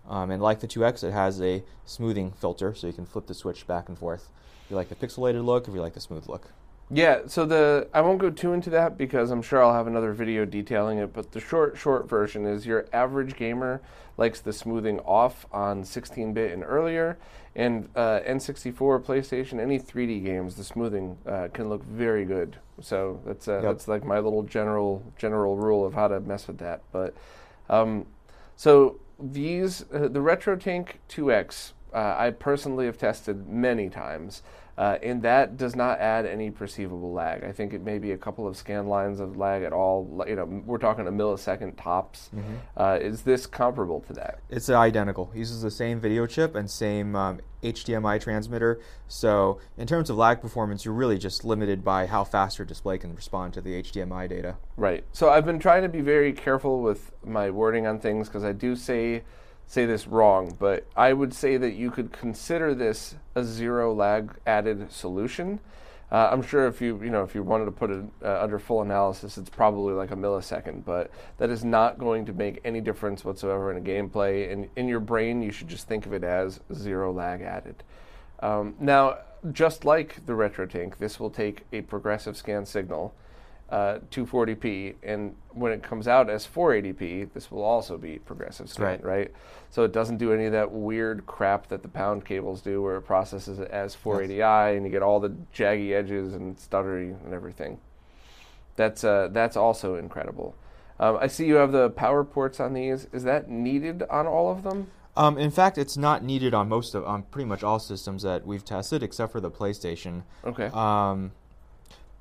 Um, 0.08 0.31
and 0.31 0.41
like 0.41 0.60
the 0.60 0.67
2X, 0.67 1.03
it 1.03 1.12
has 1.12 1.41
a 1.41 1.63
smoothing 1.86 2.31
filter, 2.31 2.75
so 2.75 2.88
you 2.88 2.93
can 2.93 3.05
flip 3.05 3.25
the 3.27 3.34
switch 3.34 3.65
back 3.65 3.89
and 3.89 3.97
forth. 3.97 4.29
If 4.63 4.71
you 4.71 4.77
like 4.77 4.89
the 4.89 4.95
pixelated 4.95 5.43
look, 5.43 5.67
if 5.67 5.73
you 5.73 5.81
like 5.81 5.93
the 5.93 5.99
smooth 5.99 6.27
look. 6.27 6.49
Yeah, 6.91 7.21
so 7.26 7.45
the 7.45 7.88
I 7.93 8.02
won't 8.02 8.19
go 8.19 8.30
too 8.30 8.54
into 8.54 8.69
that 8.69 8.95
because 8.95 9.32
I'm 9.32 9.41
sure 9.41 9.63
I'll 9.63 9.74
have 9.74 9.88
another 9.88 10.13
video 10.13 10.45
detailing 10.45 11.00
it. 11.00 11.13
But 11.13 11.32
the 11.32 11.39
short 11.39 11.78
short 11.78 12.08
version 12.08 12.45
is 12.45 12.65
your 12.65 12.86
average 12.93 13.36
gamer 13.36 13.82
likes 14.17 14.39
the 14.39 14.54
smoothing 14.54 15.00
off 15.00 15.45
on 15.52 15.84
16-bit 15.84 16.52
and 16.52 16.63
earlier, 16.63 17.17
and 17.56 17.89
uh, 17.98 18.21
N64, 18.26 19.04
PlayStation, 19.04 19.60
any 19.60 19.78
3D 19.78 20.24
games, 20.24 20.56
the 20.56 20.63
smoothing 20.63 21.17
uh, 21.28 21.50
can 21.52 21.67
look 21.67 21.84
very 21.84 22.24
good. 22.24 22.56
So 22.82 23.19
that's 23.26 23.48
uh, 23.48 23.56
yep. 23.56 23.63
that's 23.63 23.88
like 23.88 24.06
my 24.06 24.19
little 24.19 24.43
general 24.43 25.04
general 25.17 25.56
rule 25.56 25.86
of 25.86 25.93
how 25.93 26.08
to 26.08 26.19
mess 26.19 26.48
with 26.48 26.60
that. 26.60 26.82
But 26.91 27.15
um, 27.69 28.06
so 28.56 29.00
these 29.19 29.86
uh, 29.91 30.08
the 30.08 30.19
RetroTink 30.19 30.89
2X, 31.10 31.71
uh, 31.93 32.15
I 32.17 32.30
personally 32.30 32.86
have 32.86 32.98
tested 32.98 33.48
many 33.48 33.89
times. 33.89 34.43
Uh, 34.78 34.98
and 35.02 35.22
that 35.22 35.58
does 35.58 35.76
not 35.76 36.00
add 36.00 36.26
any 36.26 36.52
perceivable 36.52 37.14
lag. 37.14 37.44
I 37.44 37.52
think 37.52 37.74
it 37.74 37.82
may 37.82 37.98
be 37.98 38.12
a 38.12 38.18
couple 38.18 38.46
of 38.46 38.58
scan 38.58 38.88
lines 38.88 39.20
of 39.20 39.38
lag 39.38 39.64
at 39.64 39.72
all. 39.72 40.24
You 40.28 40.36
know, 40.36 40.46
we're 40.66 40.78
talking 40.78 41.08
a 41.08 41.12
millisecond 41.12 41.82
tops. 41.82 42.30
Mm-hmm. 42.36 42.56
Uh, 42.76 42.98
is 43.02 43.22
this 43.22 43.46
comparable 43.46 44.02
to 44.02 44.14
that? 44.14 44.40
It's 44.50 44.70
identical. 44.70 45.32
It 45.34 45.40
uses 45.40 45.62
the 45.62 45.72
same 45.72 46.02
video 46.02 46.26
chip 46.26 46.56
and 46.56 46.70
same 46.70 47.16
um, 47.16 47.40
HDMI 47.64 48.20
transmitter. 48.20 48.82
So 49.08 49.60
in 49.78 49.88
terms 49.88 50.10
of 50.10 50.18
lag 50.18 50.42
performance, 50.42 50.84
you're 50.84 50.94
really 50.94 51.18
just 51.18 51.46
limited 51.46 51.84
by 51.84 52.06
how 52.08 52.26
fast 52.26 52.58
your 52.58 52.66
display 52.66 52.98
can 52.98 53.16
respond 53.16 53.54
to 53.54 53.62
the 53.62 53.82
HDMI 53.82 54.28
data. 54.28 54.58
Right. 54.76 55.06
So 55.14 55.30
I've 55.30 55.46
been 55.46 55.60
trying 55.60 55.84
to 55.84 55.90
be 55.90 56.02
very 56.02 56.34
careful 56.34 56.82
with 56.82 57.12
my 57.24 57.50
wording 57.50 57.88
on 57.88 58.00
things 58.00 58.28
because 58.28 58.44
I 58.44 58.52
do 58.52 58.76
say 58.76 59.24
say 59.67 59.86
this 59.86 60.08
wrong, 60.08 60.56
but 60.60 60.86
I 60.95 61.13
would 61.13 61.34
say 61.34 61.58
that 61.58 61.73
you 61.73 61.91
could 61.91 62.12
consider 62.12 62.73
this 62.73 63.15
a 63.34 63.43
zero 63.43 63.93
lag 63.93 64.34
added 64.45 64.91
solution. 64.91 65.60
Uh, 66.12 66.30
I'm 66.32 66.43
sure 66.43 66.67
if 66.67 66.82
you 66.82 67.01
you 67.04 67.10
know 67.10 67.23
if 67.23 67.34
you 67.34 67.41
wanted 67.41 67.65
to 67.65 67.71
put 67.71 67.89
it 67.89 68.06
uh, 68.23 68.39
under 68.41 68.60
full 68.60 68.82
analysis, 68.82 69.38
it's 69.38 69.49
probably 69.49 69.93
like 69.93 70.12
a 70.12 70.15
millisecond, 70.15 70.86
but 70.86 71.12
that 71.38 71.49
is 71.49 71.65
not 71.65 71.97
going 71.97 72.25
to 72.25 72.34
make 72.34 72.62
any 72.63 72.80
difference 72.80 73.25
whatsoever 73.25 73.71
in 73.71 73.78
a 73.78 73.82
gameplay. 73.82 74.51
And 74.51 74.69
in 74.75 74.88
your 74.88 74.99
brain, 74.99 75.41
you 75.41 75.51
should 75.51 75.67
just 75.67 75.88
think 75.88 76.06
of 76.06 76.13
it 76.13 76.23
as 76.23 76.60
zero 76.73 77.12
lag 77.12 77.41
added. 77.41 77.84
Um, 78.39 78.75
now, 78.80 79.17
just 79.51 79.84
like 79.84 80.25
the 80.25 80.34
RetroTink, 80.34 80.97
this 80.97 81.19
will 81.19 81.30
take 81.32 81.65
a 81.73 81.82
progressive 81.82 82.38
scan 82.38 82.65
signal 82.65 83.15
uh, 83.69 83.99
240p, 84.12 84.95
and 85.04 85.36
when 85.51 85.71
it 85.71 85.82
comes 85.82 86.08
out 86.08 86.30
as 86.30 86.45
480p, 86.45 87.34
this 87.34 87.49
will 87.51 87.63
also 87.63 87.97
be 87.97 88.19
progressive 88.19 88.69
scan, 88.69 88.86
Right. 88.86 89.04
right? 89.04 89.32
So 89.71 89.84
it 89.84 89.91
doesn't 89.91 90.17
do 90.17 90.32
any 90.32 90.45
of 90.45 90.51
that 90.51 90.71
weird 90.71 91.25
crap 91.25 91.67
that 91.67 91.82
the 91.82 91.88
pound 91.88 92.25
cables 92.25 92.62
do, 92.62 92.82
where 92.82 92.97
it 92.97 93.01
processes 93.01 93.60
it 93.60 93.69
as 93.71 93.95
480i, 93.95 94.75
and 94.78 94.86
you 94.86 94.91
get 94.91 95.01
all 95.01 95.19
the 95.19 95.36
jaggy 95.54 95.93
edges 95.93 96.34
and 96.34 96.58
stuttery 96.58 97.15
and 97.25 97.34
everything. 97.34 97.80
That's 98.75 99.04
uh, 99.04 99.30
that's 99.32 99.56
also 99.58 99.95
incredible. 99.95 100.56
Um, 100.99 101.17
I 101.19 101.28
see 101.28 101.45
you 101.45 101.56
have 101.56 101.71
the 101.71 101.89
power 101.89 102.23
ports 102.23 102.60
on 102.60 102.73
these. 102.73 103.08
Is 103.13 103.23
that 103.23 103.49
needed 103.49 104.04
on 104.10 104.28
all 104.28 104.51
of 104.51 104.63
them? 104.63 104.88
Um, 105.17 105.38
in 105.38 105.49
fact, 105.49 105.78
it's 105.78 105.95
not 105.97 106.23
needed 106.23 106.54
on 106.54 106.67
most 106.69 106.93
of 106.93 107.06
on 107.06 107.23
pretty 107.23 107.45
much 107.47 107.63
all 107.63 107.80
systems 107.80 108.23
that 108.23 108.45
we've 108.45 108.63
tested, 108.65 109.01
except 109.01 109.32
for 109.32 109.39
the 109.41 109.49
PlayStation. 109.49 110.23
Okay. 110.45 110.67
Um, 110.67 111.32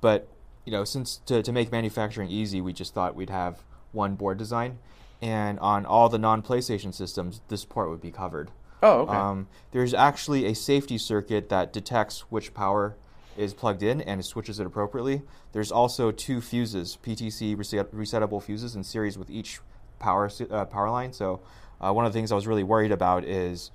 but 0.00 0.28
you 0.64 0.72
know, 0.72 0.84
since 0.84 1.18
to, 1.26 1.42
to 1.42 1.52
make 1.52 1.70
manufacturing 1.70 2.30
easy, 2.30 2.60
we 2.60 2.72
just 2.72 2.94
thought 2.94 3.14
we'd 3.14 3.30
have 3.30 3.58
one 3.92 4.14
board 4.14 4.38
design, 4.38 4.78
and 5.22 5.58
on 5.60 5.86
all 5.86 6.08
the 6.08 6.18
non-PlayStation 6.18 6.92
systems, 6.92 7.40
this 7.48 7.64
port 7.64 7.90
would 7.90 8.00
be 8.00 8.10
covered. 8.10 8.50
oh, 8.82 9.00
okay. 9.00 9.12
Um, 9.14 9.48
there's 9.72 9.94
actually 9.94 10.46
a 10.46 10.54
safety 10.54 10.98
circuit 10.98 11.48
that 11.48 11.72
detects 11.72 12.20
which 12.30 12.52
power 12.54 12.96
is 13.36 13.52
plugged 13.52 13.82
in 13.82 14.00
and 14.00 14.20
it 14.20 14.24
switches 14.24 14.60
it 14.60 14.66
appropriately. 14.66 15.22
There's 15.52 15.72
also 15.72 16.12
two 16.12 16.40
fuses, 16.40 16.96
PTC 17.02 17.56
reset- 17.58 17.92
resettable 17.92 18.40
fuses 18.42 18.76
in 18.76 18.84
series 18.84 19.18
with 19.18 19.28
each 19.28 19.58
power 19.98 20.30
uh, 20.50 20.64
power 20.66 20.88
line. 20.90 21.12
So 21.12 21.40
uh, 21.80 21.92
one 21.92 22.06
of 22.06 22.12
the 22.12 22.16
things 22.18 22.30
I 22.30 22.36
was 22.36 22.46
really 22.46 22.62
worried 22.62 22.92
about 22.92 23.24
is, 23.24 23.70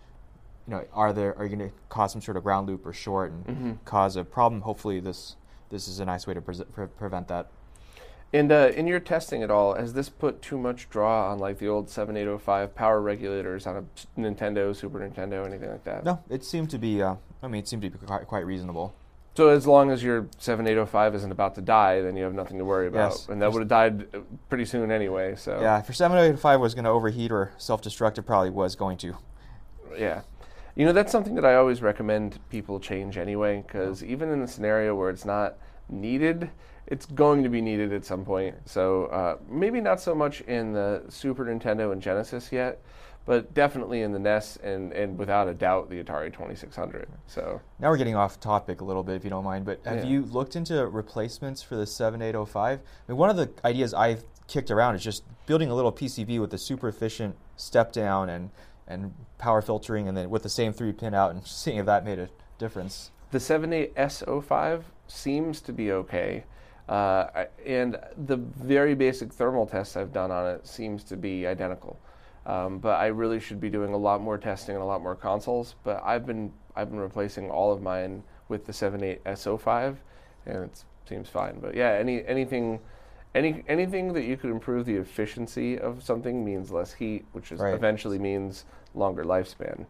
you 0.67 0.75
know, 0.75 0.85
are 0.93 1.11
there 1.11 1.37
are 1.37 1.45
you 1.45 1.55
going 1.57 1.69
to 1.69 1.75
cause 1.89 2.11
some 2.13 2.21
sort 2.21 2.37
of 2.37 2.43
ground 2.43 2.67
loop 2.67 2.85
or 2.85 2.93
short 2.93 3.31
and 3.31 3.83
cause 3.85 4.15
a 4.15 4.23
problem? 4.23 4.61
Hopefully, 4.61 4.99
this 5.01 5.35
this 5.69 5.87
is 5.87 5.99
a 5.99 6.05
nice 6.05 6.27
way 6.27 6.33
to 6.33 6.41
pre- 6.41 6.63
pre- 6.73 6.87
prevent 6.87 7.27
that. 7.29 7.47
And 8.31 8.51
uh, 8.51 8.71
in 8.75 8.85
your 8.85 8.99
testing 8.99 9.41
at 9.41 9.49
all, 9.49 9.73
has 9.73 9.93
this 9.93 10.07
put 10.07 10.41
too 10.41 10.57
much 10.57 10.89
draw 10.89 11.31
on 11.31 11.39
like 11.39 11.57
the 11.57 11.67
old 11.67 11.89
7805 11.89 12.75
power 12.75 13.01
regulators 13.01 13.65
on 13.65 13.77
a 13.77 14.19
Nintendo, 14.19 14.75
Super 14.75 14.99
Nintendo, 14.99 15.45
anything 15.47 15.71
like 15.71 15.83
that? 15.85 16.03
No, 16.03 16.21
it 16.29 16.43
seemed 16.43 16.69
to 16.69 16.77
be. 16.77 17.01
Uh, 17.01 17.15
I 17.41 17.47
mean, 17.47 17.59
it 17.59 17.67
seemed 17.67 17.81
to 17.83 17.89
be 17.89 17.97
quite, 18.05 18.27
quite 18.27 18.45
reasonable. 18.45 18.93
So 19.35 19.47
as 19.49 19.65
long 19.65 19.89
as 19.89 20.03
your 20.03 20.27
7805 20.37 21.15
isn't 21.15 21.31
about 21.31 21.55
to 21.55 21.61
die, 21.61 22.01
then 22.01 22.17
you 22.17 22.23
have 22.23 22.33
nothing 22.33 22.57
to 22.57 22.65
worry 22.65 22.87
about. 22.87 23.11
Yes. 23.11 23.29
And 23.29 23.41
that 23.41 23.51
would 23.51 23.61
have 23.61 23.69
died 23.69 24.07
uh, 24.13 24.19
pretty 24.49 24.65
soon 24.65 24.91
anyway. 24.91 25.35
So 25.35 25.59
Yeah, 25.61 25.79
if 25.79 25.87
your 25.87 25.95
785 25.95 26.59
was 26.59 26.75
going 26.75 26.83
to 26.85 26.91
overheat 26.91 27.31
or 27.31 27.53
self-destruct, 27.57 28.17
it 28.17 28.23
probably 28.23 28.49
was 28.49 28.75
going 28.75 28.97
to. 28.97 29.15
Yeah. 29.97 30.21
You 30.79 30.85
know, 30.85 30.93
that's 30.93 31.11
something 31.11 31.35
that 31.35 31.43
I 31.43 31.55
always 31.55 31.81
recommend 31.81 32.39
people 32.49 32.79
change 32.79 33.17
anyway, 33.17 33.65
because 33.67 34.01
even 34.01 34.29
in 34.29 34.41
a 34.41 34.47
scenario 34.47 34.95
where 34.95 35.09
it's 35.09 35.25
not 35.25 35.57
needed, 35.89 36.49
it's 36.87 37.05
going 37.05 37.43
to 37.43 37.49
be 37.49 37.59
needed 37.59 37.91
at 37.91 38.05
some 38.05 38.23
point. 38.23 38.55
So 38.63 39.07
uh, 39.07 39.35
maybe 39.49 39.81
not 39.81 39.99
so 39.99 40.15
much 40.15 40.39
in 40.39 40.71
the 40.71 41.03
Super 41.09 41.43
Nintendo 41.43 41.91
and 41.91 42.01
Genesis 42.01 42.49
yet, 42.53 42.81
but 43.25 43.53
definitely 43.53 44.03
in 44.03 44.13
the 44.13 44.19
NES 44.19 44.55
and, 44.63 44.93
and 44.93 45.17
without 45.17 45.49
a 45.49 45.53
doubt 45.53 45.89
the 45.89 46.01
Atari 46.01 46.31
2600. 46.31 47.09
So 47.27 47.59
Now 47.79 47.89
we're 47.89 47.97
getting 47.97 48.15
off 48.15 48.39
topic 48.39 48.79
a 48.79 48.85
little 48.85 49.03
bit, 49.03 49.17
if 49.17 49.25
you 49.25 49.29
don't 49.29 49.43
mind. 49.43 49.65
But 49.65 49.81
have 49.83 50.05
Yeah. 50.05 50.11
you 50.11 50.21
looked 50.23 50.55
into 50.55 50.87
replacements 50.87 51.61
for 51.61 51.75
the 51.75 51.85
7805? 51.85 52.79
I 52.79 53.11
mean, 53.11 53.17
one 53.17 53.29
of 53.29 53.35
the 53.35 53.49
ideas 53.65 53.93
I've 53.93 54.23
kicked 54.47 54.71
around 54.71 54.95
is 54.95 55.03
just 55.03 55.23
building 55.45 55.69
a 55.69 55.75
little 55.75 55.91
PCB 55.91 56.39
with 56.39 56.53
a 56.53 56.57
super 56.57 56.87
efficient 56.87 57.35
step 57.57 57.91
down 57.91 58.29
and 58.29 58.49
and 58.89 59.13
power 59.37 59.61
filtering, 59.61 60.07
and 60.07 60.17
then 60.17 60.29
with 60.29 60.43
the 60.43 60.49
same 60.49 60.73
three 60.73 60.91
pin 60.91 61.13
out, 61.13 61.31
and 61.31 61.45
seeing 61.45 61.77
if 61.77 61.85
that 61.85 62.03
made 62.03 62.19
a 62.19 62.29
difference. 62.57 63.11
The 63.31 63.37
78S05 63.37 64.83
seems 65.07 65.61
to 65.61 65.71
be 65.71 65.91
okay. 65.91 66.43
Uh, 66.87 67.45
and 67.65 67.99
the 68.25 68.37
very 68.37 68.95
basic 68.95 69.31
thermal 69.31 69.67
tests 69.67 69.95
I've 69.95 70.11
done 70.11 70.31
on 70.31 70.47
it 70.47 70.67
seems 70.67 71.03
to 71.05 71.15
be 71.15 71.45
identical. 71.45 71.99
Um, 72.47 72.79
but 72.79 72.99
I 72.99 73.07
really 73.07 73.39
should 73.39 73.61
be 73.61 73.69
doing 73.69 73.93
a 73.93 73.97
lot 73.97 74.21
more 74.21 74.39
testing 74.39 74.75
and 74.75 74.81
a 74.81 74.85
lot 74.85 75.03
more 75.03 75.15
consoles. 75.15 75.75
But 75.83 76.01
I've 76.03 76.25
been 76.25 76.51
I've 76.75 76.89
been 76.89 76.99
replacing 76.99 77.51
all 77.51 77.71
of 77.71 77.81
mine 77.81 78.23
with 78.47 78.65
the 78.65 78.71
78S05, 78.71 79.97
and 80.47 80.63
it 80.63 80.83
seems 81.07 81.29
fine. 81.29 81.59
But 81.59 81.75
yeah, 81.75 81.91
any 81.91 82.25
anything 82.25 82.79
any 83.35 83.63
anything 83.67 84.13
that 84.13 84.23
you 84.23 84.37
could 84.37 84.49
improve 84.49 84.85
the 84.85 84.95
efficiency 84.95 85.77
of 85.77 86.03
something 86.03 86.43
means 86.43 86.71
less 86.71 86.93
heat, 86.93 87.25
which 87.31 87.51
is 87.51 87.59
Right. 87.59 87.73
eventually 87.73 88.17
means 88.19 88.65
longer 88.95 89.23
lifespan. 89.23 89.85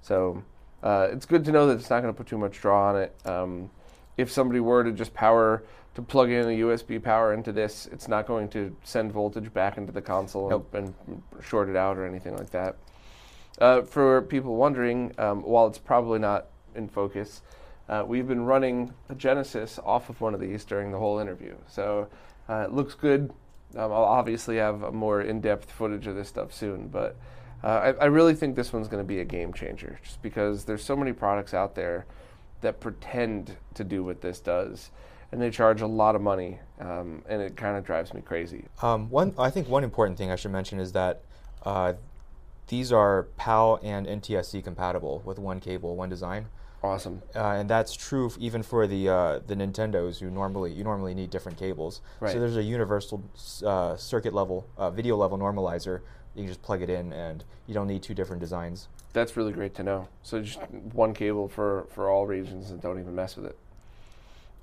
So 0.00 0.42
uh, 0.82 1.08
it's 1.10 1.26
good 1.26 1.44
to 1.46 1.52
know 1.52 1.66
that 1.66 1.78
it's 1.78 1.90
not 1.90 2.02
going 2.02 2.12
to 2.12 2.16
put 2.16 2.26
too 2.26 2.38
much 2.38 2.60
draw 2.60 2.90
on 2.90 2.96
it. 2.96 3.14
Um, 3.24 3.70
if 4.16 4.30
somebody 4.30 4.60
were 4.60 4.84
to 4.84 4.92
just 4.92 5.12
power 5.14 5.64
to 5.94 6.02
plug 6.02 6.28
in 6.30 6.44
a 6.44 6.58
USB 6.60 7.02
power 7.02 7.32
into 7.32 7.52
this, 7.52 7.86
it's 7.90 8.06
not 8.08 8.26
going 8.26 8.48
to 8.50 8.76
send 8.84 9.12
voltage 9.12 9.52
back 9.52 9.76
into 9.78 9.92
the 9.92 10.02
console 10.02 10.50
Nope. 10.50 10.74
and, 10.74 10.94
and 11.06 11.22
short 11.42 11.68
it 11.68 11.76
out 11.76 11.96
or 11.96 12.04
anything 12.06 12.36
like 12.36 12.50
that. 12.50 12.76
Uh, 13.60 13.82
for 13.82 14.22
people 14.22 14.56
wondering, 14.56 15.12
um, 15.18 15.42
while 15.42 15.66
it's 15.66 15.78
probably 15.78 16.18
not 16.18 16.46
in 16.74 16.88
focus, 16.88 17.42
uh, 17.88 18.02
we've 18.06 18.26
been 18.26 18.44
running 18.44 18.92
a 19.08 19.14
Genesis 19.14 19.78
off 19.84 20.10
of 20.10 20.20
one 20.20 20.34
of 20.34 20.40
these 20.40 20.64
during 20.64 20.90
the 20.90 20.98
whole 20.98 21.18
interview. 21.20 21.54
So 21.68 22.08
uh, 22.48 22.64
it 22.66 22.72
looks 22.72 22.94
good. 22.94 23.32
Um, 23.76 23.92
I'll 23.92 24.04
obviously 24.04 24.56
have 24.56 24.92
more 24.92 25.20
in-depth 25.20 25.70
footage 25.70 26.06
of 26.06 26.14
this 26.14 26.28
stuff 26.28 26.52
soon, 26.52 26.88
but 26.88 27.16
uh, 27.62 27.94
I, 27.98 28.02
I 28.02 28.04
really 28.06 28.34
think 28.34 28.56
this 28.56 28.72
one's 28.72 28.88
going 28.88 29.02
to 29.02 29.06
be 29.06 29.20
a 29.20 29.24
game 29.24 29.52
changer, 29.52 29.98
just 30.02 30.22
because 30.22 30.64
there's 30.64 30.84
so 30.84 30.94
many 30.94 31.12
products 31.12 31.54
out 31.54 31.74
there 31.74 32.06
that 32.60 32.80
pretend 32.80 33.56
to 33.74 33.84
do 33.84 34.04
what 34.04 34.20
this 34.20 34.38
does, 34.38 34.90
and 35.32 35.40
they 35.40 35.50
charge 35.50 35.80
a 35.80 35.86
lot 35.86 36.14
of 36.14 36.22
money, 36.22 36.60
um, 36.80 37.22
and 37.28 37.42
it 37.42 37.56
kind 37.56 37.76
of 37.76 37.84
drives 37.84 38.14
me 38.14 38.20
crazy. 38.20 38.66
Um, 38.82 39.10
one, 39.10 39.34
I 39.38 39.50
think 39.50 39.68
one 39.68 39.82
important 39.82 40.18
thing 40.18 40.30
I 40.30 40.36
should 40.36 40.52
mention 40.52 40.78
is 40.78 40.92
that 40.92 41.22
uh, 41.64 41.94
these 42.68 42.92
are 42.92 43.24
PAL 43.36 43.80
and 43.82 44.06
NTSC 44.06 44.62
compatible 44.62 45.22
with 45.24 45.38
one 45.38 45.60
cable, 45.60 45.96
one 45.96 46.08
design. 46.08 46.46
Awesome. 46.84 47.22
uh, 47.34 47.52
and 47.52 47.68
that's 47.68 47.94
true 47.94 48.26
f- 48.26 48.36
even 48.38 48.62
for 48.62 48.86
the 48.86 49.08
uh, 49.08 49.38
the 49.46 49.56
Nintendos 49.56 50.20
who 50.20 50.30
normally 50.30 50.70
you 50.70 50.84
normally 50.84 51.14
need 51.14 51.30
different 51.30 51.58
cables. 51.58 52.02
Right. 52.20 52.32
So 52.32 52.38
there's 52.38 52.58
a 52.58 52.62
universal 52.62 53.24
uh, 53.64 53.96
circuit 53.96 54.34
level, 54.34 54.66
uh, 54.76 54.90
video 54.90 55.16
level 55.16 55.38
normalizer. 55.38 56.00
You 56.34 56.42
can 56.42 56.48
just 56.48 56.60
plug 56.62 56.82
it 56.82 56.90
in, 56.90 57.12
and 57.12 57.42
you 57.66 57.72
don't 57.72 57.86
need 57.86 58.02
two 58.02 58.12
different 58.12 58.40
designs. 58.40 58.88
That's 59.14 59.34
really 59.36 59.52
great 59.52 59.74
to 59.76 59.82
know. 59.82 60.08
So 60.22 60.42
just 60.42 60.60
one 60.92 61.14
cable 61.14 61.48
for, 61.48 61.86
for 61.90 62.10
all 62.10 62.26
regions 62.26 62.70
and 62.70 62.82
don't 62.82 62.98
even 62.98 63.14
mess 63.14 63.36
with 63.36 63.46
it. 63.46 63.58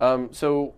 Um, 0.02 0.30
so 0.34 0.74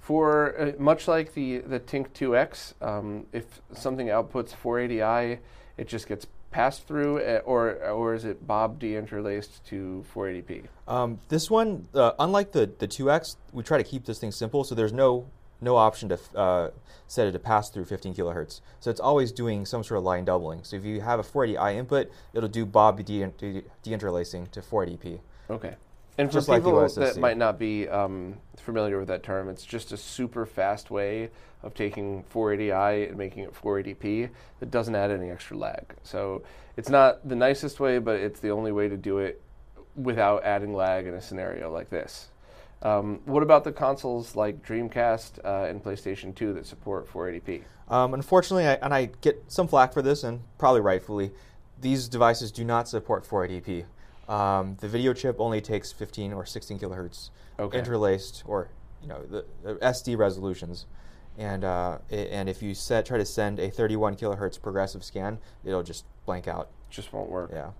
for 0.00 0.60
uh, 0.60 0.72
much 0.78 1.08
like 1.08 1.32
the 1.32 1.58
the 1.58 1.80
Tink 1.80 2.08
2X, 2.10 2.74
um, 2.82 3.26
if 3.32 3.62
something 3.72 4.08
outputs 4.08 4.52
480i, 4.62 5.38
it 5.78 5.88
just 5.88 6.06
gets 6.06 6.26
passed 6.52 6.86
through, 6.86 7.20
uh, 7.20 7.40
or 7.44 7.74
or 7.90 8.14
is 8.14 8.24
it 8.24 8.46
Bob 8.46 8.78
deinterlaced 8.78 9.64
to 9.64 10.04
480p? 10.14 10.64
Um, 10.86 11.18
this 11.28 11.50
one, 11.50 11.88
uh, 11.94 12.12
unlike 12.18 12.52
the 12.52 12.70
the 12.78 12.86
2X, 12.86 13.36
we 13.52 13.62
try 13.62 13.78
to 13.78 13.84
keep 13.84 14.04
this 14.04 14.18
thing 14.18 14.30
simple, 14.30 14.62
so 14.62 14.74
there's 14.74 14.92
no 14.92 15.26
no 15.60 15.76
option 15.76 16.08
to 16.08 16.18
uh, 16.36 16.70
set 17.06 17.26
it 17.26 17.32
to 17.32 17.38
pass 17.38 17.70
through 17.70 17.84
15 17.84 18.14
kilohertz. 18.14 18.60
So 18.80 18.90
it's 18.90 19.00
always 19.00 19.32
doing 19.32 19.64
some 19.64 19.84
sort 19.84 19.98
of 19.98 20.04
line 20.04 20.24
doubling. 20.24 20.64
So 20.64 20.76
if 20.76 20.84
you 20.84 21.00
have 21.00 21.20
a 21.20 21.22
480i 21.22 21.76
input, 21.76 22.10
it'll 22.34 22.48
do 22.48 22.66
Bob 22.66 23.02
de- 23.04 23.26
de- 23.26 23.62
deinterlacing 23.84 24.50
to 24.50 24.60
480p. 24.60 25.20
Okay. 25.48 25.76
And 26.18 26.28
for 26.28 26.34
Just 26.34 26.48
like 26.48 26.62
people 26.62 26.74
USSC. 26.74 26.94
that 26.96 27.16
might 27.18 27.38
not 27.38 27.58
be 27.58 27.88
um, 27.88 28.36
familiar 28.58 28.98
with 28.98 29.08
that 29.08 29.22
term, 29.22 29.48
it's 29.48 29.64
just 29.64 29.92
a 29.92 29.96
super 29.96 30.44
fast 30.44 30.90
way 30.90 31.30
of 31.62 31.74
taking 31.74 32.24
480i 32.24 33.08
and 33.08 33.16
making 33.16 33.44
it 33.44 33.54
480p 33.54 34.28
that 34.60 34.70
doesn't 34.70 34.94
add 34.94 35.10
any 35.10 35.30
extra 35.30 35.56
lag. 35.56 35.94
So 36.02 36.42
it's 36.76 36.90
not 36.90 37.26
the 37.26 37.36
nicest 37.36 37.80
way, 37.80 37.98
but 37.98 38.16
it's 38.16 38.40
the 38.40 38.50
only 38.50 38.72
way 38.72 38.88
to 38.88 38.96
do 38.96 39.18
it 39.18 39.40
without 39.96 40.44
adding 40.44 40.74
lag 40.74 41.06
in 41.06 41.14
a 41.14 41.20
scenario 41.20 41.72
like 41.72 41.88
this. 41.90 42.28
Um, 42.82 43.20
what 43.26 43.42
about 43.42 43.64
the 43.64 43.72
consoles 43.72 44.34
like 44.34 44.64
Dreamcast 44.66 45.44
uh, 45.44 45.68
and 45.68 45.82
PlayStation 45.82 46.34
2 46.34 46.54
that 46.54 46.66
support 46.66 47.10
480p? 47.10 47.62
Um, 47.88 48.14
unfortunately, 48.14 48.66
I, 48.66 48.74
and 48.74 48.92
I 48.92 49.10
get 49.20 49.44
some 49.48 49.68
flack 49.68 49.92
for 49.92 50.02
this, 50.02 50.24
and 50.24 50.40
probably 50.58 50.80
rightfully, 50.80 51.30
these 51.80 52.08
devices 52.08 52.50
do 52.50 52.64
not 52.64 52.88
support 52.88 53.24
480p. 53.24 53.84
Um, 54.32 54.76
the 54.80 54.88
video 54.88 55.12
chip 55.12 55.36
only 55.38 55.60
takes 55.60 55.92
15 55.92 56.32
or 56.32 56.46
16 56.46 56.78
kilohertz 56.78 57.30
Okay. 57.58 57.78
interlaced, 57.78 58.42
or 58.46 58.68
you 59.02 59.08
know, 59.08 59.22
the, 59.26 59.44
the 59.62 59.74
SD 59.76 60.16
resolutions. 60.16 60.86
And 61.38 61.64
uh, 61.64 61.98
i- 62.10 62.14
and 62.14 62.48
if 62.48 62.62
you 62.62 62.74
set 62.74 63.04
try 63.06 63.18
to 63.18 63.24
send 63.24 63.58
a 63.58 63.70
31 63.70 64.16
kilohertz 64.16 64.60
progressive 64.60 65.02
scan, 65.04 65.38
it'll 65.64 65.82
just 65.82 66.04
blank 66.26 66.46
out. 66.48 66.68
Just 66.90 67.12
won't 67.12 67.30
work. 67.30 67.50
Yeah. 67.52 67.70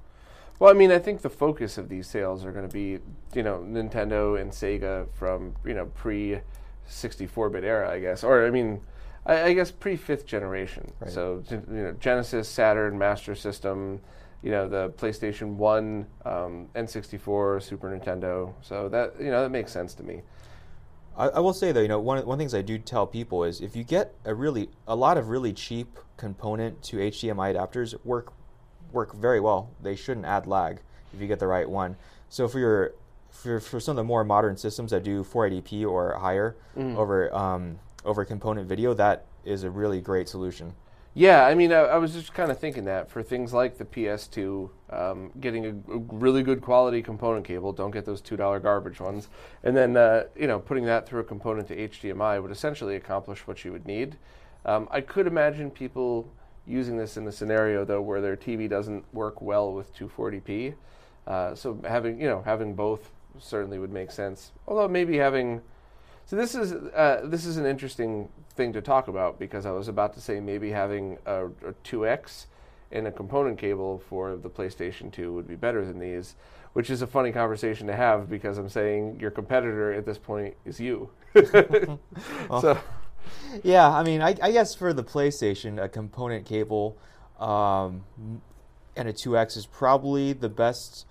Well, 0.58 0.70
I 0.70 0.74
mean, 0.74 0.90
I 0.92 0.98
think 0.98 1.22
the 1.22 1.30
focus 1.30 1.76
of 1.78 1.88
these 1.88 2.06
sales 2.06 2.44
are 2.44 2.52
going 2.52 2.68
to 2.68 2.72
be, 2.72 2.98
you 3.34 3.42
know, 3.42 3.58
Nintendo 3.58 4.40
and 4.40 4.50
Sega 4.52 5.06
from, 5.14 5.54
you 5.64 5.74
know, 5.74 5.86
pre 5.86 6.40
64 6.86 7.50
bit 7.50 7.64
era, 7.64 7.90
I 7.90 7.98
guess. 8.00 8.22
Or, 8.24 8.46
I 8.46 8.50
mean, 8.50 8.80
I, 9.26 9.42
I 9.42 9.52
guess 9.54 9.70
pre 9.70 9.96
fifth 9.96 10.26
generation. 10.26 10.92
Right. 11.00 11.10
So, 11.10 11.42
you 11.50 11.62
know, 11.68 11.92
Genesis, 11.98 12.48
Saturn, 12.48 12.96
Master 12.98 13.34
System, 13.34 14.00
you 14.42 14.50
know, 14.50 14.68
the 14.68 14.90
PlayStation 14.90 15.54
1, 15.54 16.06
um, 16.24 16.68
N64, 16.74 17.62
Super 17.62 17.88
Nintendo. 17.90 18.52
So 18.60 18.88
that, 18.88 19.14
you 19.18 19.30
know, 19.30 19.42
that 19.42 19.50
makes 19.50 19.72
sense 19.72 19.94
to 19.94 20.02
me. 20.02 20.22
I, 21.16 21.28
I 21.28 21.40
will 21.40 21.52
say 21.52 21.72
though, 21.72 21.80
you 21.80 21.88
know, 21.88 22.00
one 22.00 22.24
one 22.24 22.38
things 22.38 22.54
I 22.54 22.62
do 22.62 22.78
tell 22.78 23.06
people 23.06 23.44
is 23.44 23.60
if 23.60 23.76
you 23.76 23.84
get 23.84 24.14
a 24.24 24.34
really 24.34 24.70
a 24.88 24.96
lot 24.96 25.18
of 25.18 25.28
really 25.28 25.52
cheap 25.52 25.98
component 26.16 26.82
to 26.84 26.96
HDMI 26.96 27.54
adapters 27.54 27.94
work 28.04 28.32
work 28.92 29.14
very 29.14 29.40
well. 29.40 29.70
They 29.82 29.96
shouldn't 29.96 30.26
add 30.26 30.46
lag 30.46 30.80
if 31.12 31.20
you 31.20 31.26
get 31.26 31.38
the 31.38 31.46
right 31.46 31.68
one. 31.68 31.96
So 32.28 32.48
for 32.48 32.58
your 32.58 32.94
for, 33.30 33.60
for 33.60 33.80
some 33.80 33.92
of 33.92 33.96
the 33.96 34.04
more 34.04 34.24
modern 34.24 34.56
systems 34.56 34.90
that 34.90 35.02
do 35.02 35.24
480p 35.24 35.86
or 35.86 36.14
higher 36.18 36.56
over 36.96 37.34
um, 37.34 37.78
over 38.04 38.24
component 38.24 38.68
video, 38.68 38.94
that 38.94 39.26
is 39.44 39.64
a 39.64 39.70
really 39.70 40.00
great 40.00 40.28
solution. 40.28 40.74
Yeah, 41.14 41.44
I 41.44 41.54
mean, 41.54 41.72
I, 41.72 41.80
I 41.80 41.96
was 41.98 42.14
just 42.14 42.32
kind 42.32 42.50
of 42.50 42.58
thinking 42.58 42.84
that 42.86 43.10
for 43.10 43.22
things 43.22 43.52
like 43.52 43.76
the 43.76 43.84
PS2, 43.84 44.70
um, 44.88 45.30
getting 45.40 45.66
a, 45.66 45.70
a 45.92 45.98
really 45.98 46.42
good 46.42 46.62
quality 46.62 47.02
component 47.02 47.44
cable, 47.44 47.72
don't 47.72 47.90
get 47.90 48.06
those 48.06 48.22
two 48.22 48.36
dollar 48.36 48.58
garbage 48.60 48.98
ones, 48.98 49.28
and 49.62 49.76
then 49.76 49.96
uh, 49.96 50.24
you 50.34 50.46
know 50.46 50.58
putting 50.58 50.86
that 50.86 51.06
through 51.06 51.20
a 51.20 51.24
component 51.24 51.68
to 51.68 51.76
HDMI 51.76 52.40
would 52.40 52.50
essentially 52.50 52.96
accomplish 52.96 53.46
what 53.46 53.62
you 53.62 53.72
would 53.72 53.86
need. 53.86 54.16
Um, 54.64 54.88
I 54.90 55.02
could 55.02 55.26
imagine 55.26 55.70
people 55.70 56.32
using 56.66 56.96
this 56.96 57.18
in 57.18 57.26
a 57.26 57.32
scenario 57.32 57.84
though 57.84 58.00
where 58.00 58.22
their 58.22 58.36
TV 58.36 58.68
doesn't 58.68 59.04
work 59.12 59.42
well 59.42 59.72
with 59.74 59.94
240p. 59.94 60.74
Uh, 61.26 61.54
so 61.54 61.78
having 61.86 62.18
you 62.18 62.26
know 62.26 62.42
having 62.46 62.74
both 62.74 63.10
certainly 63.38 63.78
would 63.78 63.92
make 63.92 64.10
sense. 64.10 64.52
Although 64.66 64.88
maybe 64.88 65.18
having 65.18 65.60
so 66.32 66.36
this 66.36 66.54
is 66.54 66.72
uh, 66.72 67.20
this 67.24 67.44
is 67.44 67.58
an 67.58 67.66
interesting 67.66 68.26
thing 68.54 68.72
to 68.72 68.80
talk 68.80 69.08
about 69.08 69.38
because 69.38 69.66
I 69.66 69.70
was 69.70 69.88
about 69.88 70.14
to 70.14 70.20
say 70.22 70.40
maybe 70.40 70.70
having 70.70 71.18
a, 71.26 71.44
a 71.44 71.74
2x 71.84 72.46
and 72.90 73.06
a 73.06 73.12
component 73.12 73.58
cable 73.58 74.02
for 74.08 74.36
the 74.36 74.48
PlayStation 74.48 75.12
2 75.12 75.30
would 75.34 75.46
be 75.46 75.56
better 75.56 75.84
than 75.84 75.98
these, 75.98 76.36
which 76.72 76.88
is 76.88 77.02
a 77.02 77.06
funny 77.06 77.32
conversation 77.32 77.86
to 77.88 77.94
have 77.94 78.30
because 78.30 78.56
I'm 78.56 78.70
saying 78.70 79.20
your 79.20 79.30
competitor 79.30 79.92
at 79.92 80.06
this 80.06 80.16
point 80.16 80.54
is 80.64 80.80
you. 80.80 81.10
so 81.34 82.78
Yeah, 83.62 83.90
I 83.90 84.02
mean, 84.02 84.22
I, 84.22 84.34
I 84.40 84.52
guess 84.52 84.74
for 84.74 84.94
the 84.94 85.04
PlayStation, 85.04 85.78
a 85.84 85.86
component 85.86 86.46
cable 86.46 86.96
um, 87.40 88.04
and 88.96 89.06
a 89.06 89.12
2x 89.12 89.58
is 89.58 89.66
probably 89.66 90.32
the 90.32 90.48
best. 90.48 91.04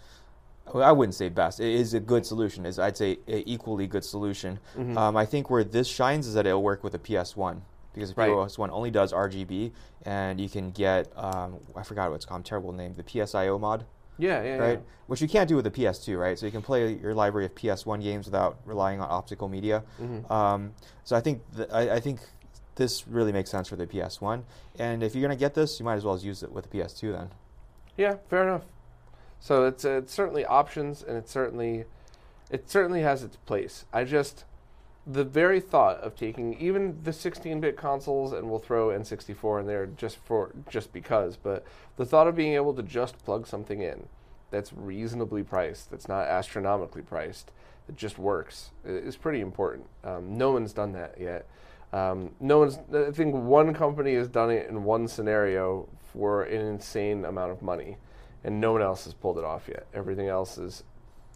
I 0.75 0.91
wouldn't 0.91 1.15
say 1.15 1.29
best. 1.29 1.59
It 1.59 1.73
is 1.73 1.93
a 1.93 1.99
good 1.99 2.25
solution. 2.25 2.65
Is 2.65 2.79
I'd 2.79 2.97
say 2.97 3.19
a 3.27 3.43
equally 3.49 3.87
good 3.87 4.03
solution. 4.03 4.59
Mm-hmm. 4.77 4.97
Um, 4.97 5.17
I 5.17 5.25
think 5.25 5.49
where 5.49 5.63
this 5.63 5.87
shines 5.87 6.27
is 6.27 6.33
that 6.35 6.45
it'll 6.45 6.63
work 6.63 6.83
with 6.83 6.93
a 6.95 6.99
PS1 6.99 7.61
because 7.93 8.13
the 8.13 8.15
Right. 8.15 8.29
PS1 8.29 8.69
only 8.71 8.91
does 8.91 9.11
RGB, 9.11 9.71
and 10.05 10.39
you 10.39 10.49
can 10.49 10.71
get 10.71 11.11
um, 11.17 11.57
I 11.75 11.83
forgot 11.83 12.09
what 12.09 12.15
it's 12.15 12.25
called. 12.25 12.45
Terrible 12.45 12.71
name. 12.71 12.93
The 12.95 13.03
PSIO 13.03 13.59
mod 13.59 13.85
yeah, 14.21 14.43
yeah, 14.43 14.57
right? 14.57 14.71
yeah. 14.73 14.85
Which 15.07 15.21
you 15.21 15.27
can't 15.27 15.49
do 15.49 15.55
with 15.55 15.65
the 15.65 15.71
PS2, 15.71 16.17
right? 16.17 16.37
So 16.37 16.45
you 16.45 16.51
can 16.51 16.61
play 16.61 16.93
your 16.93 17.13
library 17.13 17.45
of 17.45 17.55
PS1 17.55 18.03
games 18.03 18.25
without 18.25 18.59
relying 18.65 19.01
on 19.01 19.07
optical 19.09 19.49
media. 19.49 19.83
Mm-hmm. 20.01 20.31
Um, 20.31 20.73
so 21.03 21.15
I 21.15 21.21
think 21.21 21.41
th- 21.55 21.69
I, 21.71 21.95
I 21.95 21.99
think 21.99 22.19
this 22.75 23.07
really 23.07 23.31
makes 23.31 23.49
sense 23.49 23.67
for 23.67 23.75
the 23.75 23.87
PS1. 23.87 24.43
And 24.79 25.03
if 25.03 25.15
you're 25.15 25.23
gonna 25.23 25.35
get 25.35 25.53
this, 25.55 25.79
you 25.79 25.85
might 25.85 25.95
as 25.95 26.05
well 26.05 26.17
use 26.17 26.43
it 26.43 26.51
with 26.51 26.69
the 26.69 26.77
PS2 26.77 27.11
then. 27.11 27.29
Yeah, 27.97 28.15
fair 28.29 28.43
enough. 28.43 28.61
So 29.41 29.65
it's 29.65 29.83
uh, 29.83 29.97
it's 29.97 30.13
certainly 30.13 30.45
options, 30.45 31.01
and 31.01 31.17
it 31.17 31.27
certainly 31.27 31.85
it 32.49 32.69
certainly 32.69 33.01
has 33.01 33.23
its 33.23 33.35
place. 33.37 33.85
I 33.91 34.05
just 34.05 34.45
the 35.05 35.23
very 35.23 35.59
thought 35.59 35.97
of 36.01 36.15
taking 36.15 36.53
even 36.59 36.99
the 37.03 37.09
16-bit 37.09 37.75
consoles, 37.75 38.31
and 38.31 38.47
we'll 38.47 38.59
throw 38.59 38.89
N64 38.89 39.61
in 39.61 39.65
there 39.65 39.87
just 39.87 40.17
for 40.17 40.51
just 40.69 40.93
because, 40.93 41.37
but 41.37 41.65
the 41.97 42.05
thought 42.05 42.27
of 42.27 42.35
being 42.35 42.53
able 42.53 42.73
to 42.75 42.83
just 42.83 43.17
plug 43.25 43.47
something 43.47 43.81
in 43.81 44.07
that's 44.51 44.71
reasonably 44.73 45.41
priced, 45.41 45.89
that's 45.89 46.07
not 46.07 46.27
astronomically 46.27 47.01
priced, 47.01 47.51
that 47.87 47.95
just 47.95 48.19
works, 48.19 48.69
is 48.85 49.15
pretty 49.15 49.39
important. 49.39 49.87
Um, 50.03 50.37
no 50.37 50.51
one's 50.51 50.73
done 50.73 50.91
that 50.91 51.15
yet. 51.19 51.47
Um, 51.93 52.31
no 52.39 52.59
one's. 52.59 52.77
I 52.93 53.11
think 53.11 53.33
one 53.33 53.73
company 53.73 54.13
has 54.15 54.27
done 54.27 54.51
it 54.51 54.69
in 54.69 54.83
one 54.83 55.07
scenario 55.07 55.89
for 56.13 56.43
an 56.43 56.61
insane 56.61 57.25
amount 57.25 57.51
of 57.51 57.61
money, 57.61 57.97
and 58.43 58.59
no 58.59 58.71
one 58.71 58.81
else 58.81 59.05
has 59.05 59.13
pulled 59.13 59.37
it 59.37 59.43
off 59.43 59.67
yet. 59.67 59.87
Everything 59.93 60.27
else 60.27 60.57
is, 60.57 60.83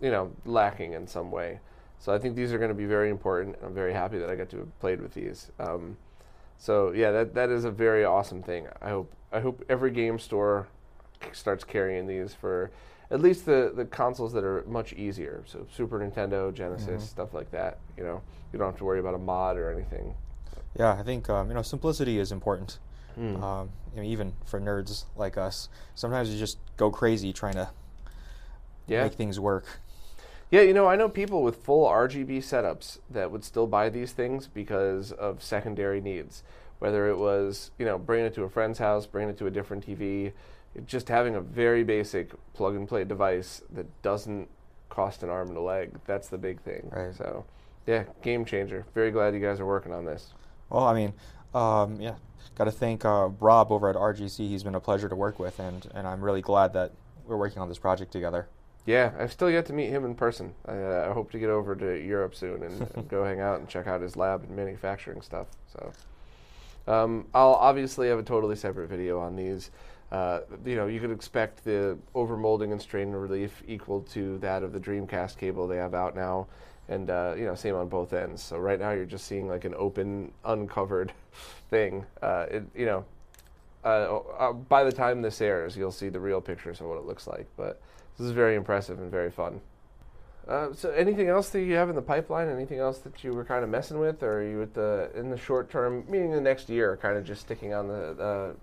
you 0.01 0.11
know, 0.11 0.31
lacking 0.45 0.93
in 0.93 1.07
some 1.07 1.31
way. 1.31 1.59
So 1.99 2.13
I 2.13 2.19
think 2.19 2.35
these 2.35 2.51
are 2.53 2.57
going 2.57 2.69
to 2.69 2.75
be 2.75 2.85
very 2.85 3.09
important. 3.09 3.55
and 3.57 3.65
I'm 3.65 3.73
very 3.73 3.93
happy 3.93 4.17
that 4.17 4.29
I 4.29 4.35
got 4.35 4.49
to 4.49 4.57
have 4.57 4.79
played 4.79 5.01
with 5.01 5.13
these. 5.13 5.51
Um, 5.59 5.97
so 6.57 6.91
yeah, 6.91 7.11
that 7.11 7.33
that 7.35 7.49
is 7.49 7.65
a 7.65 7.71
very 7.71 8.05
awesome 8.05 8.41
thing. 8.41 8.67
I 8.81 8.89
hope 8.89 9.11
I 9.31 9.39
hope 9.39 9.63
every 9.69 9.91
game 9.91 10.19
store 10.19 10.67
starts 11.31 11.63
carrying 11.63 12.07
these 12.07 12.33
for 12.33 12.71
at 13.11 13.21
least 13.21 13.45
the 13.45 13.71
the 13.75 13.85
consoles 13.85 14.33
that 14.33 14.43
are 14.43 14.63
much 14.67 14.93
easier. 14.93 15.43
So 15.45 15.67
Super 15.71 15.99
Nintendo, 15.99 16.53
Genesis, 16.53 17.09
stuff 17.09 17.33
like 17.33 17.51
that. 17.51 17.79
You 17.97 18.03
know, 18.03 18.21
you 18.51 18.59
don't 18.59 18.67
have 18.67 18.77
to 18.77 18.85
worry 18.85 18.99
about 18.99 19.15
a 19.15 19.19
mod 19.19 19.57
or 19.57 19.71
anything. 19.71 20.15
Yeah, 20.77 20.93
I 20.93 21.03
think 21.03 21.29
um, 21.29 21.49
you 21.49 21.55
know 21.55 21.61
simplicity 21.61 22.19
is 22.19 22.31
important. 22.31 22.79
Hmm. 23.15 23.41
Um, 23.43 23.69
I 23.95 23.99
mean, 24.01 24.09
even 24.11 24.33
for 24.45 24.59
nerds 24.59 25.05
like 25.15 25.37
us, 25.37 25.69
sometimes 25.95 26.29
you 26.29 26.37
just 26.37 26.57
go 26.77 26.91
crazy 26.91 27.31
trying 27.33 27.53
to 27.53 27.69
Yeah. 28.87 29.03
make 29.03 29.13
things 29.13 29.39
work. 29.39 29.79
Yeah, 30.51 30.61
you 30.61 30.73
know, 30.73 30.87
I 30.87 30.95
know 30.95 31.09
people 31.09 31.41
with 31.41 31.57
full 31.57 31.87
RGB 31.87 32.37
setups 32.39 32.99
that 33.09 33.31
would 33.31 33.43
still 33.43 33.65
buy 33.67 33.89
these 33.89 34.11
things 34.11 34.47
because 34.47 35.11
of 35.11 35.41
secondary 35.41 35.99
needs. 36.01 36.43
Whether 36.79 37.09
it 37.09 37.17
was, 37.17 37.71
you 37.79 37.85
know, 37.85 37.97
bringing 37.97 38.27
it 38.27 38.33
to 38.35 38.43
a 38.43 38.49
friend's 38.49 38.79
house, 38.79 39.05
bringing 39.07 39.29
it 39.31 39.37
to 39.39 39.47
a 39.47 39.51
different 39.51 39.85
TV, 39.87 40.33
just 40.85 41.07
having 41.09 41.35
a 41.35 41.41
very 41.41 41.83
basic 41.83 42.31
plug 42.53 42.75
and 42.75 42.87
play 42.87 43.03
device 43.05 43.63
that 43.73 43.87
doesn't 44.01 44.49
cost 44.89 45.23
an 45.23 45.29
arm 45.29 45.47
and 45.47 45.57
a 45.57 45.61
leg. 45.61 45.91
That's 46.05 46.27
the 46.27 46.37
big 46.37 46.61
thing. 46.61 46.91
Right. 46.93 47.15
So, 47.15 47.45
yeah, 47.87 48.03
game 48.21 48.45
changer. 48.45 48.85
Very 48.93 49.09
glad 49.09 49.33
you 49.33 49.39
guys 49.39 49.59
are 49.59 49.65
working 49.65 49.93
on 49.93 50.05
this. 50.05 50.33
Well, 50.69 50.83
I 50.83 50.93
mean, 50.93 51.13
um, 51.53 51.99
yeah, 51.99 52.15
got 52.55 52.65
to 52.65 52.71
thank 52.71 53.05
uh, 53.05 53.29
Rob 53.39 53.71
over 53.71 53.89
at 53.89 53.95
RGC. 53.95 54.37
He's 54.47 54.63
been 54.63 54.75
a 54.75 54.79
pleasure 54.79 55.09
to 55.09 55.15
work 55.15 55.39
with, 55.39 55.59
and, 55.59 55.87
and 55.95 56.07
I'm 56.07 56.21
really 56.21 56.41
glad 56.41 56.73
that 56.73 56.91
we're 57.25 57.37
working 57.37 57.61
on 57.61 57.69
this 57.69 57.79
project 57.79 58.11
together. 58.11 58.47
Yeah, 58.85 59.11
I've 59.17 59.31
still 59.31 59.49
yet 59.49 59.65
to 59.67 59.73
meet 59.73 59.89
him 59.89 60.05
in 60.05 60.13
person. 60.13 60.53
I, 60.67 60.73
uh, 60.73 61.07
I 61.09 61.13
hope 61.13 61.31
to 61.31 61.39
get 61.39 61.49
over 61.49 61.75
to 61.75 61.99
Europe 61.99 62.35
soon 62.35 62.61
and, 62.63 62.87
and 62.95 63.09
go 63.09 63.23
hang 63.23 63.39
out 63.39 63.59
and 63.59 63.67
check 63.67 63.87
out 63.87 64.01
his 64.01 64.15
lab 64.15 64.43
and 64.43 64.55
manufacturing 64.55 65.21
stuff. 65.21 65.47
So, 65.73 65.91
um, 66.87 67.25
I'll 67.33 67.55
obviously 67.55 68.09
have 68.09 68.19
a 68.19 68.23
totally 68.23 68.55
separate 68.55 68.89
video 68.89 69.19
on 69.19 69.35
these. 69.35 69.71
Uh, 70.11 70.41
you 70.63 70.75
know, 70.75 70.85
you 70.85 70.99
could 70.99 71.11
expect 71.11 71.63
the 71.63 71.97
overmolding 72.13 72.71
and 72.71 72.81
strain 72.81 73.11
relief 73.11 73.63
equal 73.67 74.01
to 74.01 74.37
that 74.37 74.61
of 74.61 74.71
the 74.71 74.79
Dreamcast 74.79 75.37
cable 75.37 75.67
they 75.67 75.77
have 75.77 75.95
out 75.95 76.15
now, 76.15 76.47
and 76.87 77.09
uh, 77.09 77.33
you 77.37 77.45
know, 77.45 77.55
same 77.55 77.75
on 77.75 77.87
both 77.87 78.13
ends. 78.13 78.41
So 78.41 78.57
right 78.57 78.79
now 78.79 78.91
you're 78.91 79.05
just 79.05 79.25
seeing 79.25 79.47
like 79.47 79.65
an 79.65 79.73
open, 79.77 80.31
uncovered 80.43 81.11
thing. 81.69 82.05
Uh, 82.21 82.45
it, 82.49 82.63
you 82.75 82.85
know, 82.85 83.05
uh, 83.83 84.19
uh, 84.39 84.53
by 84.53 84.83
the 84.83 84.91
time 84.91 85.21
this 85.21 85.41
airs, 85.41 85.77
you'll 85.77 85.91
see 85.91 86.09
the 86.09 86.19
real 86.19 86.41
pictures 86.41 86.79
of 86.81 86.87
what 86.87 86.97
it 86.97 87.05
looks 87.05 87.27
like. 87.27 87.47
But 87.55 87.81
this 88.17 88.25
is 88.25 88.31
very 88.31 88.55
impressive 88.55 88.99
and 88.99 89.11
very 89.11 89.31
fun. 89.31 89.61
Uh, 90.47 90.71
so, 90.73 90.91
anything 90.91 91.27
else 91.27 91.49
that 91.49 91.61
you 91.61 91.73
have 91.73 91.89
in 91.89 91.95
the 91.95 92.01
pipeline? 92.01 92.49
Anything 92.49 92.79
else 92.79 92.99
that 92.99 93.23
you 93.23 93.33
were 93.33 93.43
kind 93.43 93.63
of 93.63 93.69
messing 93.69 93.97
with, 93.97 94.21
or 94.21 94.39
are 94.39 94.47
you 94.47 94.61
at 94.61 94.73
the 94.75 95.09
in 95.15 95.29
the 95.29 95.37
short 95.37 95.71
term, 95.71 96.05
meaning 96.07 96.31
the 96.31 96.41
next 96.41 96.69
year, 96.69 96.97
kind 97.01 97.17
of 97.17 97.25
just 97.25 97.41
sticking 97.41 97.73
on 97.73 97.87
the 97.87 98.23
uh, 98.23 98.53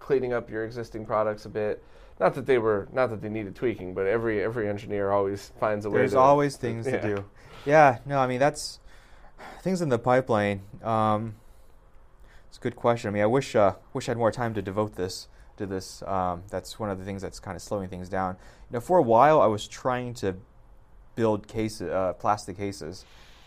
cleaning 0.00 0.32
up 0.32 0.50
your 0.50 0.64
existing 0.64 1.06
products 1.06 1.44
a 1.44 1.48
bit? 1.48 1.82
Not 2.18 2.34
that 2.34 2.46
they 2.46 2.58
were, 2.58 2.88
not 2.92 3.10
that 3.10 3.22
they 3.22 3.28
needed 3.28 3.54
tweaking, 3.54 3.94
but 3.94 4.06
every 4.06 4.42
every 4.42 4.68
engineer 4.68 5.12
always 5.12 5.52
finds 5.60 5.86
a 5.86 5.90
way. 5.90 5.98
There's 5.98 6.12
to, 6.12 6.18
always 6.18 6.56
things 6.56 6.86
yeah. 6.86 7.00
to 7.00 7.16
do. 7.16 7.24
Yeah, 7.64 7.98
no, 8.06 8.18
I 8.18 8.26
mean 8.26 8.40
that's 8.40 8.80
things 9.62 9.80
in 9.80 9.88
the 9.88 9.98
pipeline. 9.98 10.62
Um, 10.82 11.36
it's 12.48 12.58
a 12.58 12.60
good 12.60 12.76
question. 12.76 13.08
I 13.08 13.12
mean, 13.12 13.22
I 13.22 13.26
wish 13.26 13.54
uh, 13.54 13.74
wish 13.92 14.08
I 14.08 14.12
had 14.12 14.18
more 14.18 14.32
time 14.32 14.54
to 14.54 14.62
devote 14.62 14.96
this 14.96 15.28
to 15.56 15.66
this. 15.66 16.02
Um, 16.02 16.42
that's 16.50 16.78
one 16.78 16.90
of 16.90 16.98
the 16.98 17.04
things 17.04 17.22
that's 17.22 17.40
kind 17.40 17.56
of 17.56 17.62
slowing 17.62 17.88
things 17.88 18.08
down. 18.08 18.36
You 18.70 18.74
know, 18.74 18.80
for 18.80 18.98
a 18.98 19.02
while 19.02 19.40
I 19.40 19.46
was 19.46 19.68
trying 19.68 20.14
to 20.14 20.36
build 21.14 21.46
cases, 21.46 21.90
uh, 21.90 22.14
plastic 22.14 22.56
cases. 22.56 23.04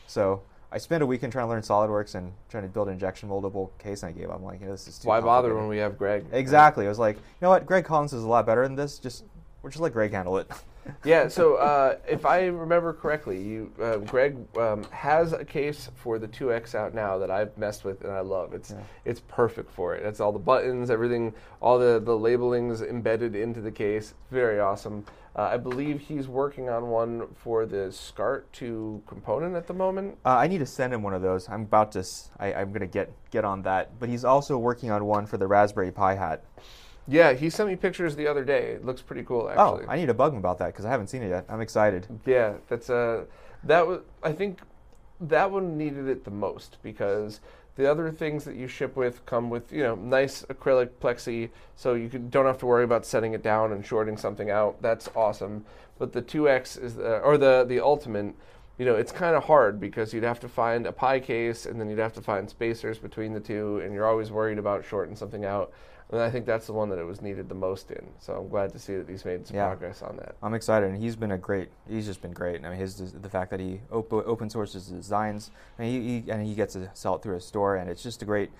So 0.07 0.43
I 0.71 0.77
spent 0.77 1.03
a 1.03 1.05
weekend 1.05 1.31
trying 1.31 1.45
to 1.45 1.49
learn 1.49 1.61
SolidWorks 1.61 2.15
and 2.15 2.33
trying 2.49 2.63
to 2.63 2.69
build 2.69 2.87
an 2.87 2.93
injection 2.93 3.29
moldable 3.29 3.69
case, 3.79 4.03
and 4.03 4.13
I 4.13 4.17
gave 4.17 4.29
up. 4.29 4.37
I'm 4.37 4.43
like, 4.43 4.59
this 4.59 4.87
is 4.87 4.97
too 4.97 5.07
Why 5.07 5.21
bother 5.21 5.55
when 5.55 5.67
we 5.67 5.77
have 5.77 5.97
Greg? 5.97 6.25
Exactly. 6.31 6.85
I 6.85 6.89
was 6.89 6.99
like, 6.99 7.17
you 7.17 7.21
know 7.41 7.49
what? 7.49 7.65
Greg 7.65 7.85
Collins 7.85 8.13
is 8.13 8.23
a 8.23 8.27
lot 8.27 8.45
better 8.45 8.63
than 8.63 8.75
this. 8.75 8.99
Just 8.99 9.23
we'll 9.61 9.71
just 9.71 9.81
let 9.81 9.93
Greg 9.93 10.11
handle 10.11 10.37
it. 10.37 10.49
Yeah. 11.03 11.27
So 11.27 11.55
uh, 11.55 11.97
if 12.07 12.25
I 12.25 12.45
remember 12.45 12.93
correctly, 12.93 13.41
you 13.41 13.71
uh, 13.81 13.97
Greg 13.97 14.37
um, 14.57 14.83
has 14.91 15.33
a 15.33 15.45
case 15.45 15.89
for 15.95 16.19
the 16.19 16.27
2X 16.27 16.75
out 16.75 16.93
now 16.93 17.17
that 17.17 17.31
I've 17.31 17.57
messed 17.57 17.83
with 17.83 18.03
and 18.03 18.11
I 18.11 18.21
love. 18.21 18.53
It's 18.53 18.73
it's 19.03 19.21
perfect 19.27 19.71
for 19.71 19.95
it. 19.95 20.05
It's 20.05 20.19
all 20.19 20.31
the 20.31 20.39
buttons, 20.39 20.89
everything, 20.89 21.33
all 21.61 21.79
the 21.79 21.99
the 21.99 22.17
labelings 22.17 22.81
embedded 22.81 23.35
into 23.35 23.61
the 23.61 23.71
case. 23.71 24.13
Very 24.31 24.59
awesome. 24.59 25.05
Uh, 25.35 25.49
I 25.51 25.57
believe 25.57 25.99
he's 25.99 26.29
working 26.29 26.69
on 26.69 26.87
one 26.87 27.27
for 27.33 27.65
the 27.65 27.91
SCART 27.91 28.51
2 28.53 29.03
component 29.05 29.55
at 29.55 29.67
the 29.67 29.73
moment. 29.73 30.17
Uh, 30.25 30.29
I 30.29 30.47
need 30.47 30.59
to 30.59 30.65
send 30.65 30.93
him 30.93 31.03
one 31.03 31.13
of 31.13 31.21
those. 31.21 31.49
I'm 31.49 31.63
about 31.63 31.91
to. 31.93 31.99
S- 31.99 32.29
I, 32.39 32.53
am 32.53 32.71
gonna 32.71 32.87
get 32.87 33.11
get 33.31 33.43
on 33.43 33.61
that. 33.63 33.99
But 33.99 34.07
he's 34.07 34.23
also 34.23 34.57
working 34.57 34.91
on 34.91 35.03
one 35.03 35.25
for 35.25 35.37
the 35.37 35.47
Raspberry 35.47 35.91
Pi 35.91 36.15
hat. 36.15 36.45
Yeah, 37.07 37.33
he 37.33 37.49
sent 37.49 37.69
me 37.69 37.75
pictures 37.75 38.15
the 38.15 38.27
other 38.27 38.43
day. 38.43 38.71
It 38.71 38.85
looks 38.85 39.01
pretty 39.01 39.23
cool, 39.23 39.49
actually. 39.49 39.85
Oh. 39.85 39.89
I 39.89 39.95
need 39.97 40.07
to 40.07 40.13
bug 40.13 40.33
him 40.33 40.39
about 40.39 40.57
that 40.59 40.67
because 40.67 40.85
I 40.85 40.89
haven't 40.89 41.07
seen 41.07 41.21
it 41.21 41.29
yet. 41.29 41.45
I'm 41.49 41.61
excited. 41.61 42.07
Yeah, 42.25 42.55
that's 42.67 42.89
uh 42.89 43.25
that 43.63 43.85
was 43.87 44.01
I 44.23 44.31
think 44.31 44.59
that 45.21 45.51
one 45.51 45.77
needed 45.77 46.07
it 46.07 46.23
the 46.23 46.31
most 46.31 46.77
because 46.81 47.39
the 47.75 47.89
other 47.89 48.11
things 48.11 48.43
that 48.45 48.55
you 48.55 48.67
ship 48.67 48.95
with 48.95 49.25
come 49.25 49.49
with 49.49 49.71
you 49.71 49.83
know 49.83 49.95
nice 49.95 50.43
acrylic 50.43 50.89
plexi, 51.01 51.49
so 51.75 51.93
you 51.93 52.09
can, 52.09 52.29
don't 52.29 52.45
have 52.45 52.57
to 52.59 52.65
worry 52.65 52.83
about 52.83 53.05
setting 53.05 53.33
it 53.33 53.43
down 53.43 53.71
and 53.71 53.85
shorting 53.85 54.17
something 54.17 54.49
out. 54.49 54.81
That's 54.81 55.09
awesome. 55.15 55.65
But 55.97 56.11
the 56.11 56.21
2X 56.21 56.81
is 56.81 56.95
the, 56.95 57.19
or 57.19 57.37
the 57.37 57.65
the 57.67 57.79
Ultimate, 57.79 58.33
you 58.77 58.85
know, 58.85 58.95
it's 58.95 59.11
kind 59.11 59.35
of 59.35 59.43
hard 59.45 59.79
because 59.79 60.13
you'd 60.13 60.23
have 60.23 60.39
to 60.41 60.49
find 60.49 60.85
a 60.85 60.91
Pi 60.91 61.19
case 61.19 61.65
and 61.65 61.79
then 61.79 61.89
you'd 61.89 61.99
have 61.99 62.13
to 62.13 62.21
find 62.21 62.49
spacers 62.49 62.97
between 62.99 63.33
the 63.33 63.39
two, 63.39 63.79
and 63.79 63.93
you're 63.93 64.05
always 64.07 64.31
worried 64.31 64.57
about 64.57 64.83
shorting 64.85 65.15
something 65.15 65.45
out. 65.45 65.71
And 66.11 66.21
I 66.21 66.29
think 66.29 66.45
that's 66.45 66.67
the 66.67 66.73
one 66.73 66.89
that 66.89 66.99
it 66.99 67.03
was 67.03 67.21
needed 67.21 67.49
the 67.49 67.55
most 67.55 67.89
in. 67.89 68.05
So 68.19 68.33
I'm 68.33 68.47
glad 68.47 68.71
to 68.73 68.79
see 68.79 68.95
that 68.95 69.09
he's 69.09 69.25
made 69.25 69.47
some 69.47 69.55
Yeah. 69.57 69.67
progress 69.69 70.03
on 70.03 70.17
that. 70.17 70.35
I'm 70.43 70.53
excited, 70.53 70.89
and 70.89 71.01
he's 71.01 71.15
been 71.15 71.31
a 71.31 71.37
great. 71.37 71.69
He's 71.89 72.05
just 72.05 72.21
been 72.21 72.31
great. 72.31 72.63
I 72.63 72.69
mean, 72.69 72.77
his 72.77 73.11
the 73.13 73.29
fact 73.29 73.49
that 73.49 73.59
he 73.59 73.81
op- 73.91 74.13
open 74.13 74.49
sources 74.51 74.87
his 74.87 74.99
designs, 74.99 75.49
and 75.79 75.87
he, 75.87 76.21
he 76.21 76.31
and 76.31 76.45
he 76.45 76.53
gets 76.53 76.73
to 76.73 76.91
sell 76.93 77.15
it 77.15 77.23
through 77.23 77.33
his 77.35 77.45
store, 77.45 77.77
and 77.77 77.89
it's 77.89 78.03
just 78.03 78.21
a 78.21 78.25
great, 78.25 78.51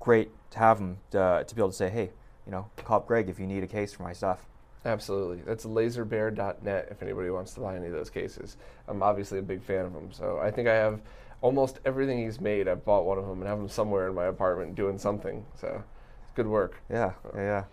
great 0.00 0.30
to 0.50 0.58
have 0.58 0.78
him 0.80 0.98
to, 1.12 1.44
to 1.46 1.54
be 1.54 1.60
able 1.60 1.70
to 1.70 1.76
say, 1.76 1.90
hey, 1.90 2.10
you 2.44 2.50
know, 2.50 2.68
call 2.76 2.96
up 2.98 3.06
Greg 3.06 3.28
if 3.28 3.38
you 3.38 3.46
need 3.46 3.62
a 3.62 3.66
case 3.68 3.92
for 3.92 4.02
my 4.02 4.12
stuff. 4.12 4.44
Absolutely. 4.84 5.42
That's 5.44 5.64
laserbear.net 5.64 6.88
if 6.90 7.02
anybody 7.02 7.30
wants 7.30 7.52
to 7.54 7.60
buy 7.60 7.76
any 7.76 7.86
of 7.86 7.92
those 7.92 8.10
cases. 8.10 8.56
I'm 8.86 9.02
obviously 9.02 9.38
a 9.38 9.42
big 9.42 9.62
fan 9.62 9.84
of 9.84 9.92
him. 9.92 10.12
So 10.12 10.38
I 10.38 10.50
think 10.50 10.68
I 10.68 10.74
have 10.74 11.00
almost 11.40 11.80
everything 11.84 12.24
he's 12.24 12.40
made. 12.40 12.68
I've 12.68 12.84
bought 12.84 13.04
one 13.04 13.18
of 13.18 13.26
them 13.26 13.40
and 13.40 13.48
have 13.48 13.58
them 13.58 13.68
somewhere 13.68 14.08
in 14.08 14.14
my 14.14 14.26
apartment 14.26 14.74
doing 14.74 14.98
something. 14.98 15.44
So 15.60 15.82
it's 16.22 16.32
good 16.32 16.46
work. 16.46 16.80
Yeah, 16.90 17.12
yeah, 17.34 17.64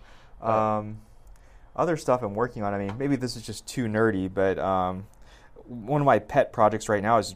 Uh, 0.42 0.48
yeah. 0.48 0.78
Um, 0.78 0.98
other 1.76 1.98
stuff 1.98 2.22
I'm 2.24 2.34
working 2.36 2.64
on. 2.64 2.74
I 2.74 2.78
mean, 2.78 2.98
maybe 2.98 3.16
this 3.16 3.36
is 3.36 3.44
just 3.44 3.68
too 3.68 3.86
nerdy, 3.86 4.34
but 4.34 4.58
um, 4.60 5.08
one 5.66 6.02
of 6.02 6.06
my 6.06 6.20
pet 6.20 6.54
projects 6.54 6.88
right 6.90 7.04
now 7.04 7.18
is 7.18 7.36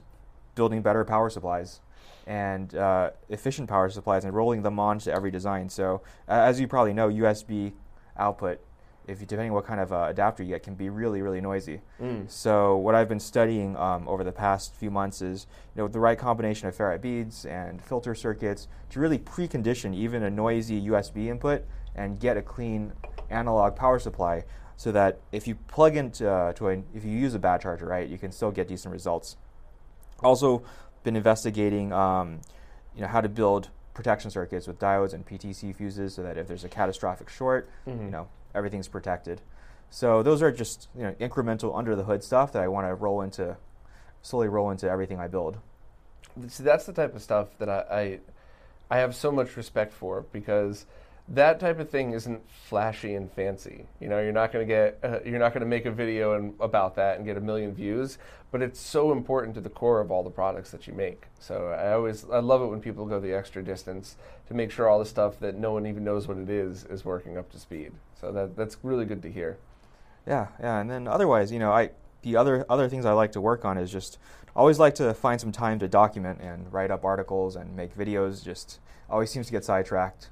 building 0.56 0.82
better 0.82 1.04
power 1.06 1.30
supplies 1.30 1.82
and 2.26 2.76
uh, 2.76 3.10
efficient 3.30 3.68
power 3.68 3.90
supplies 3.90 4.24
and 4.24 4.34
rolling 4.34 4.62
them 4.62 4.80
onto 4.80 5.10
every 5.10 5.32
design. 5.32 5.68
So, 5.70 6.02
uh, 6.28 6.34
as 6.34 6.60
you 6.60 6.68
probably 6.68 6.94
know, 6.94 7.10
USB 7.10 7.74
output, 8.18 8.60
if 9.10 9.20
you, 9.20 9.26
depending 9.26 9.52
on 9.52 9.56
what 9.56 9.66
kind 9.66 9.80
of 9.80 9.92
uh, 9.92 10.06
adapter 10.08 10.44
you 10.44 10.50
get, 10.50 10.64
can 10.64 10.76
be 10.76 10.90
really, 10.90 11.22
really 11.22 11.42
noisy. 11.42 11.82
Mm. 12.02 12.30
So 12.30 12.78
what 12.78 12.94
I've 12.94 13.10
been 13.10 13.20
studying 13.20 13.76
um, 13.76 14.08
over 14.08 14.24
the 14.24 14.32
past 14.32 14.76
few 14.76 14.92
months 14.92 15.22
is, 15.22 15.48
you 15.76 15.82
know, 15.82 15.88
the 15.88 16.00
right 16.00 16.18
combination 16.18 16.68
of 16.68 16.78
ferrite 16.78 17.02
beads 17.02 17.46
and 17.46 17.82
filter 17.82 18.14
circuits 18.14 18.68
to 18.92 19.00
really 19.00 19.18
precondition 19.18 19.96
even 19.96 20.24
a 20.24 20.30
noisy 20.30 20.80
USB 20.88 21.28
input 21.28 21.66
and 21.96 22.20
get 22.20 22.38
a 22.38 22.42
clean 22.42 22.94
analog 23.30 23.76
power 23.76 24.00
supply, 24.00 24.44
so 24.78 24.92
that 24.92 25.20
if 25.32 25.48
you 25.48 25.56
plug 25.56 25.98
into 25.98 26.30
uh, 26.30 26.54
to 26.54 26.70
a, 26.70 26.74
if 26.94 27.04
you 27.04 27.12
use 27.12 27.34
a 27.34 27.40
bad 27.40 27.62
charger, 27.62 27.88
right, 27.88 28.08
you 28.08 28.18
can 28.18 28.32
still 28.32 28.52
get 28.52 28.68
decent 28.68 28.92
results. 28.94 29.36
Also, 30.24 30.64
been 31.04 31.16
investigating, 31.16 31.92
um, 31.92 32.40
you 32.96 33.02
know, 33.02 33.08
how 33.08 33.22
to 33.22 33.30
build 33.30 33.70
protection 33.94 34.32
circuits 34.32 34.68
with 34.68 34.80
diodes 34.80 35.14
and 35.14 35.26
PTC 35.26 35.76
fuses, 35.76 36.14
so 36.14 36.24
that 36.24 36.38
if 36.38 36.48
there's 36.48 36.64
a 36.64 36.70
catastrophic 36.70 37.30
short, 37.30 37.70
Mm-hmm. 37.88 38.06
you 38.06 38.12
know, 38.12 38.28
everything's 38.54 38.88
protected. 38.88 39.42
So 39.90 40.22
those 40.22 40.42
are 40.42 40.52
just 40.52 40.88
you 40.96 41.04
know 41.04 41.14
incremental 41.20 41.78
under 41.78 41.96
the 41.96 42.04
hood 42.04 42.24
stuff 42.24 42.52
that 42.54 42.64
I 42.64 42.68
want 42.68 42.88
to 42.88 42.94
roll 42.94 43.22
into, 43.22 43.58
slowly 44.22 44.48
roll 44.48 44.70
into 44.72 44.90
everything 44.90 45.20
I 45.20 45.28
build. 45.28 45.58
See, 46.48 46.64
that's 46.64 46.86
the 46.86 46.94
type 46.94 47.16
of 47.16 47.22
stuff 47.22 47.58
that 47.58 47.70
I, 47.70 48.20
I, 48.90 48.96
I 48.96 48.98
have 49.00 49.16
so 49.16 49.32
much 49.32 49.58
respect 49.58 49.92
for 49.92 50.26
because 50.32 50.86
that 51.28 51.60
type 51.60 51.80
of 51.80 51.90
thing 51.90 52.14
isn't 52.14 52.42
flashy 52.50 53.14
and 53.14 53.32
fancy. 53.32 53.86
You 54.00 54.10
know, 54.10 54.20
you're 54.20 54.32
not 54.32 54.52
going 54.52 54.68
to 54.68 54.74
get, 54.74 55.00
uh, 55.04 55.20
you're 55.24 55.40
not 55.40 55.54
going 55.54 55.62
to 55.62 55.68
make 55.68 55.86
a 55.86 55.92
video 55.92 56.34
and, 56.34 56.56
about 56.60 56.96
that 56.96 57.18
and 57.18 57.26
get 57.26 57.38
a 57.38 57.42
million 57.42 57.74
views. 57.74 58.18
But 58.52 58.64
it's 58.64 58.80
so 58.80 59.12
important 59.12 59.54
to 59.56 59.62
the 59.62 59.70
core 59.70 60.02
of 60.02 60.12
all 60.12 60.24
the 60.24 60.32
products 60.32 60.72
that 60.72 60.88
you 60.88 60.94
make. 60.94 61.26
So 61.40 61.68
I 61.68 61.94
always, 61.94 62.26
I 62.30 62.40
love 62.40 62.62
it 62.64 62.68
when 62.68 62.82
people 62.82 63.06
go 63.06 63.20
the 63.20 63.34
extra 63.34 63.64
distance 63.64 64.16
to 64.48 64.56
make 64.56 64.72
sure 64.72 64.88
all 64.88 64.98
the 64.98 65.06
stuff 65.06 65.40
that 65.40 65.56
no 65.56 65.72
one 65.72 65.86
even 65.86 66.04
knows 66.04 66.28
what 66.28 66.38
it 66.38 66.50
is 66.50 66.84
is 66.86 67.06
working 67.06 67.38
up 67.38 67.52
to 67.52 67.60
speed. 67.60 67.92
So 68.20 68.32
that 68.32 68.56
that's 68.56 68.78
really 68.84 69.06
good 69.06 69.22
to 69.24 69.32
hear. 69.32 69.58
Yeah, 70.28 70.48
yeah, 70.60 70.80
and 70.80 70.90
then 70.90 71.08
otherwise, 71.08 71.52
you 71.52 71.60
know, 71.60 71.72
I 71.72 71.92
the 72.22 72.36
other 72.36 72.66
other 72.70 72.90
things 72.90 73.06
I 73.06 73.14
like 73.14 73.32
to 73.34 73.42
work 73.42 73.66
on 73.66 73.78
is 73.78 73.92
just 73.92 74.18
always 74.56 74.80
like 74.80 74.96
to 74.96 75.14
find 75.14 75.40
some 75.40 75.52
time 75.52 75.80
to 75.80 75.88
document 75.88 76.40
and 76.42 76.72
write 76.72 76.92
up 76.92 77.06
articles 77.06 77.56
and 77.56 77.76
make 77.76 77.98
videos. 77.98 78.44
Just 78.44 78.80
always 79.10 79.30
seems 79.32 79.46
to 79.48 79.52
get 79.52 79.64
sidetracked. 79.64 80.30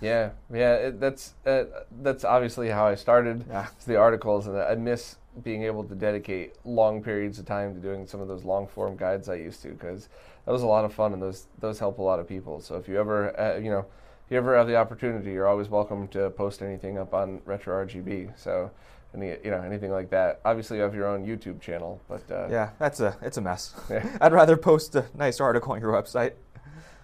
Yeah, 0.00 0.30
yeah, 0.52 0.74
it, 0.74 1.00
that's 1.00 1.34
uh, 1.46 1.64
that's 2.02 2.24
obviously 2.24 2.68
how 2.70 2.86
I 2.86 2.94
started. 2.94 3.44
Yeah. 3.48 3.66
the 3.86 3.96
articles, 3.96 4.46
and 4.46 4.58
I 4.58 4.74
miss 4.74 5.16
being 5.42 5.64
able 5.64 5.84
to 5.84 5.94
dedicate 5.94 6.54
long 6.64 7.02
periods 7.02 7.38
of 7.38 7.44
time 7.44 7.74
to 7.74 7.80
doing 7.80 8.06
some 8.06 8.20
of 8.20 8.28
those 8.28 8.44
long 8.44 8.66
form 8.66 8.96
guides 8.96 9.28
I 9.28 9.34
used 9.34 9.60
to 9.62 9.68
because 9.68 10.08
that 10.44 10.52
was 10.52 10.62
a 10.62 10.66
lot 10.66 10.84
of 10.84 10.92
fun, 10.94 11.12
and 11.12 11.22
those 11.22 11.46
those 11.60 11.78
help 11.78 11.98
a 11.98 12.02
lot 12.02 12.18
of 12.18 12.28
people. 12.28 12.60
So 12.60 12.76
if 12.76 12.88
you 12.88 12.98
ever, 12.98 13.38
uh, 13.38 13.58
you 13.58 13.70
know, 13.70 13.86
if 14.26 14.32
you 14.32 14.38
ever 14.38 14.56
have 14.56 14.66
the 14.66 14.76
opportunity, 14.76 15.30
you're 15.32 15.46
always 15.46 15.68
welcome 15.68 16.08
to 16.08 16.30
post 16.30 16.60
anything 16.60 16.98
up 16.98 17.14
on 17.14 17.40
Retro 17.44 17.84
RGB. 17.86 18.38
So. 18.38 18.70
Any, 19.14 19.28
you 19.44 19.50
know 19.50 19.62
anything 19.62 19.92
like 19.92 20.10
that? 20.10 20.40
Obviously, 20.44 20.76
you 20.76 20.82
have 20.82 20.94
your 20.94 21.06
own 21.06 21.24
YouTube 21.24 21.60
channel, 21.60 22.02
but 22.06 22.28
uh, 22.30 22.48
Yeah, 22.50 22.70
that's 22.78 23.00
a 23.00 23.16
it's 23.22 23.38
a 23.38 23.40
mess. 23.40 23.72
Yeah. 23.88 24.18
I'd 24.20 24.32
rather 24.32 24.58
post 24.58 24.94
a 24.96 25.06
nice 25.14 25.40
article 25.40 25.72
on 25.72 25.80
your 25.80 25.92
website. 25.92 26.32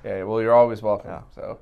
Yeah, 0.04 0.24
well, 0.24 0.42
you're 0.42 0.52
always 0.52 0.82
welcome. 0.82 1.08
Yeah. 1.10 1.22
So, 1.34 1.58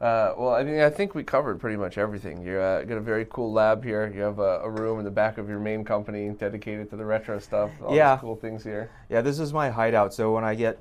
uh, 0.00 0.34
well, 0.38 0.50
I 0.54 0.62
mean, 0.62 0.78
I 0.80 0.90
think 0.90 1.16
we 1.16 1.24
covered 1.24 1.58
pretty 1.58 1.76
much 1.78 1.98
everything. 1.98 2.42
You 2.44 2.58
uh, 2.58 2.82
got 2.84 2.98
a 2.98 3.00
very 3.00 3.26
cool 3.28 3.50
lab 3.50 3.82
here. 3.82 4.12
You 4.14 4.20
have 4.20 4.38
a, 4.38 4.60
a 4.60 4.70
room 4.70 4.98
in 5.00 5.04
the 5.04 5.10
back 5.10 5.36
of 5.38 5.48
your 5.48 5.58
main 5.58 5.84
company 5.84 6.28
dedicated 6.28 6.88
to 6.90 6.96
the 6.96 7.04
retro 7.04 7.40
stuff. 7.40 7.70
All 7.82 7.96
Yeah. 7.96 8.18
cool 8.20 8.36
things 8.36 8.62
here. 8.62 8.90
Yeah, 9.08 9.22
this 9.22 9.40
is 9.40 9.52
my 9.52 9.70
hideout. 9.70 10.14
So 10.14 10.32
when 10.32 10.44
I 10.44 10.54
get 10.54 10.78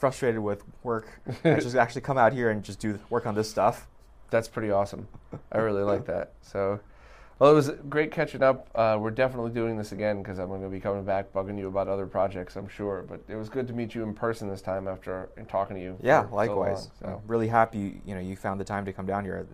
frustrated 0.00 0.40
with 0.40 0.64
work, 0.82 1.20
I 1.44 1.60
just 1.60 1.76
actually 1.76 2.00
come 2.00 2.18
out 2.18 2.32
here 2.32 2.50
and 2.50 2.64
just 2.64 2.80
do 2.80 2.98
work 3.10 3.26
on 3.26 3.34
this 3.34 3.48
stuff. 3.48 3.86
That's 4.30 4.48
pretty 4.48 4.70
awesome. 4.70 5.06
I 5.52 5.58
really 5.58 5.82
like 5.82 6.06
that. 6.06 6.32
So, 6.40 6.80
well, 7.38 7.50
it 7.50 7.54
was 7.54 7.70
great 7.88 8.10
catching 8.10 8.42
up. 8.42 8.68
Uh, 8.74 8.96
we're 9.00 9.10
definitely 9.10 9.50
doing 9.50 9.76
this 9.76 9.92
again 9.92 10.22
because 10.22 10.38
I'm 10.38 10.48
going 10.48 10.62
to 10.62 10.68
be 10.68 10.78
coming 10.78 11.04
back, 11.04 11.32
bugging 11.32 11.58
you 11.58 11.68
about 11.68 11.88
other 11.88 12.06
projects, 12.06 12.56
I'm 12.56 12.68
sure. 12.68 13.04
But 13.08 13.20
it 13.28 13.34
was 13.36 13.48
good 13.48 13.66
to 13.66 13.72
meet 13.72 13.94
you 13.94 14.04
in 14.04 14.14
person 14.14 14.48
this 14.48 14.62
time 14.62 14.86
after 14.86 15.28
talking 15.48 15.76
to 15.76 15.82
you. 15.82 15.96
Yeah, 16.00 16.22
for 16.22 16.30
so 16.30 16.36
likewise. 16.36 16.78
long, 16.78 16.90
so. 17.00 17.20
I'm 17.20 17.28
really 17.28 17.48
happy 17.48 18.00
you 18.06 18.14
know 18.14 18.20
you 18.20 18.36
found 18.36 18.60
the 18.60 18.64
time 18.64 18.84
to 18.84 18.92
come 18.92 19.06
down 19.06 19.24
here. 19.24 19.46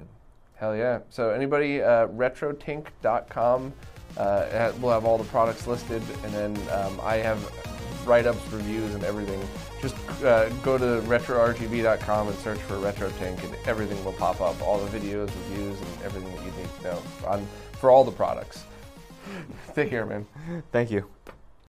Hell 0.56 0.76
yeah. 0.76 1.00
So 1.10 1.30
anybody, 1.30 1.82
uh, 1.82 2.08
retrotink.com, 2.08 3.72
uh, 4.16 4.72
we'll 4.80 4.92
have 4.92 5.04
all 5.04 5.18
the 5.18 5.24
products 5.24 5.66
listed, 5.66 6.02
and 6.24 6.32
then 6.32 6.56
um, 6.70 7.00
I 7.02 7.16
have 7.16 7.38
write-ups, 8.06 8.40
reviews, 8.52 8.94
and 8.94 9.04
everything. 9.04 9.40
Just 9.82 9.96
uh, 10.22 10.48
go 10.62 10.78
to 10.78 11.02
retrorgb.com 11.06 12.28
and 12.28 12.38
search 12.38 12.60
for 12.60 12.74
RetroTink, 12.74 13.42
and 13.44 13.54
everything 13.66 14.02
will 14.04 14.12
pop 14.12 14.40
up. 14.40 14.60
All 14.62 14.78
the 14.78 14.98
videos, 14.98 15.30
reviews, 15.50 15.78
and 15.80 16.02
everything 16.04 16.34
that 16.34 16.44
you 16.44 16.52
need 16.52 16.68
to 16.78 16.84
know 16.84 17.02
on 17.26 17.46
for 17.72 17.90
all 17.90 18.04
the 18.04 18.12
products. 18.12 18.64
Take 19.74 19.90
care, 19.90 20.06
man. 20.06 20.26
Thank 20.72 20.90
you. 20.90 21.06